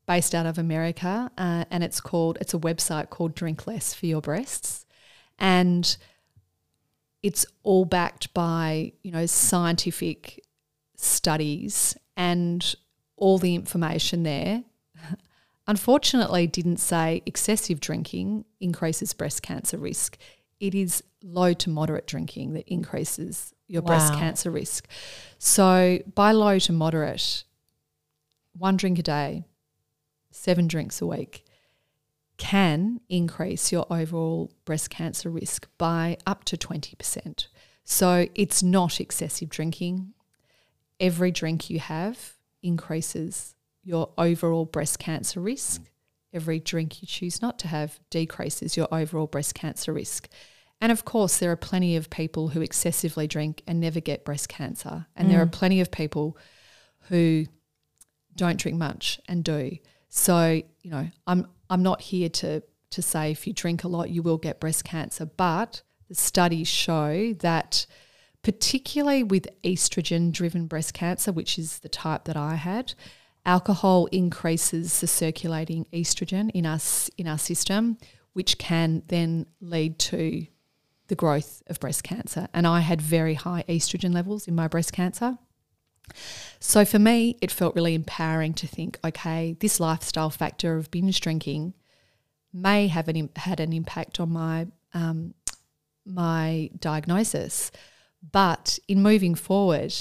based 0.06 0.34
out 0.34 0.46
of 0.46 0.58
America, 0.58 1.30
uh, 1.36 1.64
and 1.70 1.82
it's 1.82 2.00
called 2.00 2.38
it's 2.40 2.54
a 2.54 2.58
website 2.58 3.10
called 3.10 3.34
Drink 3.34 3.66
Less 3.66 3.92
for 3.92 4.06
Your 4.06 4.20
Breasts, 4.20 4.86
and 5.38 5.96
it's 7.22 7.44
all 7.62 7.84
backed 7.84 8.32
by 8.32 8.92
you 9.02 9.10
know 9.10 9.26
scientific 9.26 10.44
studies 10.96 11.96
and 12.16 12.74
all 13.16 13.38
the 13.38 13.54
information 13.54 14.22
there. 14.22 14.64
Unfortunately, 15.66 16.46
didn't 16.46 16.76
say 16.78 17.22
excessive 17.26 17.80
drinking 17.80 18.44
increases 18.60 19.12
breast 19.12 19.42
cancer 19.42 19.76
risk. 19.76 20.16
It 20.60 20.74
is 20.74 21.02
low 21.24 21.52
to 21.54 21.70
moderate 21.70 22.06
drinking 22.06 22.54
that 22.54 22.68
increases 22.68 23.52
your 23.66 23.82
wow. 23.82 23.88
breast 23.88 24.14
cancer 24.14 24.50
risk. 24.50 24.86
So, 25.38 25.98
by 26.14 26.32
low 26.32 26.58
to 26.60 26.72
moderate, 26.72 27.42
one 28.56 28.76
drink 28.76 28.98
a 29.00 29.02
day, 29.02 29.44
seven 30.36 30.68
drinks 30.68 31.00
a 31.00 31.06
week 31.06 31.44
can 32.36 33.00
increase 33.08 33.72
your 33.72 33.86
overall 33.90 34.52
breast 34.64 34.90
cancer 34.90 35.30
risk 35.30 35.66
by 35.78 36.18
up 36.26 36.44
to 36.44 36.56
20%. 36.56 37.46
So, 37.84 38.26
it's 38.34 38.62
not 38.62 39.00
excessive 39.00 39.48
drinking. 39.48 40.12
Every 40.98 41.30
drink 41.30 41.70
you 41.70 41.78
have 41.78 42.34
increases 42.62 43.54
your 43.82 44.10
overall 44.18 44.64
breast 44.64 44.98
cancer 44.98 45.40
risk. 45.40 45.82
Every 46.32 46.58
drink 46.58 47.00
you 47.00 47.06
choose 47.06 47.40
not 47.40 47.58
to 47.60 47.68
have 47.68 48.00
decreases 48.10 48.76
your 48.76 48.88
overall 48.92 49.28
breast 49.28 49.54
cancer 49.54 49.92
risk. 49.92 50.28
And 50.80 50.92
of 50.92 51.04
course, 51.04 51.38
there 51.38 51.52
are 51.52 51.56
plenty 51.56 51.96
of 51.96 52.10
people 52.10 52.48
who 52.48 52.60
excessively 52.60 53.26
drink 53.26 53.62
and 53.66 53.80
never 53.80 54.00
get 54.00 54.24
breast 54.24 54.48
cancer. 54.48 55.06
And 55.16 55.28
mm. 55.28 55.30
there 55.30 55.40
are 55.40 55.46
plenty 55.46 55.80
of 55.80 55.90
people 55.90 56.36
who 57.08 57.46
don't 58.34 58.58
drink 58.58 58.76
much 58.76 59.20
and 59.28 59.42
do. 59.42 59.78
So, 60.08 60.62
you 60.82 60.90
know, 60.90 61.08
I'm 61.26 61.46
I'm 61.68 61.82
not 61.82 62.00
here 62.00 62.28
to 62.28 62.62
to 62.90 63.02
say 63.02 63.30
if 63.30 63.46
you 63.46 63.52
drink 63.52 63.84
a 63.84 63.88
lot 63.88 64.10
you 64.10 64.22
will 64.22 64.38
get 64.38 64.60
breast 64.60 64.84
cancer, 64.84 65.26
but 65.26 65.82
the 66.08 66.14
studies 66.14 66.68
show 66.68 67.32
that 67.40 67.86
particularly 68.42 69.24
with 69.24 69.48
estrogen 69.64 70.30
driven 70.30 70.66
breast 70.66 70.94
cancer, 70.94 71.32
which 71.32 71.58
is 71.58 71.80
the 71.80 71.88
type 71.88 72.24
that 72.24 72.36
I 72.36 72.54
had, 72.54 72.94
alcohol 73.44 74.06
increases 74.06 75.00
the 75.00 75.08
circulating 75.08 75.86
estrogen 75.92 76.50
in 76.52 76.64
us 76.64 77.10
in 77.18 77.26
our 77.26 77.38
system, 77.38 77.98
which 78.34 78.58
can 78.58 79.02
then 79.08 79.46
lead 79.60 79.98
to 79.98 80.46
the 81.08 81.14
growth 81.14 81.62
of 81.66 81.80
breast 81.80 82.04
cancer. 82.04 82.48
And 82.54 82.66
I 82.66 82.80
had 82.80 83.00
very 83.02 83.34
high 83.34 83.64
estrogen 83.68 84.14
levels 84.14 84.46
in 84.46 84.54
my 84.54 84.68
breast 84.68 84.92
cancer. 84.92 85.38
So 86.60 86.84
for 86.84 86.98
me, 86.98 87.36
it 87.40 87.50
felt 87.50 87.74
really 87.74 87.94
empowering 87.94 88.54
to 88.54 88.66
think, 88.66 88.98
okay, 89.04 89.56
this 89.60 89.78
lifestyle 89.80 90.30
factor 90.30 90.76
of 90.76 90.90
binge 90.90 91.20
drinking 91.20 91.74
may 92.52 92.88
have 92.88 93.08
an, 93.08 93.30
had 93.36 93.60
an 93.60 93.72
impact 93.72 94.18
on 94.20 94.32
my 94.32 94.66
um, 94.94 95.34
my 96.06 96.70
diagnosis, 96.78 97.70
but 98.32 98.78
in 98.88 99.02
moving 99.02 99.34
forward, 99.34 99.92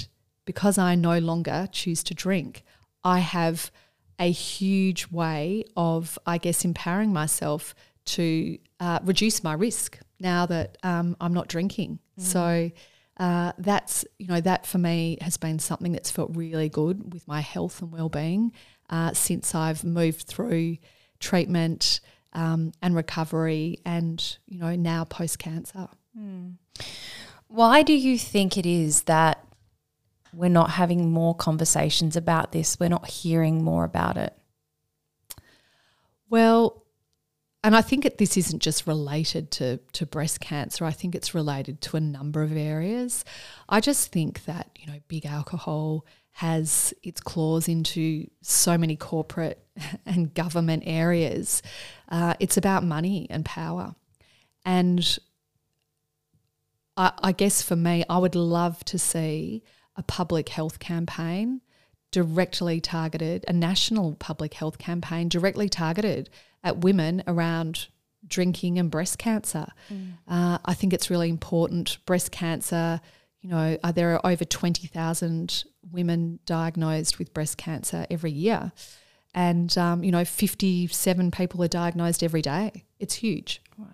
because 0.45 0.77
I 0.77 0.95
no 0.95 1.17
longer 1.17 1.67
choose 1.71 2.03
to 2.03 2.13
drink, 2.13 2.63
I 3.03 3.19
have 3.19 3.71
a 4.19 4.31
huge 4.31 5.07
way 5.11 5.65
of, 5.75 6.17
I 6.25 6.37
guess, 6.37 6.63
empowering 6.63 7.11
myself 7.11 7.75
to 8.05 8.57
uh, 8.79 8.99
reduce 9.03 9.43
my 9.43 9.53
risk 9.53 9.99
now 10.19 10.45
that 10.45 10.77
um, 10.83 11.17
I'm 11.19 11.33
not 11.33 11.47
drinking. 11.47 11.99
Mm. 12.19 12.23
So 12.23 12.71
uh, 13.17 13.53
that's 13.57 14.05
you 14.19 14.27
know 14.27 14.41
that 14.41 14.65
for 14.65 14.77
me 14.77 15.17
has 15.21 15.37
been 15.37 15.59
something 15.59 15.91
that's 15.91 16.11
felt 16.11 16.35
really 16.35 16.69
good 16.69 17.13
with 17.13 17.27
my 17.27 17.39
health 17.41 17.81
and 17.81 17.91
well-being 17.91 18.51
uh, 18.89 19.13
since 19.13 19.55
I've 19.55 19.83
moved 19.83 20.23
through 20.27 20.77
treatment 21.19 22.01
um, 22.33 22.73
and 22.81 22.95
recovery, 22.95 23.79
and 23.85 24.37
you 24.47 24.59
know 24.59 24.75
now 24.75 25.05
post 25.05 25.39
cancer. 25.39 25.87
Mm. 26.17 26.55
Why 27.47 27.83
do 27.83 27.93
you 27.93 28.17
think 28.17 28.57
it 28.57 28.65
is 28.65 29.03
that 29.03 29.45
we're 30.33 30.49
not 30.49 30.71
having 30.71 31.11
more 31.11 31.33
conversations 31.33 32.17
about 32.17 32.51
this? 32.51 32.79
We're 32.79 32.89
not 32.89 33.07
hearing 33.07 33.63
more 33.63 33.85
about 33.85 34.17
it. 34.17 34.35
Well, 36.29 36.84
and 37.65 37.75
I 37.75 37.81
think 37.81 38.19
this 38.19 38.37
isn't 38.37 38.59
just 38.61 38.85
related 38.85 39.49
to, 39.53 39.77
to 39.93 40.05
breast 40.05 40.39
cancer. 40.39 40.85
I 40.85 40.91
think 40.91 41.15
it's 41.15 41.33
related 41.33 41.81
to 41.81 41.97
a 41.97 41.99
number 41.99 42.43
of 42.43 42.55
areas. 42.55 43.25
I 43.67 43.79
just 43.79 44.11
think 44.11 44.45
that, 44.45 44.69
you 44.75 44.85
know, 44.85 44.99
big 45.07 45.25
alcohol 45.25 46.05
has 46.33 46.93
its 47.01 47.19
claws 47.19 47.67
into 47.67 48.29
so 48.43 48.77
many 48.77 48.95
corporate 48.95 49.65
and 50.05 50.31
government 50.35 50.83
areas. 50.85 51.63
Uh, 52.07 52.35
it's 52.39 52.55
about 52.55 52.83
money 52.83 53.25
and 53.31 53.43
power. 53.43 53.95
And 54.63 55.17
I, 56.95 57.13
I 57.23 57.31
guess 57.31 57.63
for 57.63 57.75
me, 57.75 58.05
I 58.07 58.19
would 58.19 58.35
love 58.35 58.85
to 58.85 58.99
see 58.99 59.63
a 59.95 60.03
public 60.03 60.49
health 60.49 60.77
campaign 60.77 61.61
directly 62.11 62.79
targeted, 62.79 63.43
a 63.47 63.53
national 63.53 64.13
public 64.17 64.53
health 64.53 64.77
campaign 64.77 65.29
directly 65.29 65.67
targeted 65.67 66.29
at 66.65 66.79
women 66.79 67.23
around 67.27 67.87
drinking 68.27 68.79
and 68.79 68.91
breast 68.91 69.17
cancer. 69.17 69.67
Mm. 69.89 70.13
Uh, 70.27 70.57
I 70.65 70.73
think 70.73 70.91
it's 70.91 71.09
really 71.09 71.29
important. 71.29 71.99
Breast 72.05 72.31
cancer, 72.31 72.99
you 73.41 73.49
know, 73.49 73.77
uh, 73.83 73.91
there 73.91 74.15
are 74.15 74.25
over 74.25 74.43
20,000 74.43 75.63
women 75.91 76.39
diagnosed 76.45 77.19
with 77.19 77.33
breast 77.33 77.57
cancer 77.57 78.07
every 78.09 78.31
year. 78.31 78.71
And, 79.35 79.77
um, 79.77 80.03
you 80.03 80.11
know, 80.11 80.25
57 80.25 81.31
people 81.31 81.63
are 81.63 81.67
diagnosed 81.67 82.23
every 82.23 82.41
day. 82.41 82.85
It's 82.99 83.15
huge. 83.15 83.61
Wow. 83.77 83.85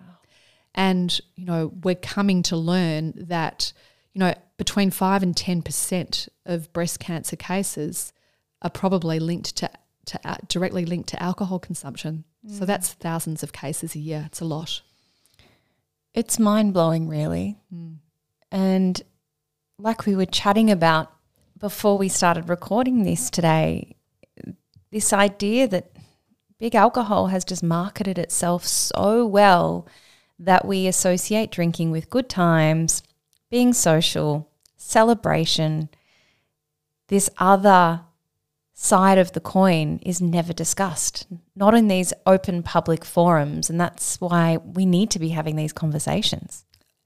And, 0.74 1.20
you 1.36 1.44
know, 1.44 1.72
we're 1.82 1.94
coming 1.94 2.42
to 2.44 2.56
learn 2.56 3.12
that, 3.16 3.72
you 4.14 4.20
know, 4.20 4.34
between 4.56 4.90
5 4.90 5.22
and 5.22 5.36
10% 5.36 6.28
of 6.46 6.72
breast 6.72 7.00
cancer 7.00 7.36
cases 7.36 8.12
are 8.62 8.70
probably 8.70 9.18
linked 9.18 9.56
to, 9.56 9.70
to 10.06 10.20
uh, 10.24 10.36
directly 10.48 10.84
linked 10.84 11.08
to 11.10 11.22
alcohol 11.22 11.58
consumption. 11.58 12.24
So 12.48 12.64
that's 12.64 12.92
thousands 12.92 13.44
of 13.44 13.52
cases 13.52 13.94
a 13.94 14.00
year. 14.00 14.24
It's 14.26 14.40
a 14.40 14.44
lot. 14.44 14.82
It's 16.12 16.40
mind 16.40 16.74
blowing, 16.74 17.08
really. 17.08 17.56
Mm. 17.72 17.98
And 18.50 19.00
like 19.78 20.06
we 20.06 20.16
were 20.16 20.26
chatting 20.26 20.70
about 20.70 21.12
before 21.58 21.96
we 21.96 22.08
started 22.08 22.48
recording 22.48 23.04
this 23.04 23.30
today, 23.30 23.94
this 24.90 25.12
idea 25.12 25.68
that 25.68 25.92
big 26.58 26.74
alcohol 26.74 27.28
has 27.28 27.44
just 27.44 27.62
marketed 27.62 28.18
itself 28.18 28.66
so 28.66 29.24
well 29.24 29.86
that 30.38 30.64
we 30.64 30.88
associate 30.88 31.52
drinking 31.52 31.92
with 31.92 32.10
good 32.10 32.28
times, 32.28 33.04
being 33.50 33.72
social, 33.72 34.50
celebration, 34.76 35.88
this 37.06 37.30
other 37.38 38.00
side 38.82 39.16
of 39.16 39.30
the 39.30 39.40
coin 39.40 40.00
is 40.02 40.20
never 40.20 40.52
discussed, 40.52 41.28
not 41.54 41.72
in 41.72 41.86
these 41.86 42.12
open 42.26 42.64
public 42.64 43.04
forums. 43.04 43.70
And 43.70 43.80
that's 43.80 44.20
why 44.20 44.56
we 44.56 44.84
need 44.86 45.08
to 45.12 45.20
be 45.20 45.28
having 45.28 45.54
these 45.54 45.72
conversations. 45.72 46.64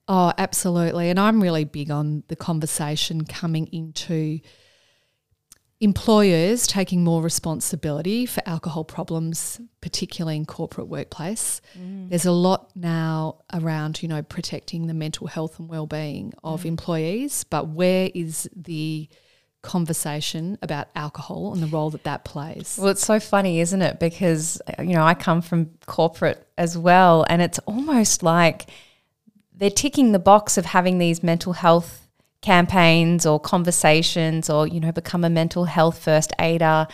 Oh, 0.08 0.32
absolutely. 0.38 1.10
And 1.10 1.20
I'm 1.20 1.42
really 1.42 1.64
big 1.64 1.90
on 1.90 2.22
the 2.28 2.36
conversation 2.36 3.26
coming 3.26 3.66
into 3.66 4.40
employers 5.78 6.66
taking 6.66 7.04
more 7.04 7.20
responsibility 7.20 8.24
for 8.24 8.42
alcohol 8.46 8.82
problems, 8.82 9.60
particularly 9.82 10.36
in 10.36 10.46
corporate 10.46 10.88
workplace. 10.88 11.60
Mm. 11.78 12.08
There's 12.08 12.24
a 12.24 12.32
lot 12.32 12.74
now 12.74 13.42
around, 13.52 14.02
you 14.02 14.08
know, 14.08 14.22
protecting 14.22 14.86
the 14.86 14.94
mental 14.94 15.26
health 15.26 15.58
and 15.58 15.68
well-being 15.68 16.32
of 16.42 16.62
mm. 16.62 16.66
employees, 16.68 17.44
but 17.44 17.68
where 17.68 18.10
is 18.14 18.48
the 18.56 19.10
conversation 19.66 20.58
about 20.62 20.88
alcohol 20.94 21.52
and 21.52 21.62
the 21.62 21.66
role 21.66 21.90
that 21.90 22.04
that 22.04 22.24
plays. 22.24 22.78
Well, 22.80 22.88
it's 22.88 23.04
so 23.04 23.20
funny, 23.20 23.60
isn't 23.60 23.82
it? 23.82 24.00
Because, 24.00 24.60
you 24.78 24.94
know, 24.94 25.04
I 25.04 25.14
come 25.14 25.42
from 25.42 25.70
corporate 25.86 26.46
as 26.56 26.78
well, 26.78 27.26
and 27.28 27.42
it's 27.42 27.58
almost 27.60 28.22
like 28.22 28.70
they're 29.54 29.70
ticking 29.70 30.12
the 30.12 30.18
box 30.18 30.56
of 30.56 30.64
having 30.64 30.98
these 30.98 31.22
mental 31.22 31.52
health 31.52 32.08
campaigns 32.40 33.26
or 33.26 33.40
conversations 33.40 34.48
or, 34.48 34.66
you 34.66 34.80
know, 34.80 34.92
become 34.92 35.24
a 35.24 35.30
mental 35.30 35.64
health 35.64 35.98
first 35.98 36.32
aider, 36.38 36.86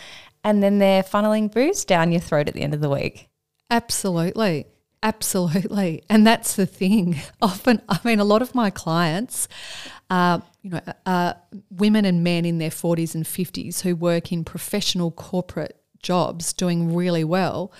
and 0.43 0.61
then 0.61 0.79
they're 0.79 1.03
funneling 1.03 1.51
booze 1.51 1.85
down 1.85 2.11
your 2.11 2.21
throat 2.21 2.47
at 2.47 2.53
the 2.53 2.61
end 2.61 2.73
of 2.73 2.81
the 2.81 2.89
week. 2.89 3.29
Absolutely. 3.69 4.65
Absolutely. 5.01 6.01
And 6.09 6.25
that's 6.25 6.55
the 6.55 6.65
thing. 6.65 7.21
Often, 7.41 7.81
I 7.89 7.99
mean, 8.03 8.19
a 8.19 8.23
lot 8.23 8.41
of 8.41 8.55
my 8.55 8.69
clients 8.69 9.47
are, 10.09 10.41
you 10.63 10.71
know, 10.71 10.81
are 11.05 11.35
women 11.69 12.05
and 12.05 12.23
men 12.23 12.45
in 12.45 12.57
their 12.57 12.69
40s 12.69 13.13
and 13.13 13.25
50s 13.25 13.81
who 13.81 13.95
work 13.95 14.31
in 14.31 14.43
professional 14.43 15.11
corporate 15.11 15.77
jobs 16.01 16.53
doing 16.53 16.95
really 16.95 17.23
well. 17.23 17.71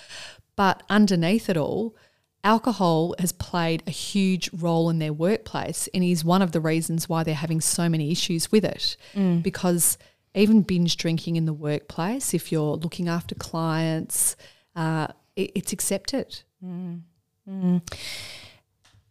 But 0.56 0.84
underneath 0.90 1.50
it 1.50 1.58
all, 1.58 1.96
alcohol 2.44 3.16
has 3.20 3.32
played 3.32 3.84
a 3.88 3.92
huge 3.92 4.50
role 4.54 4.90
in 4.90 5.00
their 5.00 5.14
workplace 5.14 5.88
and 5.94 6.04
is 6.04 6.26
one 6.26 6.42
of 6.42 6.52
the 6.52 6.60
reasons 6.60 7.08
why 7.08 7.24
they're 7.24 7.34
having 7.34 7.62
so 7.62 7.88
many 7.88 8.12
issues 8.12 8.52
with 8.52 8.66
it. 8.66 8.98
Mm. 9.16 9.42
Because 9.42 9.98
even 10.36 10.62
binge 10.62 10.98
drinking 10.98 11.38
in 11.38 11.46
the 11.46 11.54
workplace, 11.54 12.34
if 12.34 12.52
you're 12.52 12.76
looking 12.76 13.08
after 13.08 13.34
clients, 13.34 14.36
uh, 14.76 15.08
it, 15.36 15.52
it's 15.56 15.74
accepted. 15.74 16.42
Mm. 16.64 17.02
Mm. 17.50 17.82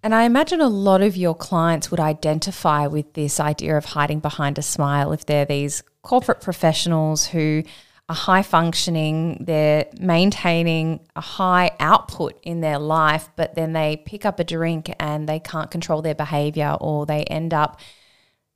And 0.02 0.14
I 0.14 0.24
imagine 0.24 0.60
a 0.60 0.68
lot 0.68 1.00
of 1.00 1.16
your 1.16 1.34
clients 1.34 1.90
would 1.90 2.00
identify 2.00 2.88
with 2.88 3.12
this 3.12 3.38
idea 3.38 3.76
of 3.76 3.84
hiding 3.84 4.18
behind 4.18 4.58
a 4.58 4.62
smile 4.62 5.12
if 5.12 5.24
they're 5.26 5.44
these 5.44 5.82
corporate 6.02 6.40
professionals 6.40 7.26
who 7.26 7.62
are 8.08 8.16
high 8.16 8.42
functioning, 8.42 9.44
they're 9.46 9.86
maintaining 10.00 11.00
a 11.14 11.20
high 11.20 11.70
output 11.78 12.38
in 12.42 12.60
their 12.60 12.80
life, 12.80 13.30
but 13.36 13.54
then 13.54 13.72
they 13.72 14.02
pick 14.04 14.26
up 14.26 14.40
a 14.40 14.44
drink 14.44 14.92
and 14.98 15.28
they 15.28 15.38
can't 15.38 15.70
control 15.70 16.02
their 16.02 16.16
behavior 16.16 16.76
or 16.80 17.06
they 17.06 17.22
end 17.24 17.54
up 17.54 17.78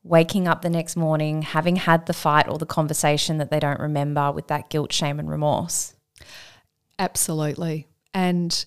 waking 0.03 0.49
up 0.49 0.63
the 0.63 0.71
next 0.71 0.97
morning 0.97 1.43
having 1.43 1.77
had 1.77 2.07
the 2.07 2.13
fight 2.13 2.49
or 2.49 2.59
the 2.59 2.67
conversation 2.67 3.39
that 3.39 3.51
they 3.51 3.61
don't 3.61 3.81
remember 3.81 4.33
with 4.33 4.49
that 4.49 4.69
guilt, 4.69 4.93
shame, 4.93 5.19
and 5.21 5.31
remorse. 5.31 5.95
Absolutely. 6.99 7.87
And 8.13 8.65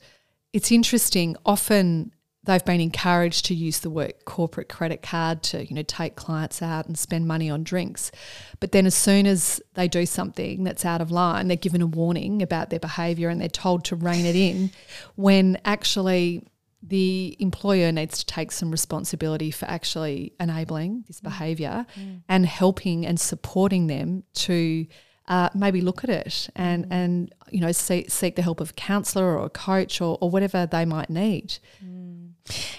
it's 0.53 0.71
interesting. 0.71 1.35
Often 1.45 2.11
they've 2.43 2.65
been 2.65 2.79
encouraged 2.79 3.45
to 3.45 3.53
use 3.53 3.79
the 3.79 3.89
word 3.89 4.13
corporate 4.25 4.69
credit 4.69 5.01
card 5.01 5.43
to 5.43 5.65
you 5.65 5.75
know 5.75 5.83
take 5.83 6.15
clients 6.15 6.61
out 6.61 6.87
and 6.87 6.97
spend 6.97 7.27
money 7.27 7.49
on 7.49 7.63
drinks 7.63 8.11
but 8.59 8.71
then 8.71 8.85
as 8.85 8.95
soon 8.95 9.27
as 9.27 9.61
they 9.73 9.87
do 9.87 10.05
something 10.05 10.63
that's 10.63 10.85
out 10.85 11.01
of 11.01 11.11
line 11.11 11.47
they're 11.47 11.57
given 11.57 11.81
a 11.81 11.87
warning 11.87 12.41
about 12.41 12.69
their 12.69 12.79
behavior 12.79 13.29
and 13.29 13.41
they're 13.41 13.49
told 13.49 13.83
to 13.83 13.95
rein 13.95 14.25
it 14.25 14.35
in 14.35 14.71
when 15.15 15.57
actually 15.65 16.43
the 16.81 17.35
employer 17.39 17.91
needs 17.91 18.19
to 18.19 18.25
take 18.25 18.51
some 18.51 18.71
responsibility 18.71 19.51
for 19.51 19.65
actually 19.65 20.33
enabling 20.39 21.03
this 21.07 21.19
behavior 21.19 21.85
mm. 21.99 22.21
and 22.29 22.45
helping 22.45 23.05
and 23.05 23.19
supporting 23.19 23.87
them 23.87 24.23
to 24.33 24.85
uh, 25.27 25.49
maybe 25.53 25.81
look 25.81 26.03
at 26.03 26.09
it 26.09 26.49
and 26.55 26.85
mm. 26.85 26.91
and 26.91 27.33
you 27.51 27.59
know 27.59 27.71
seek, 27.71 28.09
seek 28.09 28.35
the 28.35 28.41
help 28.41 28.59
of 28.61 28.71
a 28.71 28.73
counsellor 28.73 29.37
or 29.37 29.45
a 29.45 29.49
coach 29.49 30.01
or, 30.01 30.17
or 30.21 30.29
whatever 30.29 30.65
they 30.65 30.85
might 30.85 31.09
need. 31.09 31.59
Mm. 31.83 32.08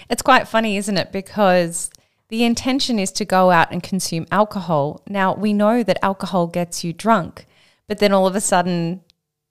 It's 0.09 0.21
quite 0.21 0.47
funny, 0.47 0.77
isn't 0.77 0.97
it? 0.97 1.11
Because 1.11 1.89
the 2.29 2.43
intention 2.43 2.97
is 2.97 3.11
to 3.13 3.25
go 3.25 3.51
out 3.51 3.71
and 3.71 3.83
consume 3.83 4.25
alcohol. 4.31 5.01
Now 5.07 5.35
we 5.35 5.51
know 5.53 5.83
that 5.83 5.99
alcohol 6.01 6.47
gets 6.47 6.83
you 6.83 6.93
drunk, 6.93 7.45
but 7.87 7.99
then 7.99 8.13
all 8.13 8.25
of 8.25 8.35
a 8.35 8.41
sudden 8.41 9.01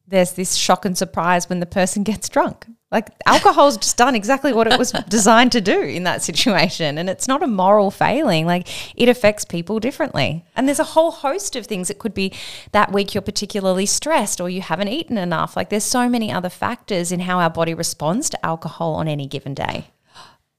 there's 0.07 0.33
this 0.33 0.57
shock 0.57 0.85
and 0.85 0.97
surprise 0.97 1.49
when 1.49 1.61
the 1.61 1.67
person 1.67 2.03
gets 2.11 2.29
drunk. 2.29 2.67
Like 2.91 3.11
alcohol's 3.25 3.77
just 3.77 3.97
done 3.97 4.17
exactly 4.17 4.53
what 4.53 4.67
it 4.67 4.77
was 4.77 4.91
designed 5.09 5.53
to 5.53 5.61
do 5.61 5.81
in 5.81 6.03
that 6.05 6.23
situation. 6.23 6.99
And 6.99 7.09
it's 7.09 7.29
not 7.29 7.43
a 7.43 7.47
moral 7.47 7.91
failing. 7.91 8.47
Like 8.47 8.67
it 8.99 9.09
affects 9.09 9.45
people 9.45 9.79
differently. 9.79 10.45
And 10.57 10.67
there's 10.67 10.81
a 10.81 10.85
whole 10.85 11.13
host 11.13 11.55
of 11.55 11.67
things. 11.67 11.89
It 11.89 12.01
could 12.01 12.15
be 12.15 12.33
that 12.73 12.93
week 12.93 13.15
you're 13.15 13.23
particularly 13.23 13.87
stressed 13.87 14.41
or 14.41 14.51
you 14.51 14.61
haven't 14.61 14.89
eaten 14.89 15.19
enough. 15.19 15.55
Like 15.55 15.69
there's 15.69 15.85
so 15.85 16.09
many 16.09 16.33
other 16.33 16.49
factors 16.49 17.13
in 17.13 17.21
how 17.21 17.39
our 17.39 17.51
body 17.51 17.75
responds 17.75 18.29
to 18.31 18.45
alcohol 18.45 18.95
on 18.95 19.07
any 19.07 19.27
given 19.27 19.55
day. 19.55 19.87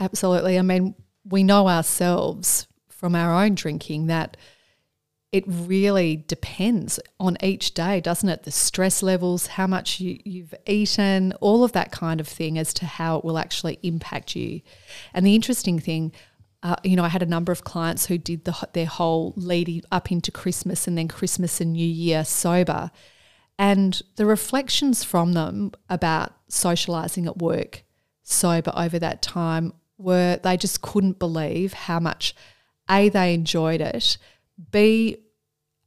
Absolutely. 0.01 0.57
I 0.57 0.63
mean, 0.63 0.95
we 1.23 1.43
know 1.43 1.69
ourselves 1.69 2.67
from 2.89 3.15
our 3.15 3.43
own 3.43 3.53
drinking 3.53 4.07
that 4.07 4.35
it 5.31 5.43
really 5.47 6.17
depends 6.27 6.99
on 7.19 7.37
each 7.41 7.73
day, 7.75 8.01
doesn't 8.01 8.27
it? 8.27 8.43
The 8.43 8.51
stress 8.51 9.03
levels, 9.03 9.45
how 9.47 9.67
much 9.67 9.99
you, 9.99 10.19
you've 10.25 10.55
eaten, 10.65 11.33
all 11.39 11.63
of 11.63 11.71
that 11.73 11.91
kind 11.91 12.19
of 12.19 12.27
thing 12.27 12.57
as 12.57 12.73
to 12.73 12.85
how 12.85 13.17
it 13.17 13.23
will 13.23 13.37
actually 13.37 13.77
impact 13.83 14.35
you. 14.35 14.61
And 15.13 15.25
the 15.25 15.35
interesting 15.35 15.79
thing, 15.79 16.11
uh, 16.63 16.75
you 16.83 16.95
know, 16.95 17.03
I 17.03 17.09
had 17.09 17.23
a 17.23 17.27
number 17.27 17.51
of 17.51 17.63
clients 17.63 18.07
who 18.07 18.17
did 18.17 18.43
the, 18.43 18.67
their 18.73 18.87
whole 18.87 19.33
leading 19.37 19.83
up 19.91 20.11
into 20.11 20.31
Christmas 20.31 20.87
and 20.87 20.97
then 20.97 21.07
Christmas 21.07 21.61
and 21.61 21.73
New 21.73 21.87
Year 21.87 22.25
sober. 22.25 22.89
And 23.57 24.01
the 24.15 24.25
reflections 24.25 25.03
from 25.03 25.33
them 25.33 25.71
about 25.89 26.33
socializing 26.49 27.27
at 27.27 27.37
work 27.37 27.83
sober 28.23 28.73
over 28.75 28.97
that 28.99 29.21
time 29.21 29.73
were 30.01 30.39
they 30.41 30.57
just 30.57 30.81
couldn't 30.81 31.19
believe 31.19 31.73
how 31.73 31.99
much 31.99 32.35
A, 32.89 33.09
they 33.09 33.33
enjoyed 33.33 33.81
it 33.81 34.17
B, 34.69 35.17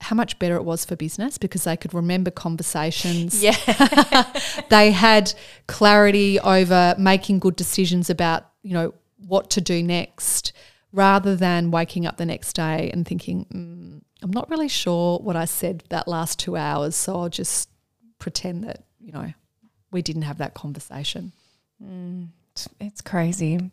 how 0.01 0.17
much 0.17 0.39
better 0.39 0.57
it 0.57 0.65
was 0.65 0.85
for 0.85 0.97
business 0.97 1.39
because 1.39 1.65
they 1.65 1.77
could 1.77 1.95
remember 1.95 2.31
conversations. 2.31 3.43
Yeah. 3.43 4.33
they 4.69 4.91
had 4.91 5.33
clarity 5.67 6.41
over 6.41 6.95
making 6.99 7.39
good 7.39 7.57
decisions 7.57 8.11
about, 8.11 8.51
you 8.63 8.75
know, 8.75 8.95
what 9.27 9.51
to 9.51 9.61
do 9.61 9.83
next 9.83 10.53
rather 10.93 11.35
than 11.35 11.71
waking 11.71 12.07
up 12.07 12.17
the 12.17 12.27
next 12.27 12.55
day 12.55 12.91
and 12.93 13.07
thinking, 13.07 13.47
mm, 13.47 14.03
I'm 14.23 14.31
not 14.31 14.49
really 14.51 14.69
sure 14.69 15.19
what 15.19 15.37
I 15.37 15.45
said 15.45 15.85
that 15.89 16.07
last 16.07 16.39
two 16.39 16.57
hours, 16.57 16.97
so 16.97 17.17
I'll 17.17 17.29
just 17.29 17.69
pretend 18.19 18.65
that, 18.65 18.85
you 19.01 19.13
know, 19.13 19.33
we 19.91 20.03
didn't 20.03 20.23
have 20.23 20.39
that 20.39 20.55
conversation. 20.55 21.33
Mm, 21.83 22.29
it's 22.81 23.01
crazy. 23.01 23.71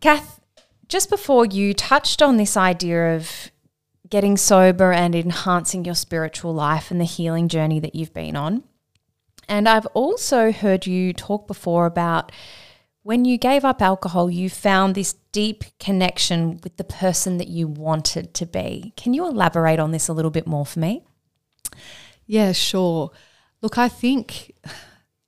Kath, 0.00 0.40
just 0.88 1.10
before 1.10 1.46
you 1.46 1.74
touched 1.74 2.22
on 2.22 2.36
this 2.36 2.56
idea 2.56 3.16
of 3.16 3.50
getting 4.08 4.36
sober 4.36 4.92
and 4.92 5.14
enhancing 5.14 5.84
your 5.84 5.94
spiritual 5.94 6.52
life 6.52 6.90
and 6.90 7.00
the 7.00 7.04
healing 7.04 7.48
journey 7.48 7.78
that 7.80 7.94
you've 7.94 8.12
been 8.12 8.36
on. 8.36 8.64
And 9.48 9.68
I've 9.68 9.86
also 9.86 10.52
heard 10.52 10.86
you 10.86 11.12
talk 11.12 11.46
before 11.46 11.86
about 11.86 12.32
when 13.02 13.24
you 13.24 13.38
gave 13.38 13.64
up 13.64 13.80
alcohol, 13.80 14.30
you 14.30 14.50
found 14.50 14.94
this 14.94 15.14
deep 15.32 15.64
connection 15.78 16.60
with 16.62 16.76
the 16.76 16.84
person 16.84 17.38
that 17.38 17.48
you 17.48 17.66
wanted 17.66 18.34
to 18.34 18.46
be. 18.46 18.92
Can 18.96 19.14
you 19.14 19.26
elaborate 19.26 19.78
on 19.78 19.90
this 19.90 20.08
a 20.08 20.12
little 20.12 20.30
bit 20.30 20.46
more 20.46 20.66
for 20.66 20.80
me? 20.80 21.02
Yeah, 22.26 22.52
sure. 22.52 23.10
Look, 23.62 23.78
I 23.78 23.88
think 23.88 24.54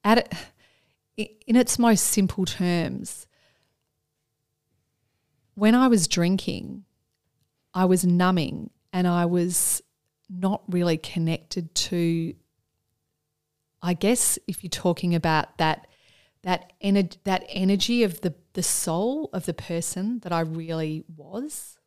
at 0.05 0.19
it, 1.17 1.39
in 1.47 1.57
its 1.57 1.79
most 1.79 2.05
simple 2.05 2.45
terms, 2.45 3.27
when 5.55 5.75
I 5.75 5.89
was 5.89 6.09
drinking, 6.09 6.85
I 7.75 7.85
was 7.85 8.05
numbing 8.05 8.71
and 8.93 9.07
I 9.07 9.27
was 9.27 9.83
not 10.29 10.63
really 10.69 10.97
connected 10.97 11.75
to 11.75 12.35
I 13.85 13.95
guess 13.95 14.39
if 14.47 14.63
you're 14.63 14.71
talking 14.71 15.15
about 15.15 15.59
that 15.59 15.89
that 16.43 16.73
ener- 16.83 17.17
that 17.25 17.45
energy 17.49 18.03
of 18.03 18.21
the 18.21 18.35
the 18.55 18.63
soul 18.63 19.29
of 19.33 19.47
the 19.47 19.55
person 19.55 20.21
that 20.21 20.33
I 20.33 20.41
really 20.41 21.05
was 21.17 21.79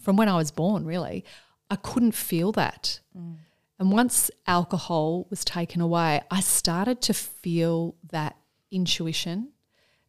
from 0.00 0.16
when 0.16 0.28
I 0.28 0.36
was 0.36 0.50
born 0.50 0.84
really 0.84 1.24
I 1.70 1.76
couldn't 1.76 2.12
feel 2.12 2.52
that. 2.52 3.00
Mm. 3.16 3.36
And 3.78 3.92
once 3.92 4.30
alcohol 4.46 5.26
was 5.30 5.44
taken 5.44 5.80
away, 5.80 6.22
I 6.30 6.40
started 6.40 7.00
to 7.02 7.14
feel 7.14 7.94
that 8.10 8.36
intuition 8.70 9.50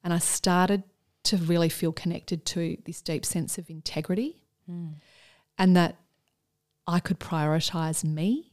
and 0.04 0.14
I 0.14 0.18
started 0.20 0.84
to 1.30 1.38
really 1.38 1.70
feel 1.70 1.92
connected 1.92 2.44
to 2.44 2.76
this 2.86 3.04
deep 3.04 3.24
sense 3.24 3.60
of 3.60 3.70
integrity 3.70 4.42
mm. 4.70 4.96
and 5.60 5.76
that 5.76 5.96
I 6.88 7.00
could 7.00 7.20
prioritize 7.20 8.04
me 8.04 8.52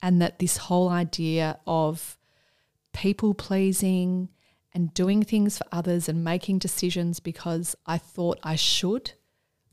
and 0.00 0.22
that 0.22 0.38
this 0.38 0.56
whole 0.56 0.88
idea 0.88 1.58
of 1.66 2.16
people 2.94 3.34
pleasing 3.34 4.30
and 4.72 4.94
doing 4.94 5.22
things 5.22 5.58
for 5.58 5.66
others 5.70 6.08
and 6.08 6.24
making 6.24 6.60
decisions 6.60 7.20
because 7.20 7.76
I 7.84 7.98
thought 7.98 8.40
I 8.42 8.56
should 8.56 9.12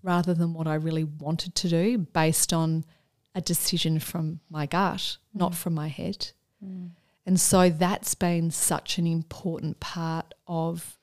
rather 0.04 0.34
than 0.34 0.54
what 0.54 0.68
I 0.68 0.76
really 0.76 1.06
wanted 1.06 1.56
to 1.56 1.70
do 1.70 2.00
based 2.00 2.52
on 2.52 2.84
a 3.34 3.40
decision 3.40 4.00
from 4.00 4.42
my 4.50 4.66
gut, 4.66 4.98
mm. 4.98 5.40
not 5.40 5.56
from 5.56 5.74
my 5.74 5.88
head. 5.88 6.32
Mm. 6.62 6.90
And 7.26 7.40
so 7.40 7.70
that's 7.70 8.14
been 8.14 8.52
such 8.52 8.98
an 8.98 9.08
important 9.08 9.80
part 9.80 10.34
of 10.48 10.99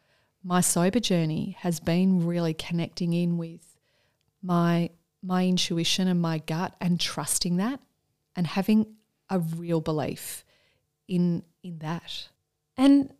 my 0.46 0.60
sober 0.60 1.00
journey 1.00 1.56
has 1.58 1.80
been 1.80 2.24
really 2.24 2.54
connecting 2.54 3.12
in 3.12 3.36
with 3.36 3.76
my 4.40 4.88
my 5.20 5.44
intuition 5.44 6.06
and 6.06 6.22
my 6.22 6.38
gut 6.38 6.72
and 6.80 7.00
trusting 7.00 7.56
that 7.56 7.80
and 8.36 8.46
having 8.46 8.86
a 9.28 9.40
real 9.40 9.80
belief 9.80 10.44
in 11.08 11.42
in 11.64 11.78
that. 11.80 12.28
And 12.76 13.12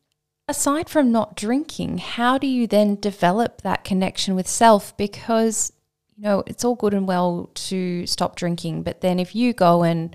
aside 0.47 0.89
from 0.89 1.11
not 1.11 1.35
drinking, 1.35 1.99
how 1.99 2.39
do 2.39 2.47
you 2.47 2.69
then 2.69 2.95
develop 2.95 3.63
that 3.63 3.83
connection 3.83 4.37
with 4.37 4.47
self 4.47 4.97
because 4.97 5.73
you 6.17 6.23
know, 6.23 6.45
it's 6.47 6.65
all 6.65 6.77
good 6.77 6.95
and 6.95 7.09
well 7.09 7.51
to 7.55 8.07
stop 8.07 8.37
drinking, 8.37 8.85
but 8.85 9.01
then 9.01 9.19
if 9.19 9.35
you 9.35 9.53
go 9.53 9.83
and 9.83 10.15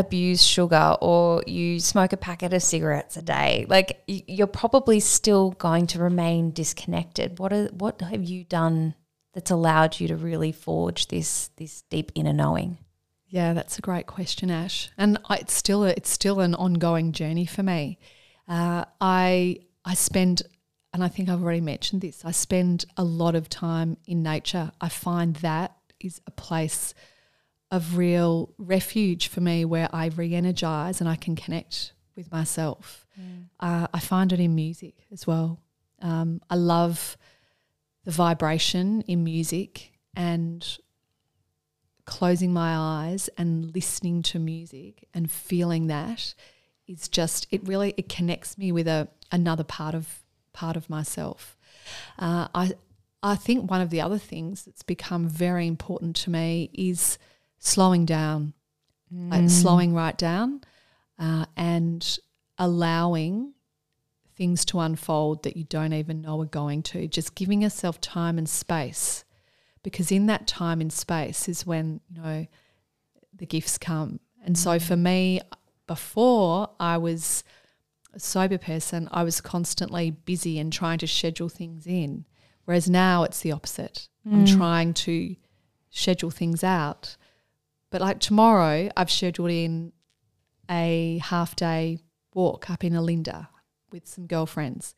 abuse 0.00 0.42
sugar 0.42 0.96
or 1.00 1.42
you 1.46 1.78
smoke 1.78 2.12
a 2.12 2.16
packet 2.16 2.52
of 2.52 2.62
cigarettes 2.62 3.16
a 3.16 3.22
day, 3.22 3.66
like 3.68 4.02
you're 4.06 4.46
probably 4.46 4.98
still 5.00 5.52
going 5.52 5.86
to 5.88 5.98
remain 5.98 6.50
disconnected. 6.50 7.38
What 7.38 7.52
are, 7.52 7.66
what 7.66 8.00
have 8.00 8.24
you 8.24 8.44
done 8.44 8.94
that's 9.32 9.50
allowed 9.50 10.00
you 10.00 10.08
to 10.08 10.16
really 10.16 10.52
forge 10.52 11.06
this 11.08 11.50
this 11.56 11.82
deep 11.82 12.10
inner 12.14 12.32
knowing? 12.32 12.78
Yeah, 13.28 13.52
that's 13.52 13.78
a 13.78 13.82
great 13.82 14.06
question, 14.06 14.50
Ash, 14.50 14.90
and 14.98 15.18
I, 15.28 15.36
it's 15.36 15.54
still 15.54 15.84
a, 15.84 15.90
it's 15.90 16.10
still 16.10 16.40
an 16.40 16.56
ongoing 16.56 17.12
journey 17.12 17.46
for 17.46 17.62
me. 17.62 17.98
Uh, 18.48 18.84
I 19.00 19.60
I 19.84 19.94
spend, 19.94 20.42
and 20.92 21.04
I 21.04 21.08
think 21.08 21.28
I've 21.28 21.42
already 21.42 21.60
mentioned 21.60 22.02
this. 22.02 22.24
I 22.24 22.32
spend 22.32 22.86
a 22.96 23.04
lot 23.04 23.36
of 23.36 23.48
time 23.48 23.96
in 24.04 24.24
nature. 24.24 24.72
I 24.80 24.88
find 24.88 25.36
that 25.36 25.76
is 26.00 26.20
a 26.26 26.32
place 26.32 26.92
of 27.70 27.96
real 27.96 28.52
refuge 28.58 29.28
for 29.28 29.40
me 29.40 29.64
where 29.64 29.88
I 29.92 30.06
re 30.06 30.34
energize 30.34 31.00
and 31.00 31.08
I 31.08 31.16
can 31.16 31.36
connect 31.36 31.92
with 32.16 32.30
myself. 32.32 33.06
Mm. 33.20 33.44
Uh, 33.60 33.86
I 33.92 34.00
find 34.00 34.32
it 34.32 34.40
in 34.40 34.54
music 34.54 34.94
as 35.12 35.26
well. 35.26 35.60
Um, 36.02 36.40
I 36.50 36.56
love 36.56 37.16
the 38.04 38.10
vibration 38.10 39.02
in 39.02 39.22
music 39.22 39.92
and 40.14 40.78
closing 42.06 42.52
my 42.52 42.74
eyes 42.76 43.30
and 43.38 43.72
listening 43.74 44.22
to 44.22 44.38
music 44.38 45.06
and 45.14 45.30
feeling 45.30 45.86
that 45.86 46.34
is 46.88 47.08
just 47.08 47.46
it 47.50 47.66
really 47.66 47.94
it 47.96 48.08
connects 48.08 48.58
me 48.58 48.72
with 48.72 48.88
a 48.88 49.06
another 49.30 49.62
part 49.62 49.94
of 49.94 50.22
part 50.52 50.76
of 50.76 50.90
myself. 50.90 51.56
Uh, 52.18 52.48
I 52.54 52.72
I 53.22 53.36
think 53.36 53.70
one 53.70 53.80
of 53.80 53.90
the 53.90 54.00
other 54.00 54.18
things 54.18 54.64
that's 54.64 54.82
become 54.82 55.28
very 55.28 55.66
important 55.66 56.16
to 56.16 56.30
me 56.30 56.70
is 56.72 57.18
slowing 57.60 58.04
down, 58.04 58.54
mm. 59.14 59.30
like 59.30 59.48
slowing 59.48 59.94
right 59.94 60.18
down, 60.18 60.62
uh, 61.18 61.44
and 61.56 62.18
allowing 62.58 63.52
things 64.34 64.64
to 64.64 64.80
unfold 64.80 65.42
that 65.42 65.56
you 65.56 65.64
don't 65.64 65.92
even 65.92 66.22
know 66.22 66.40
are 66.40 66.46
going 66.46 66.82
to. 66.82 67.06
Just 67.06 67.34
giving 67.34 67.62
yourself 67.62 68.00
time 68.00 68.38
and 68.38 68.48
space, 68.48 69.24
because 69.82 70.10
in 70.10 70.26
that 70.26 70.46
time 70.46 70.80
and 70.80 70.92
space 70.92 71.48
is 71.48 71.66
when 71.66 72.00
you 72.08 72.20
know 72.20 72.46
the 73.36 73.46
gifts 73.46 73.78
come. 73.78 74.18
And 74.44 74.56
mm. 74.56 74.58
so 74.58 74.78
for 74.78 74.96
me, 74.96 75.40
before 75.86 76.70
I 76.80 76.96
was 76.96 77.44
a 78.14 78.20
sober 78.20 78.58
person, 78.58 79.08
I 79.12 79.22
was 79.22 79.40
constantly 79.40 80.10
busy 80.10 80.58
and 80.58 80.72
trying 80.72 80.98
to 80.98 81.06
schedule 81.06 81.48
things 81.48 81.86
in. 81.86 82.24
Whereas 82.64 82.88
now 82.88 83.24
it's 83.24 83.40
the 83.40 83.52
opposite. 83.52 84.08
Mm. 84.26 84.32
I'm 84.32 84.46
trying 84.46 84.94
to 84.94 85.36
schedule 85.90 86.30
things 86.30 86.64
out 86.64 87.16
but 87.90 88.00
like 88.00 88.20
tomorrow, 88.20 88.88
I've 88.96 89.10
scheduled 89.10 89.50
in 89.50 89.92
a 90.70 91.20
half 91.24 91.56
day 91.56 91.98
walk 92.34 92.70
up 92.70 92.84
in 92.84 92.92
Olinda 92.92 93.48
with 93.90 94.06
some 94.06 94.26
girlfriends. 94.26 94.94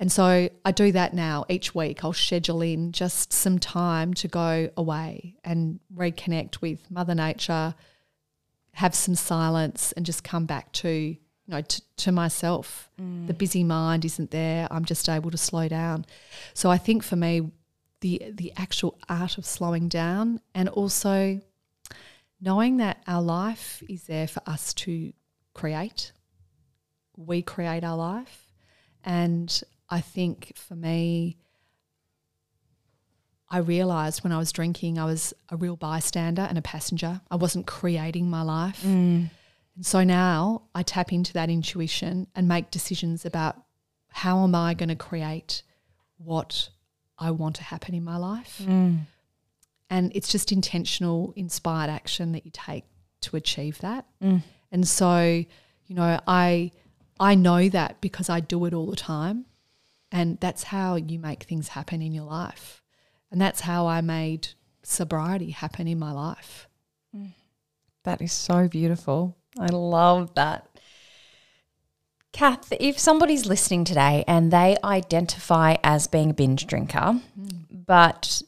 And 0.00 0.12
so 0.12 0.48
I 0.64 0.72
do 0.72 0.92
that 0.92 1.12
now 1.12 1.44
each 1.48 1.74
week. 1.74 2.04
I'll 2.04 2.12
schedule 2.12 2.62
in 2.62 2.92
just 2.92 3.32
some 3.32 3.58
time 3.58 4.14
to 4.14 4.28
go 4.28 4.70
away 4.76 5.36
and 5.44 5.80
reconnect 5.94 6.60
with 6.60 6.88
Mother 6.90 7.14
Nature, 7.14 7.74
have 8.74 8.94
some 8.94 9.16
silence 9.16 9.92
and 9.92 10.06
just 10.06 10.22
come 10.22 10.46
back 10.46 10.70
to 10.72 10.88
you 10.88 11.16
know 11.48 11.62
to, 11.62 11.82
to 11.96 12.12
myself. 12.12 12.90
The 12.96 13.32
mm. 13.32 13.38
busy 13.38 13.64
mind 13.64 14.04
isn't 14.04 14.30
there. 14.30 14.68
I'm 14.70 14.84
just 14.84 15.08
able 15.08 15.32
to 15.32 15.38
slow 15.38 15.66
down. 15.66 16.04
So 16.54 16.70
I 16.70 16.78
think 16.78 17.02
for 17.02 17.16
me, 17.16 17.50
the 18.00 18.22
the 18.32 18.52
actual 18.56 18.98
art 19.08 19.38
of 19.38 19.44
slowing 19.44 19.88
down 19.88 20.40
and 20.54 20.68
also 20.68 21.40
knowing 22.40 22.76
that 22.78 23.02
our 23.06 23.22
life 23.22 23.82
is 23.88 24.04
there 24.04 24.28
for 24.28 24.42
us 24.46 24.72
to 24.74 25.12
create. 25.54 26.12
We 27.16 27.42
create 27.42 27.84
our 27.84 27.96
life. 27.96 28.52
And 29.04 29.62
I 29.90 30.00
think 30.00 30.52
for 30.54 30.76
me, 30.76 31.38
I 33.50 33.58
realized 33.58 34.24
when 34.24 34.32
I 34.32 34.38
was 34.38 34.52
drinking, 34.52 34.98
I 34.98 35.04
was 35.04 35.32
a 35.48 35.56
real 35.56 35.76
bystander 35.76 36.42
and 36.42 36.58
a 36.58 36.62
passenger. 36.62 37.20
I 37.30 37.36
wasn't 37.36 37.66
creating 37.66 38.28
my 38.28 38.42
life. 38.42 38.82
Mm. 38.84 39.30
And 39.76 39.86
so 39.86 40.04
now 40.04 40.62
I 40.74 40.82
tap 40.82 41.12
into 41.12 41.32
that 41.32 41.48
intuition 41.48 42.26
and 42.34 42.46
make 42.46 42.70
decisions 42.70 43.24
about 43.24 43.56
how 44.10 44.44
am 44.44 44.54
I 44.54 44.74
going 44.74 44.90
to 44.90 44.96
create 44.96 45.62
what 46.18 46.68
I 47.18 47.30
want 47.30 47.56
to 47.56 47.62
happen 47.62 47.94
in 47.94 48.04
my 48.04 48.16
life. 48.16 48.60
Mm. 48.62 49.06
And 49.90 50.12
it's 50.14 50.28
just 50.28 50.52
intentional, 50.52 51.32
inspired 51.36 51.90
action 51.90 52.32
that 52.32 52.44
you 52.44 52.50
take 52.52 52.84
to 53.22 53.36
achieve 53.36 53.78
that. 53.80 54.06
Mm. 54.22 54.42
And 54.70 54.86
so, 54.86 55.20
you 55.22 55.94
know, 55.94 56.20
I 56.26 56.72
I 57.20 57.34
know 57.34 57.68
that 57.68 58.00
because 58.00 58.28
I 58.28 58.40
do 58.40 58.64
it 58.66 58.74
all 58.74 58.86
the 58.86 58.96
time. 58.96 59.46
And 60.10 60.38
that's 60.40 60.62
how 60.62 60.96
you 60.96 61.18
make 61.18 61.42
things 61.42 61.68
happen 61.68 62.00
in 62.00 62.12
your 62.12 62.24
life. 62.24 62.82
And 63.30 63.40
that's 63.40 63.60
how 63.60 63.86
I 63.86 64.00
made 64.00 64.48
sobriety 64.82 65.50
happen 65.50 65.86
in 65.86 65.98
my 65.98 66.12
life. 66.12 66.68
Mm. 67.14 67.32
That 68.04 68.22
is 68.22 68.32
so 68.32 68.68
beautiful. 68.68 69.36
I 69.58 69.66
love 69.66 70.34
that. 70.34 70.66
Kath, 72.32 72.72
if 72.78 72.98
somebody's 72.98 73.46
listening 73.46 73.84
today 73.84 74.24
and 74.26 74.50
they 74.50 74.76
identify 74.84 75.76
as 75.82 76.06
being 76.06 76.30
a 76.30 76.34
binge 76.34 76.66
drinker, 76.66 77.20
mm. 77.38 77.64
but 77.70 78.40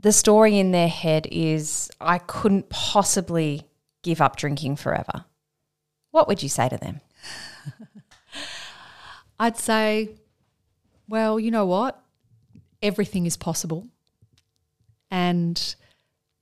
the 0.00 0.12
story 0.12 0.58
in 0.58 0.72
their 0.72 0.88
head 0.88 1.28
is, 1.30 1.90
I 2.00 2.18
couldn't 2.18 2.70
possibly 2.70 3.62
give 4.02 4.20
up 4.20 4.36
drinking 4.36 4.76
forever, 4.76 5.24
what 6.10 6.26
would 6.26 6.42
you 6.42 6.48
say 6.48 6.68
to 6.68 6.78
them? 6.78 7.00
I'd 9.40 9.58
say, 9.58 10.16
well, 11.08 11.38
you 11.38 11.50
know 11.50 11.66
what? 11.66 12.02
Everything 12.82 13.26
is 13.26 13.36
possible. 13.36 13.86
And 15.10 15.74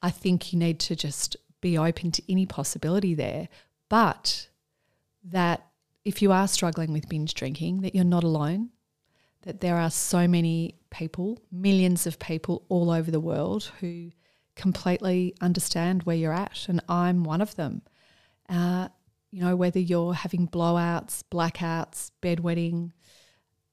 I 0.03 0.11
think 0.11 0.53
you 0.53 0.59
need 0.59 0.79
to 0.81 0.97
just 0.97 1.37
be 1.61 1.77
open 1.77 2.13
to 2.13 2.23
any 2.31 2.47
possibility 2.47 3.15
there. 3.15 3.49
But 3.89 4.49
that 5.25 5.67
if 6.05 6.23
you 6.23 6.33
are 6.33 6.47
struggling 6.49 6.93
with 6.93 7.09
binge 7.09 7.35
drinking, 7.35 7.81
that 7.81 7.95
you're 7.95 8.05
not 8.05 8.25
alone, 8.25 8.71
that 9.49 9.63
there 9.63 9.79
are 9.79 9.91
so 9.91 10.29
many 10.29 10.75
people, 10.91 11.39
millions 11.51 12.07
of 12.07 12.19
people 12.19 12.67
all 12.69 12.91
over 12.91 13.11
the 13.11 13.19
world 13.19 13.73
who 13.81 14.11
completely 14.57 15.35
understand 15.41 16.03
where 16.03 16.17
you're 16.17 16.35
at. 16.35 16.67
And 16.69 16.83
I'm 16.87 17.25
one 17.25 17.41
of 17.41 17.57
them. 17.57 17.81
Uh, 18.47 18.89
you 19.31 19.41
know, 19.41 19.57
whether 19.57 19.79
you're 19.79 20.13
having 20.13 20.49
blowouts, 20.49 21.23
blackouts, 21.33 22.11
bedwetting, 22.21 22.93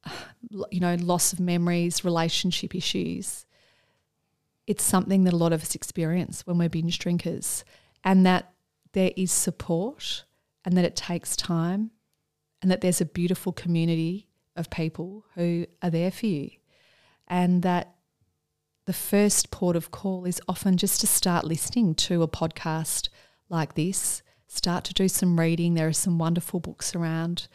you 0.72 0.80
know, 0.80 0.96
loss 0.96 1.34
of 1.34 1.42
memories, 1.42 2.06
relationship 2.06 2.74
issues, 2.74 3.46
it's 4.68 4.82
something 4.82 5.26
that 5.26 5.34
a 5.34 5.38
lot 5.38 5.52
of 5.52 5.62
us 5.62 5.76
experience 5.76 6.48
when 6.48 6.58
we're 6.58 6.70
binge 6.70 7.00
drinkers, 7.00 7.66
and 8.02 8.26
that 8.26 8.54
there 8.94 9.12
is 9.18 9.30
support 9.30 10.24
and 10.64 10.78
that 10.78 10.86
it 10.86 10.96
takes 10.96 11.36
time 11.36 11.92
and 12.62 12.72
that 12.72 12.80
there's 12.80 13.02
a 13.02 13.06
beautiful 13.06 13.52
community 13.52 14.30
of 14.56 14.70
people 14.70 15.26
who 15.36 15.66
are 15.82 15.90
there 15.90 16.12
for 16.12 16.26
you, 16.26 16.52
and 17.28 17.62
that 17.64 17.96
the 18.86 18.94
first 18.94 19.52
port 19.52 19.76
of 19.76 19.92
call 19.92 20.26
is 20.26 20.42
often 20.48 20.78
just 20.78 21.02
to 21.02 21.08
start 21.08 21.44
listening 21.44 21.96
to 21.96 22.22
a 22.22 22.28
podcast 22.28 23.10
like 23.50 23.74
this 23.74 24.22
start 24.48 24.84
to 24.86 24.94
do 24.94 25.08
some 25.08 25.40
reading. 25.40 25.74
There 25.74 25.88
are 25.88 25.94
some 25.94 26.18
wonderful 26.18 26.60
books 26.60 26.96
around. 26.96 27.48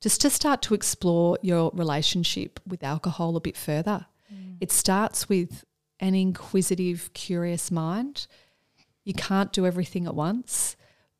Just 0.00 0.20
to 0.20 0.30
start 0.30 0.62
to 0.62 0.74
explore 0.74 1.38
your 1.42 1.70
relationship 1.74 2.60
with 2.66 2.82
alcohol 2.82 3.36
a 3.36 3.40
bit 3.40 3.56
further. 3.56 4.06
Mm. 4.32 4.58
It 4.60 4.70
starts 4.70 5.28
with 5.28 5.64
an 5.98 6.14
inquisitive, 6.14 7.10
curious 7.14 7.70
mind. 7.70 8.26
You 9.04 9.14
can't 9.14 9.52
do 9.52 9.66
everything 9.66 10.06
at 10.06 10.14
once, 10.14 10.76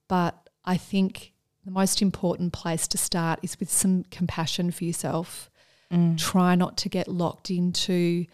but 0.09 0.49
I 0.65 0.77
think 0.77 1.33
the 1.67 1.73
most 1.73 2.01
important 2.01 2.53
place 2.53 2.87
to 2.87 2.97
start 2.97 3.41
is 3.43 3.59
with 3.59 3.71
some 3.71 4.05
compassion 4.05 4.71
for 4.71 4.85
yourself. 4.85 5.51
Mm. 5.93 6.17
Try 6.17 6.55
not 6.55 6.77
to 6.79 6.89
get 6.89 7.09
locked 7.09 7.51
into 7.51 8.27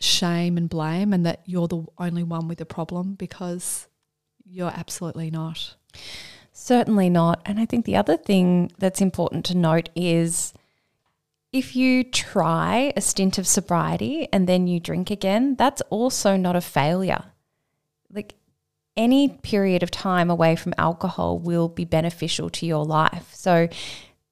shame 0.00 0.58
and 0.58 0.68
blame 0.68 1.12
and 1.12 1.24
that 1.24 1.42
you're 1.46 1.68
the 1.68 1.84
only 1.96 2.24
one 2.24 2.48
with 2.48 2.60
a 2.60 2.66
problem 2.66 3.14
because 3.14 3.86
you're 4.44 4.72
absolutely 4.74 5.30
not. 5.30 5.76
Certainly 6.52 7.10
not. 7.10 7.40
And 7.46 7.60
I 7.60 7.66
think 7.66 7.84
the 7.84 7.96
other 7.96 8.16
thing 8.16 8.72
that's 8.78 9.00
important 9.00 9.44
to 9.46 9.56
note 9.56 9.88
is 9.94 10.52
if 11.52 11.76
you 11.76 12.02
try 12.02 12.92
a 12.96 13.00
stint 13.00 13.38
of 13.38 13.46
sobriety 13.46 14.28
and 14.32 14.48
then 14.48 14.66
you 14.66 14.80
drink 14.80 15.10
again, 15.10 15.54
that's 15.54 15.82
also 15.82 16.36
not 16.36 16.56
a 16.56 16.60
failure. 16.60 17.26
Any 18.96 19.28
period 19.28 19.82
of 19.82 19.90
time 19.90 20.30
away 20.30 20.56
from 20.56 20.74
alcohol 20.78 21.38
will 21.38 21.68
be 21.68 21.84
beneficial 21.84 22.48
to 22.50 22.66
your 22.66 22.84
life. 22.84 23.30
So 23.34 23.68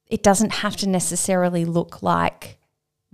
it 0.06 0.22
doesn't 0.22 0.52
have 0.52 0.76
to 0.76 0.88
necessarily 0.88 1.64
look 1.64 2.02
like 2.02 2.58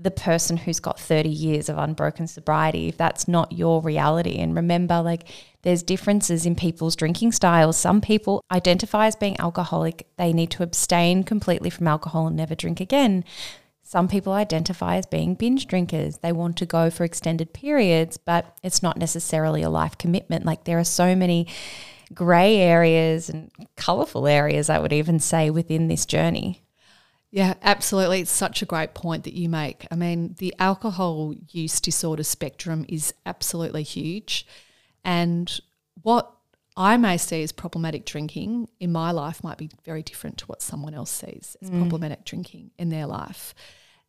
the 0.03 0.11
person 0.11 0.57
who's 0.57 0.81
got 0.81 0.99
30 0.99 1.29
years 1.29 1.69
of 1.69 1.77
unbroken 1.77 2.27
sobriety 2.27 2.89
if 2.89 2.97
that's 2.97 3.29
not 3.29 3.53
your 3.53 3.83
reality. 3.83 4.37
And 4.39 4.55
remember, 4.55 5.03
like, 5.03 5.29
there's 5.63 5.83
differences 5.83 6.47
in 6.47 6.55
people's 6.55 6.97
drinking 6.97 7.33
styles. 7.33 7.77
Some 7.77 8.01
people 8.01 8.43
identify 8.51 9.07
as 9.07 9.17
being 9.17 9.39
alcoholic, 9.39 10.07
they 10.17 10.33
need 10.33 10.51
to 10.53 10.63
abstain 10.63 11.23
completely 11.23 11.69
from 11.69 11.87
alcohol 11.87 12.27
and 12.27 12.37
never 12.37 12.55
drink 12.55 12.81
again. 12.81 13.25
Some 13.91 14.07
people 14.07 14.32
identify 14.32 14.99
as 14.99 15.07
being 15.07 15.34
binge 15.34 15.66
drinkers. 15.66 16.18
They 16.18 16.30
want 16.30 16.57
to 16.59 16.64
go 16.64 16.91
for 16.91 17.03
extended 17.03 17.53
periods, 17.53 18.18
but 18.18 18.57
it's 18.62 18.84
not 18.84 18.97
necessarily 18.97 19.62
a 19.62 19.68
life 19.68 19.99
commitment. 19.99 20.47
Like, 20.47 20.62
there 20.62 20.78
are 20.78 20.84
so 20.84 21.16
many 21.16 21.49
grey 22.14 22.59
areas 22.59 23.28
and 23.28 23.51
colourful 23.74 24.28
areas, 24.28 24.70
I 24.70 24.78
would 24.78 24.93
even 24.93 25.18
say, 25.18 25.51
within 25.51 25.88
this 25.88 26.07
journey. 26.07 26.62
Yeah, 27.32 27.55
absolutely. 27.62 28.20
It's 28.20 28.30
such 28.30 28.62
a 28.62 28.64
great 28.64 28.95
point 28.95 29.24
that 29.24 29.34
you 29.34 29.49
make. 29.49 29.88
I 29.91 29.97
mean, 29.97 30.36
the 30.38 30.55
alcohol 30.61 31.34
use 31.49 31.80
disorder 31.80 32.22
spectrum 32.22 32.86
is 32.88 33.12
absolutely 33.26 33.82
huge. 33.82 34.47
And 35.05 35.61
what 36.03 36.30
I 36.76 36.97
may 36.97 37.16
see 37.16 37.43
as 37.43 37.51
problematic 37.51 38.05
drinking 38.05 38.68
in 38.78 38.93
my 38.93 39.11
life 39.11 39.43
might 39.43 39.59
be 39.59 39.68
very 39.84 40.05
different 40.05 40.38
to 40.38 40.47
what 40.47 40.62
someone 40.62 40.95
else 40.95 41.11
sees 41.11 41.57
as 41.61 41.70
mm. 41.70 41.80
problematic 41.80 42.24
drinking 42.24 42.70
in 42.78 42.91
their 42.91 43.07
life. 43.07 43.53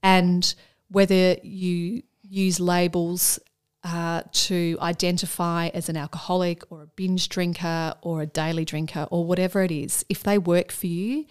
And 0.03 0.53
whether 0.89 1.37
you 1.43 2.03
use 2.21 2.59
labels 2.59 3.39
uh, 3.83 4.21
to 4.31 4.77
identify 4.81 5.67
as 5.69 5.89
an 5.89 5.97
alcoholic 5.97 6.71
or 6.71 6.83
a 6.83 6.87
binge 6.87 7.29
drinker 7.29 7.95
or 8.01 8.21
a 8.21 8.27
daily 8.27 8.65
drinker 8.65 9.07
or 9.09 9.25
whatever 9.25 9.63
it 9.63 9.71
is, 9.71 10.05
if 10.09 10.23
they 10.23 10.37
work 10.37 10.71
for 10.71 10.87
you, 10.87 11.25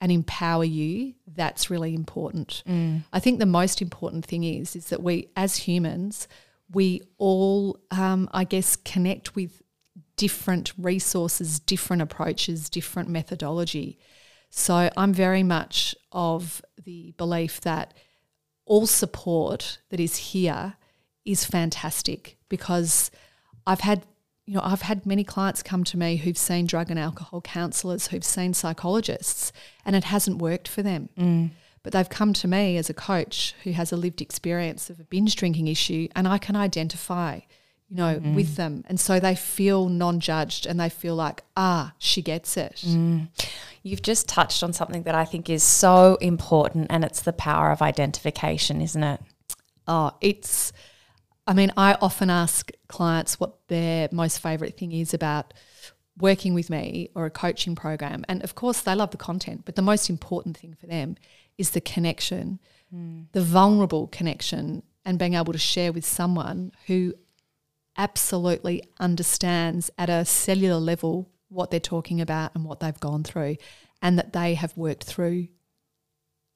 and 0.00 0.10
empower 0.10 0.64
you, 0.64 1.14
that's 1.28 1.70
really 1.70 1.94
important. 1.94 2.64
I 3.12 3.20
think 3.20 3.38
the 3.38 3.46
most 3.46 3.80
important 3.80 4.26
thing 4.26 4.42
is 4.42 4.74
is 4.74 4.86
that 4.86 5.00
we, 5.00 5.28
as 5.36 5.58
humans, 5.58 6.26
we 6.72 7.02
all, 7.18 7.78
um, 7.92 8.28
I 8.32 8.42
guess, 8.42 8.74
connect 8.74 9.36
with 9.36 9.62
different 10.16 10.72
resources, 10.76 11.60
different 11.60 12.02
approaches, 12.02 12.68
different 12.68 13.10
methodology. 13.10 13.96
So 14.50 14.90
I'm 14.96 15.14
very 15.14 15.44
much 15.44 15.94
of 16.12 16.62
the 16.84 17.12
belief 17.16 17.60
that 17.62 17.94
all 18.64 18.86
support 18.86 19.78
that 19.90 20.00
is 20.00 20.16
here 20.16 20.74
is 21.24 21.44
fantastic 21.44 22.36
because 22.48 23.10
I've 23.66 23.80
had 23.80 24.04
you 24.46 24.54
know 24.54 24.60
I've 24.62 24.82
had 24.82 25.06
many 25.06 25.24
clients 25.24 25.62
come 25.62 25.84
to 25.84 25.96
me 25.96 26.16
who've 26.16 26.38
seen 26.38 26.66
drug 26.66 26.90
and 26.90 26.98
alcohol 26.98 27.40
counselors 27.40 28.08
who've 28.08 28.24
seen 28.24 28.54
psychologists 28.54 29.52
and 29.84 29.94
it 29.94 30.04
hasn't 30.04 30.38
worked 30.38 30.68
for 30.68 30.82
them. 30.82 31.08
Mm. 31.18 31.50
But 31.82 31.92
they've 31.92 32.08
come 32.08 32.32
to 32.34 32.46
me 32.46 32.76
as 32.76 32.88
a 32.88 32.94
coach 32.94 33.56
who 33.64 33.72
has 33.72 33.90
a 33.90 33.96
lived 33.96 34.20
experience 34.20 34.88
of 34.88 35.00
a 35.00 35.04
binge 35.04 35.34
drinking 35.34 35.66
issue 35.66 36.08
and 36.14 36.28
I 36.28 36.38
can 36.38 36.56
identify 36.56 37.40
you 37.88 37.96
know 37.96 38.14
mm-hmm. 38.16 38.34
with 38.34 38.56
them. 38.56 38.84
And 38.88 38.98
so 38.98 39.20
they 39.20 39.34
feel 39.34 39.88
non-judged 39.88 40.66
and 40.66 40.78
they 40.80 40.88
feel 40.88 41.14
like 41.14 41.42
ah 41.56 41.92
she 41.98 42.22
gets 42.22 42.56
it 42.56 42.82
mm. 42.86 43.28
You've 43.82 44.02
just 44.02 44.28
touched 44.28 44.62
on 44.62 44.72
something 44.72 45.02
that 45.04 45.14
I 45.14 45.24
think 45.24 45.50
is 45.50 45.62
so 45.62 46.16
important, 46.20 46.86
and 46.90 47.04
it's 47.04 47.22
the 47.22 47.32
power 47.32 47.70
of 47.70 47.82
identification, 47.82 48.80
isn't 48.80 49.02
it? 49.02 49.20
Oh, 49.88 50.12
it's, 50.20 50.72
I 51.46 51.52
mean, 51.52 51.72
I 51.76 51.94
often 52.00 52.30
ask 52.30 52.70
clients 52.88 53.40
what 53.40 53.66
their 53.68 54.08
most 54.12 54.38
favorite 54.40 54.76
thing 54.76 54.92
is 54.92 55.12
about 55.12 55.52
working 56.18 56.54
with 56.54 56.70
me 56.70 57.10
or 57.14 57.26
a 57.26 57.30
coaching 57.30 57.74
program, 57.74 58.24
and 58.28 58.42
of 58.44 58.54
course 58.54 58.80
they 58.80 58.94
love 58.94 59.10
the 59.10 59.16
content, 59.16 59.62
but 59.64 59.74
the 59.74 59.82
most 59.82 60.08
important 60.08 60.56
thing 60.56 60.76
for 60.78 60.86
them 60.86 61.16
is 61.58 61.70
the 61.70 61.80
connection, 61.80 62.60
hmm. 62.90 63.22
the 63.32 63.42
vulnerable 63.42 64.06
connection, 64.06 64.82
and 65.04 65.18
being 65.18 65.34
able 65.34 65.52
to 65.52 65.58
share 65.58 65.92
with 65.92 66.04
someone 66.04 66.70
who 66.86 67.14
absolutely 67.96 68.82
understands 69.00 69.90
at 69.98 70.08
a 70.08 70.24
cellular 70.24 70.78
level 70.78 71.28
what 71.52 71.70
they're 71.70 71.80
talking 71.80 72.20
about 72.20 72.54
and 72.54 72.64
what 72.64 72.80
they've 72.80 72.98
gone 73.00 73.22
through, 73.24 73.56
and 74.00 74.18
that 74.18 74.32
they 74.32 74.54
have 74.54 74.76
worked 74.76 75.04
through 75.04 75.48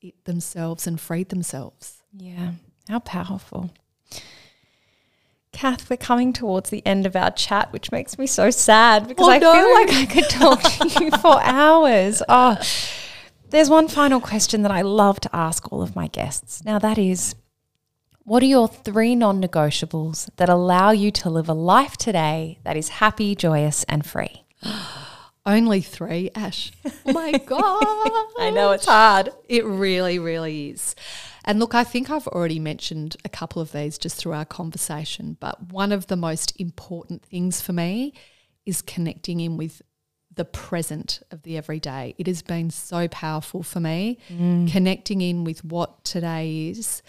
it 0.01 0.25
themselves 0.25 0.87
and 0.87 1.01
freed 1.01 1.29
themselves. 1.29 2.03
Yeah. 2.17 2.53
How 2.89 2.99
powerful. 3.01 3.71
Kath, 5.53 5.89
we're 5.89 5.97
coming 5.97 6.33
towards 6.35 6.69
the 6.71 6.85
end 6.87 7.07
of 7.07 7.17
our 7.17 7.31
chat, 7.31 7.73
which 7.73 7.91
makes 7.91 8.19
me 8.19 8.27
so 8.27 8.51
sad 8.51 9.09
because 9.09 9.27
Oh, 9.27 9.31
I 9.31 9.39
no. 9.39 9.53
feel 9.55 9.73
like 9.73 9.91
I 9.91 10.07
could 10.07 10.29
talk 10.29 10.63
to 10.63 11.05
you 11.05 11.11
for 11.23 11.41
hours. 11.43 12.23
Oh, 12.29 12.59
there's 13.49 13.71
one 13.71 13.89
final 13.89 14.21
question 14.21 14.63
that 14.63 14.71
I 14.73 14.83
love 14.83 15.19
to 15.21 15.35
ask 15.35 15.73
all 15.73 15.81
of 15.81 15.97
my 15.97 16.09
guests. 16.09 16.63
Now, 16.65 16.79
that 16.81 16.99
is 16.99 17.35
what 18.25 18.43
are 18.43 18.47
your 18.47 18.69
three 18.69 19.15
non 19.15 19.41
negotiables 19.41 20.29
that 20.37 20.49
allow 20.49 20.91
you 20.91 21.11
to 21.13 21.31
live 21.31 21.49
a 21.49 21.55
life 21.55 21.97
today 21.97 22.59
that 22.65 22.77
is 22.77 22.89
happy, 22.89 23.35
joyous, 23.35 23.85
and 23.85 24.05
free? 24.05 24.45
Only 25.47 25.81
three, 25.81 26.31
Ash. 26.35 26.73
Oh 26.85 27.13
my 27.13 27.33
God. 27.47 27.85
I 28.39 28.51
know 28.53 28.73
it's 28.73 28.87
hard. 28.87 29.31
It 29.49 29.65
really, 29.65 30.19
really 30.19 30.71
is. 30.71 30.97
And 31.45 31.61
look, 31.61 31.75
I 31.75 31.85
think 31.85 32.11
I've 32.11 32.27
already 32.27 32.59
mentioned 32.59 33.17
a 33.25 33.29
couple 33.29 33.63
of 33.63 33.71
these 33.71 33.97
just 33.97 34.17
through 34.17 34.33
our 34.33 34.45
conversation, 34.45 35.37
but 35.39 35.71
one 35.73 35.93
of 35.93 36.09
the 36.09 36.17
most 36.17 36.61
important 36.61 37.25
things 37.25 37.61
for 37.61 37.73
me 37.73 38.13
is 38.65 38.83
connecting 38.83 39.39
in 39.39 39.57
with 39.57 39.83
the 40.35 40.45
present 40.45 41.23
of 41.31 41.43
the 41.43 41.57
everyday. 41.57 42.15
It 42.19 42.27
has 42.27 42.43
been 42.43 42.71
so 42.71 43.07
powerful 43.09 43.63
for 43.63 43.79
me, 43.79 44.19
mm. 44.29 44.71
connecting 44.71 45.21
in 45.21 45.45
with 45.45 45.65
what 45.65 46.05
today 46.05 46.69
is 46.71 47.03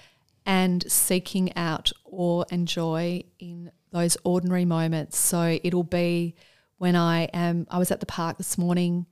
and 0.46 0.90
seeking 0.90 1.56
out 1.58 1.92
awe 2.06 2.44
and 2.52 2.68
joy 2.68 3.24
in 3.40 3.72
those 3.92 4.18
ordinary 4.24 4.66
moments. 4.66 5.18
So 5.18 5.60
it'll 5.64 5.84
be 5.84 6.36
when 6.78 6.96
I 6.96 7.24
am, 7.34 7.68
I 7.70 7.78
was 7.78 7.92
at 7.92 8.00
the 8.00 8.06
park 8.06 8.38
this 8.38 8.58
morning, 8.58 9.06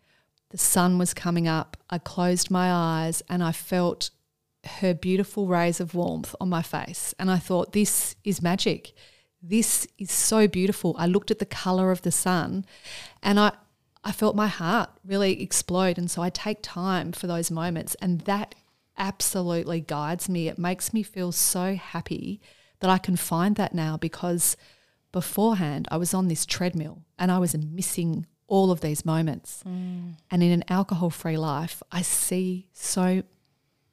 the 0.50 0.58
sun 0.58 0.98
was 0.98 1.14
coming 1.14 1.48
up, 1.48 1.78
I 1.90 1.98
closed 1.98 2.52
my 2.52 2.72
eyes 2.72 3.22
and 3.30 3.44
I 3.44 3.52
felt 3.52 4.12
her 4.66 4.94
beautiful 4.94 5.48
rays 5.48 5.80
of 5.80 5.94
warmth 5.94 6.36
on 6.40 6.50
my 6.50 6.62
face. 6.62 7.14
And 7.20 7.30
I 7.30 7.38
thought, 7.38 7.74
this 7.74 8.16
is 8.24 8.42
magic. 8.42 8.94
This 9.42 9.88
is 9.98 10.12
so 10.12 10.48
beautiful. 10.48 10.96
I 10.98 11.06
looked 11.06 11.32
at 11.32 11.40
the 11.40 11.46
color 11.46 11.92
of 11.92 12.02
the 12.02 12.12
sun 12.12 12.66
and 13.22 13.40
I, 13.40 13.52
I 14.04 14.12
felt 14.12 14.36
my 14.36 14.48
heart 14.48 14.90
really 15.06 15.42
explode. 15.42 15.98
And 15.98 16.10
so 16.10 16.22
I 16.22 16.30
take 16.30 16.60
time 16.62 17.12
for 17.12 17.28
those 17.28 17.52
moments. 17.52 17.96
And 17.96 18.22
that 18.22 18.56
absolutely 18.98 19.82
guides 19.82 20.30
me. 20.30 20.48
It 20.48 20.58
makes 20.58 20.94
me 20.94 21.04
feel 21.04 21.32
so 21.32 21.76
happy 21.76 22.42
that 22.80 22.90
I 22.90 22.98
can 22.98 23.16
find 23.16 23.56
that 23.56 23.74
now 23.74 23.98
because 23.98 24.58
beforehand 25.16 25.88
I 25.90 25.96
was 25.96 26.14
on 26.14 26.28
this 26.28 26.46
treadmill 26.46 26.98
and 27.18 27.32
I 27.32 27.40
was 27.40 27.56
missing 27.58 28.26
all 28.48 28.70
of 28.70 28.82
these 28.82 29.06
moments. 29.06 29.64
Mm. 29.66 30.18
And 30.30 30.44
in 30.44 30.52
an 30.52 30.66
alcohol 30.68 31.10
free 31.10 31.38
life, 31.38 31.82
I 31.90 32.02
see 32.02 32.68
so 32.74 33.24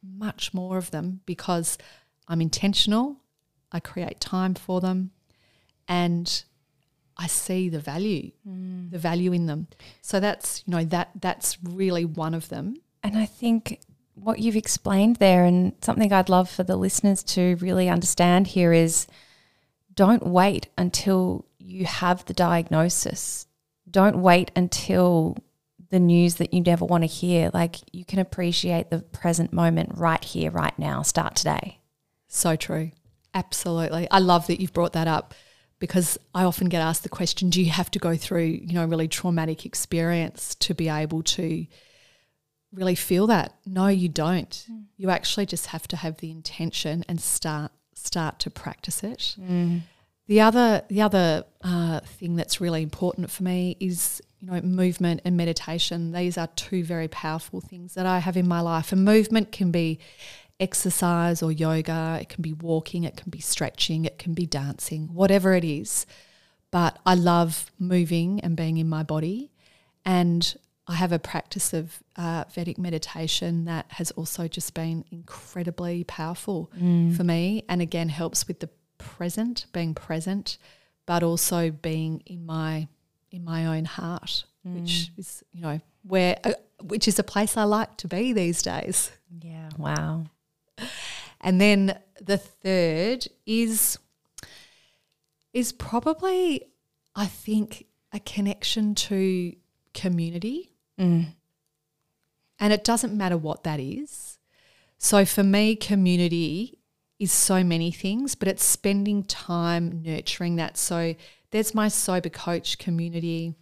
much 0.02 0.52
more 0.52 0.78
of 0.78 0.90
them 0.90 1.20
because 1.24 1.78
I'm 2.26 2.40
intentional, 2.40 3.18
I 3.70 3.78
create 3.78 4.18
time 4.18 4.54
for 4.54 4.80
them, 4.80 5.12
and 5.86 6.42
I 7.16 7.28
see 7.28 7.68
the 7.68 7.78
value, 7.78 8.32
mm. 8.44 8.90
the 8.90 8.98
value 8.98 9.32
in 9.32 9.46
them. 9.46 9.68
So 10.00 10.18
that's, 10.18 10.64
you 10.66 10.72
know, 10.72 10.84
that 10.86 11.10
that's 11.20 11.56
really 11.62 12.04
one 12.04 12.34
of 12.34 12.48
them. 12.48 12.74
And 13.04 13.16
I 13.16 13.26
think 13.26 13.78
what 14.14 14.40
you've 14.40 14.56
explained 14.56 15.16
there, 15.16 15.44
and 15.44 15.74
something 15.82 16.12
I'd 16.12 16.28
love 16.28 16.50
for 16.50 16.64
the 16.64 16.76
listeners 16.76 17.22
to 17.34 17.56
really 17.60 17.88
understand 17.88 18.48
here 18.48 18.72
is 18.72 19.06
don't 19.94 20.26
wait 20.26 20.68
until 20.78 21.46
you 21.58 21.84
have 21.84 22.24
the 22.24 22.34
diagnosis. 22.34 23.46
Don't 23.90 24.18
wait 24.18 24.50
until 24.56 25.36
the 25.90 26.00
news 26.00 26.36
that 26.36 26.54
you 26.54 26.60
never 26.60 26.84
want 26.84 27.02
to 27.02 27.06
hear. 27.08 27.50
Like 27.52 27.76
you 27.92 28.04
can 28.04 28.18
appreciate 28.18 28.90
the 28.90 29.00
present 29.00 29.52
moment 29.52 29.92
right 29.94 30.24
here, 30.24 30.50
right 30.50 30.76
now. 30.78 31.02
Start 31.02 31.36
today. 31.36 31.78
So 32.28 32.56
true. 32.56 32.92
Absolutely. 33.34 34.08
I 34.10 34.18
love 34.18 34.46
that 34.46 34.60
you've 34.60 34.72
brought 34.72 34.94
that 34.94 35.08
up 35.08 35.34
because 35.78 36.16
I 36.34 36.44
often 36.44 36.68
get 36.68 36.80
asked 36.80 37.02
the 37.02 37.08
question, 37.08 37.50
do 37.50 37.62
you 37.62 37.70
have 37.70 37.90
to 37.90 37.98
go 37.98 38.16
through, 38.16 38.44
you 38.44 38.72
know, 38.72 38.86
really 38.86 39.08
traumatic 39.08 39.66
experience 39.66 40.54
to 40.56 40.74
be 40.74 40.88
able 40.88 41.22
to 41.24 41.66
really 42.72 42.94
feel 42.94 43.26
that? 43.26 43.54
No, 43.66 43.88
you 43.88 44.08
don't. 44.08 44.66
Mm. 44.70 44.84
You 44.96 45.10
actually 45.10 45.46
just 45.46 45.66
have 45.66 45.88
to 45.88 45.96
have 45.96 46.18
the 46.18 46.30
intention 46.30 47.04
and 47.08 47.20
start 47.20 47.72
start 47.94 48.38
to 48.40 48.50
practice 48.50 49.02
it. 49.02 49.36
The 50.28 50.40
other 50.40 50.82
the 50.88 51.02
other 51.02 51.44
uh, 51.62 52.00
thing 52.00 52.36
that's 52.36 52.60
really 52.60 52.82
important 52.82 53.30
for 53.30 53.42
me 53.42 53.76
is 53.80 54.22
you 54.40 54.50
know 54.50 54.60
movement 54.62 55.20
and 55.24 55.36
meditation. 55.36 56.12
These 56.12 56.38
are 56.38 56.46
two 56.48 56.84
very 56.84 57.08
powerful 57.08 57.60
things 57.60 57.94
that 57.94 58.06
I 58.06 58.18
have 58.20 58.36
in 58.36 58.46
my 58.48 58.60
life. 58.60 58.92
And 58.92 59.04
movement 59.04 59.52
can 59.52 59.70
be 59.70 59.98
exercise 60.60 61.42
or 61.42 61.50
yoga. 61.50 62.18
It 62.20 62.28
can 62.28 62.42
be 62.42 62.52
walking. 62.52 63.04
It 63.04 63.16
can 63.16 63.30
be 63.30 63.40
stretching. 63.40 64.04
It 64.04 64.18
can 64.18 64.32
be 64.32 64.46
dancing. 64.46 65.08
Whatever 65.12 65.54
it 65.54 65.64
is. 65.64 66.06
But 66.70 66.98
I 67.04 67.14
love 67.14 67.70
moving 67.78 68.40
and 68.40 68.56
being 68.56 68.78
in 68.78 68.88
my 68.88 69.02
body. 69.02 69.50
And 70.04 70.54
I 70.88 70.94
have 70.94 71.12
a 71.12 71.18
practice 71.18 71.72
of 71.72 72.02
uh, 72.16 72.44
Vedic 72.52 72.76
meditation 72.76 73.66
that 73.66 73.86
has 73.90 74.10
also 74.12 74.48
just 74.48 74.74
been 74.74 75.04
incredibly 75.12 76.04
powerful 76.04 76.70
for 77.16 77.24
me, 77.24 77.64
and 77.68 77.80
again 77.80 78.08
helps 78.08 78.48
with 78.48 78.60
the 78.60 78.68
present, 78.98 79.66
being 79.72 79.94
present, 79.94 80.58
but 81.06 81.22
also 81.22 81.70
being 81.70 82.22
in 82.26 82.44
my 82.44 82.88
in 83.30 83.44
my 83.44 83.66
own 83.66 83.84
heart, 83.84 84.44
which 84.64 85.12
is 85.16 85.44
you 85.52 85.62
know 85.62 85.80
where 86.02 86.38
uh, 86.44 86.52
which 86.82 87.06
is 87.06 87.18
a 87.18 87.22
place 87.22 87.56
I 87.56 87.62
like 87.64 87.96
to 87.98 88.08
be 88.08 88.32
these 88.32 88.62
days. 88.62 89.10
Yeah. 89.40 89.70
Wow. 89.78 90.24
And 91.40 91.60
then 91.60 91.98
the 92.20 92.38
third 92.38 93.26
is 93.46 93.98
is 95.52 95.72
probably 95.72 96.64
I 97.14 97.26
think 97.26 97.86
a 98.12 98.20
connection 98.20 98.94
to 98.94 99.54
community. 99.94 100.71
And 101.02 102.72
it 102.72 102.84
doesn't 102.84 103.16
matter 103.16 103.36
what 103.36 103.64
that 103.64 103.80
is. 103.80 104.38
So 104.98 105.24
for 105.24 105.42
me 105.42 105.74
community 105.76 106.78
is 107.18 107.32
so 107.32 107.64
many 107.64 107.90
things, 107.90 108.34
but 108.34 108.48
it's 108.48 108.64
spending 108.64 109.24
time 109.24 110.02
nurturing 110.02 110.56
that. 110.56 110.76
So 110.78 111.14
there's 111.50 111.74
my 111.74 111.88
sober 111.88 112.28
coach 112.28 112.78
community. 112.78 113.54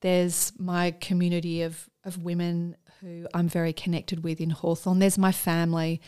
There's 0.00 0.52
my 0.58 0.92
community 0.92 1.62
of 1.62 1.88
of 2.04 2.22
women 2.22 2.76
who 3.00 3.26
I'm 3.34 3.48
very 3.48 3.72
connected 3.72 4.24
with 4.24 4.40
in 4.40 4.50
Hawthorn. 4.50 5.00
There's 5.00 5.18
my 5.18 5.32
family. 5.32 6.00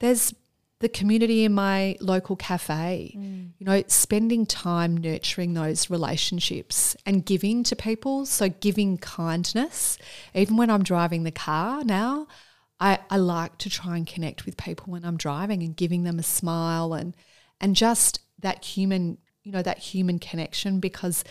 There's 0.00 0.34
the 0.80 0.88
community 0.88 1.44
in 1.44 1.52
my 1.52 1.96
local 2.00 2.36
cafe. 2.36 3.14
Mm. 3.16 3.52
You 3.58 3.66
know, 3.66 3.82
spending 3.86 4.44
time 4.44 4.96
nurturing 4.96 5.54
those 5.54 5.88
relationships 5.88 6.96
and 7.06 7.24
giving 7.24 7.62
to 7.64 7.76
people. 7.76 8.26
So 8.26 8.48
giving 8.48 8.98
kindness. 8.98 9.98
Even 10.34 10.56
when 10.56 10.70
I'm 10.70 10.82
driving 10.82 11.22
the 11.22 11.30
car 11.30 11.82
now, 11.84 12.26
I, 12.78 12.98
I 13.08 13.16
like 13.16 13.56
to 13.58 13.70
try 13.70 13.96
and 13.96 14.06
connect 14.06 14.44
with 14.44 14.58
people 14.58 14.92
when 14.92 15.04
I'm 15.04 15.16
driving 15.16 15.62
and 15.62 15.74
giving 15.74 16.04
them 16.04 16.18
a 16.18 16.22
smile 16.24 16.92
and 16.92 17.14
and 17.58 17.74
just 17.74 18.20
that 18.40 18.62
human, 18.62 19.16
you 19.42 19.50
know, 19.50 19.62
that 19.62 19.78
human 19.78 20.18
connection 20.18 20.78
because 20.78 21.24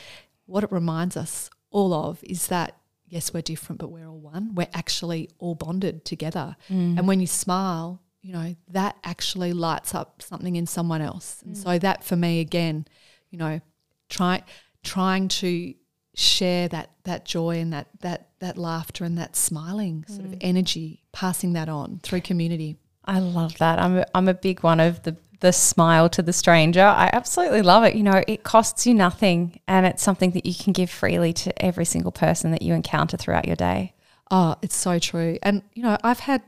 what 0.47 0.63
it 0.63 0.71
reminds 0.71 1.15
us 1.15 1.51
all 1.69 1.93
of 1.93 2.19
is 2.23 2.47
that 2.47 2.77
yes, 3.07 3.31
we're 3.31 3.41
different, 3.41 3.79
but 3.79 3.91
we're 3.91 4.07
all 4.07 4.17
one. 4.17 4.55
We're 4.55 4.67
actually 4.73 5.29
all 5.37 5.53
bonded 5.53 6.03
together. 6.03 6.55
Mm. 6.69 6.97
And 6.97 7.07
when 7.07 7.19
you 7.19 7.27
smile, 7.27 8.01
you 8.25 8.33
know, 8.33 8.55
that 8.69 8.97
actually 9.03 9.53
lights 9.53 9.93
up 9.93 10.19
something 10.19 10.55
in 10.55 10.65
someone 10.65 10.99
else. 10.99 11.43
And 11.45 11.55
mm. 11.55 11.63
so 11.63 11.77
that 11.77 12.03
for 12.03 12.15
me 12.15 12.39
again, 12.39 12.87
you 13.29 13.37
know, 13.37 13.61
try 14.09 14.41
trying 14.83 15.27
to 15.27 15.75
share 16.15 16.67
that 16.69 16.89
that 17.03 17.25
joy 17.25 17.59
and 17.59 17.71
that 17.71 17.87
that 17.99 18.29
that 18.39 18.57
laughter 18.57 19.03
and 19.03 19.15
that 19.19 19.35
smiling 19.35 20.05
sort 20.07 20.25
of 20.25 20.31
mm. 20.31 20.37
energy, 20.41 21.03
passing 21.11 21.53
that 21.53 21.69
on 21.69 21.99
through 22.01 22.21
community. 22.21 22.77
I 23.05 23.19
love 23.19 23.59
that. 23.59 23.77
I'm 23.77 23.99
a, 23.99 24.05
I'm 24.15 24.27
a 24.27 24.33
big 24.33 24.63
one 24.63 24.79
of 24.79 25.03
the 25.03 25.15
the 25.41 25.53
smile 25.53 26.09
to 26.09 26.23
the 26.23 26.33
stranger. 26.33 26.81
I 26.81 27.11
absolutely 27.13 27.61
love 27.61 27.83
it. 27.83 27.93
You 27.93 28.01
know, 28.01 28.23
it 28.27 28.41
costs 28.41 28.87
you 28.87 28.95
nothing 28.95 29.59
and 29.67 29.85
it's 29.85 30.01
something 30.01 30.31
that 30.31 30.47
you 30.47 30.55
can 30.55 30.73
give 30.73 30.89
freely 30.89 31.31
to 31.33 31.63
every 31.63 31.85
single 31.85 32.11
person 32.11 32.49
that 32.51 32.63
you 32.63 32.73
encounter 32.73 33.17
throughout 33.17 33.45
your 33.45 33.55
day. 33.55 33.93
Oh, 34.31 34.55
it's 34.63 34.75
so 34.75 34.97
true. 34.97 35.37
And 35.43 35.61
you 35.75 35.83
know, 35.83 35.95
I've 36.03 36.21
had 36.21 36.41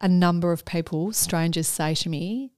a 0.00 0.08
number 0.08 0.52
of 0.52 0.64
people, 0.64 1.12
strangers, 1.12 1.66
say 1.68 1.94
to 1.94 2.08
me 2.08 2.52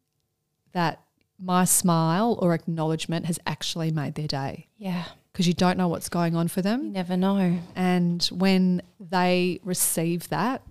that 0.72 1.00
my 1.38 1.64
smile 1.64 2.38
or 2.40 2.54
acknowledgement 2.54 3.26
has 3.26 3.38
actually 3.46 3.90
made 3.90 4.14
their 4.14 4.26
day. 4.26 4.68
Yeah. 4.78 5.04
because 5.32 5.46
you 5.46 5.52
don't 5.54 5.76
know 5.76 5.88
what's 5.88 6.08
going 6.08 6.34
on 6.34 6.48
for 6.48 6.62
them. 6.62 6.84
You 6.84 6.90
never 6.92 7.16
know. 7.16 7.58
And 7.74 8.22
when 8.32 8.80
they 8.98 9.60
receive 9.64 10.30
that, 10.30 10.62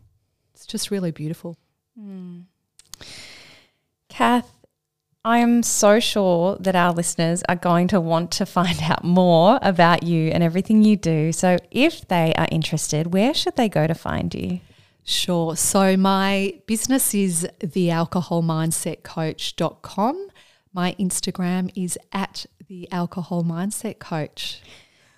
it's 0.56 0.66
just 0.66 0.90
really 0.90 1.12
beautiful. 1.12 1.56
Hmm. 1.96 2.42
Kath, 4.10 4.52
I 5.24 5.40
am 5.40 5.62
so 5.64 6.00
sure 6.00 6.58
that 6.60 6.76
our 6.76 6.94
listeners 6.94 7.44
are 7.50 7.56
going 7.56 7.88
to 7.90 8.02
want 8.02 8.32
to 8.32 8.46
find 8.46 8.80
out 8.82 9.04
more 9.04 9.60
about 9.62 10.04
you 10.04 10.30
and 10.30 10.42
everything 10.44 10.84
you 10.84 10.96
do. 10.98 11.32
So, 11.32 11.58
if 11.72 12.08
they 12.08 12.34
are 12.36 12.48
interested, 12.52 13.14
where 13.14 13.34
should 13.34 13.56
they 13.56 13.70
go 13.70 13.86
to 13.86 13.94
find 13.94 14.34
you? 14.34 14.62
Sure. 15.08 15.56
So 15.56 15.96
my 15.96 16.56
business 16.66 17.14
is 17.14 17.48
thealcoholmindsetcoach.com. 17.60 20.28
My 20.74 20.96
Instagram 21.00 21.72
is 21.76 22.00
at 22.12 22.48
the 22.68 22.92
alcohol 22.92 23.44
mindset 23.44 24.00
coach. 24.00 24.64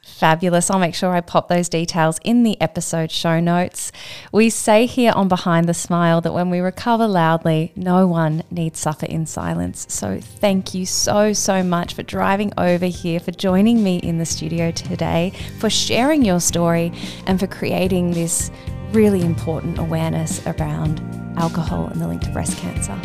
Fabulous. 0.05 0.69
I'll 0.69 0.79
make 0.79 0.93
sure 0.93 1.11
I 1.11 1.21
pop 1.21 1.47
those 1.47 1.69
details 1.69 2.19
in 2.25 2.43
the 2.43 2.59
episode 2.59 3.11
show 3.11 3.39
notes. 3.39 3.93
We 4.31 4.49
say 4.49 4.87
here 4.87 5.13
on 5.15 5.29
Behind 5.29 5.69
the 5.69 5.73
Smile 5.73 6.19
that 6.21 6.33
when 6.33 6.49
we 6.49 6.59
recover 6.59 7.07
loudly, 7.07 7.71
no 7.75 8.07
one 8.07 8.43
needs 8.51 8.79
suffer 8.79 9.05
in 9.05 9.25
silence. 9.25 9.85
So 9.89 10.19
thank 10.21 10.73
you 10.73 10.85
so, 10.85 11.31
so 11.33 11.61
much 11.63 11.93
for 11.93 12.03
driving 12.03 12.51
over 12.57 12.87
here, 12.87 13.19
for 13.19 13.31
joining 13.31 13.83
me 13.83 13.99
in 13.99 14.17
the 14.17 14.25
studio 14.25 14.71
today, 14.71 15.33
for 15.59 15.69
sharing 15.69 16.25
your 16.25 16.39
story, 16.39 16.93
and 17.25 17.37
for 17.39 17.47
creating 17.47 18.11
this 18.11 18.49
really 18.91 19.21
important 19.21 19.77
awareness 19.79 20.45
around 20.47 21.01
alcohol 21.37 21.87
and 21.87 22.01
the 22.01 22.07
link 22.07 22.21
to 22.23 22.31
breast 22.31 22.57
cancer. 22.57 22.97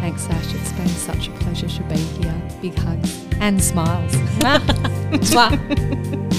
Thanks, 0.00 0.28
Ash. 0.28 0.54
It's 0.54 0.72
been 0.72 0.88
such 0.88 1.28
a 1.28 1.30
pleasure 1.32 1.68
to 1.68 1.82
be 1.84 1.96
here. 1.96 2.48
Big 2.60 2.74
hugs 2.76 3.24
and 3.40 3.62
smiles. 3.62 4.12
Mwah. 5.16 6.35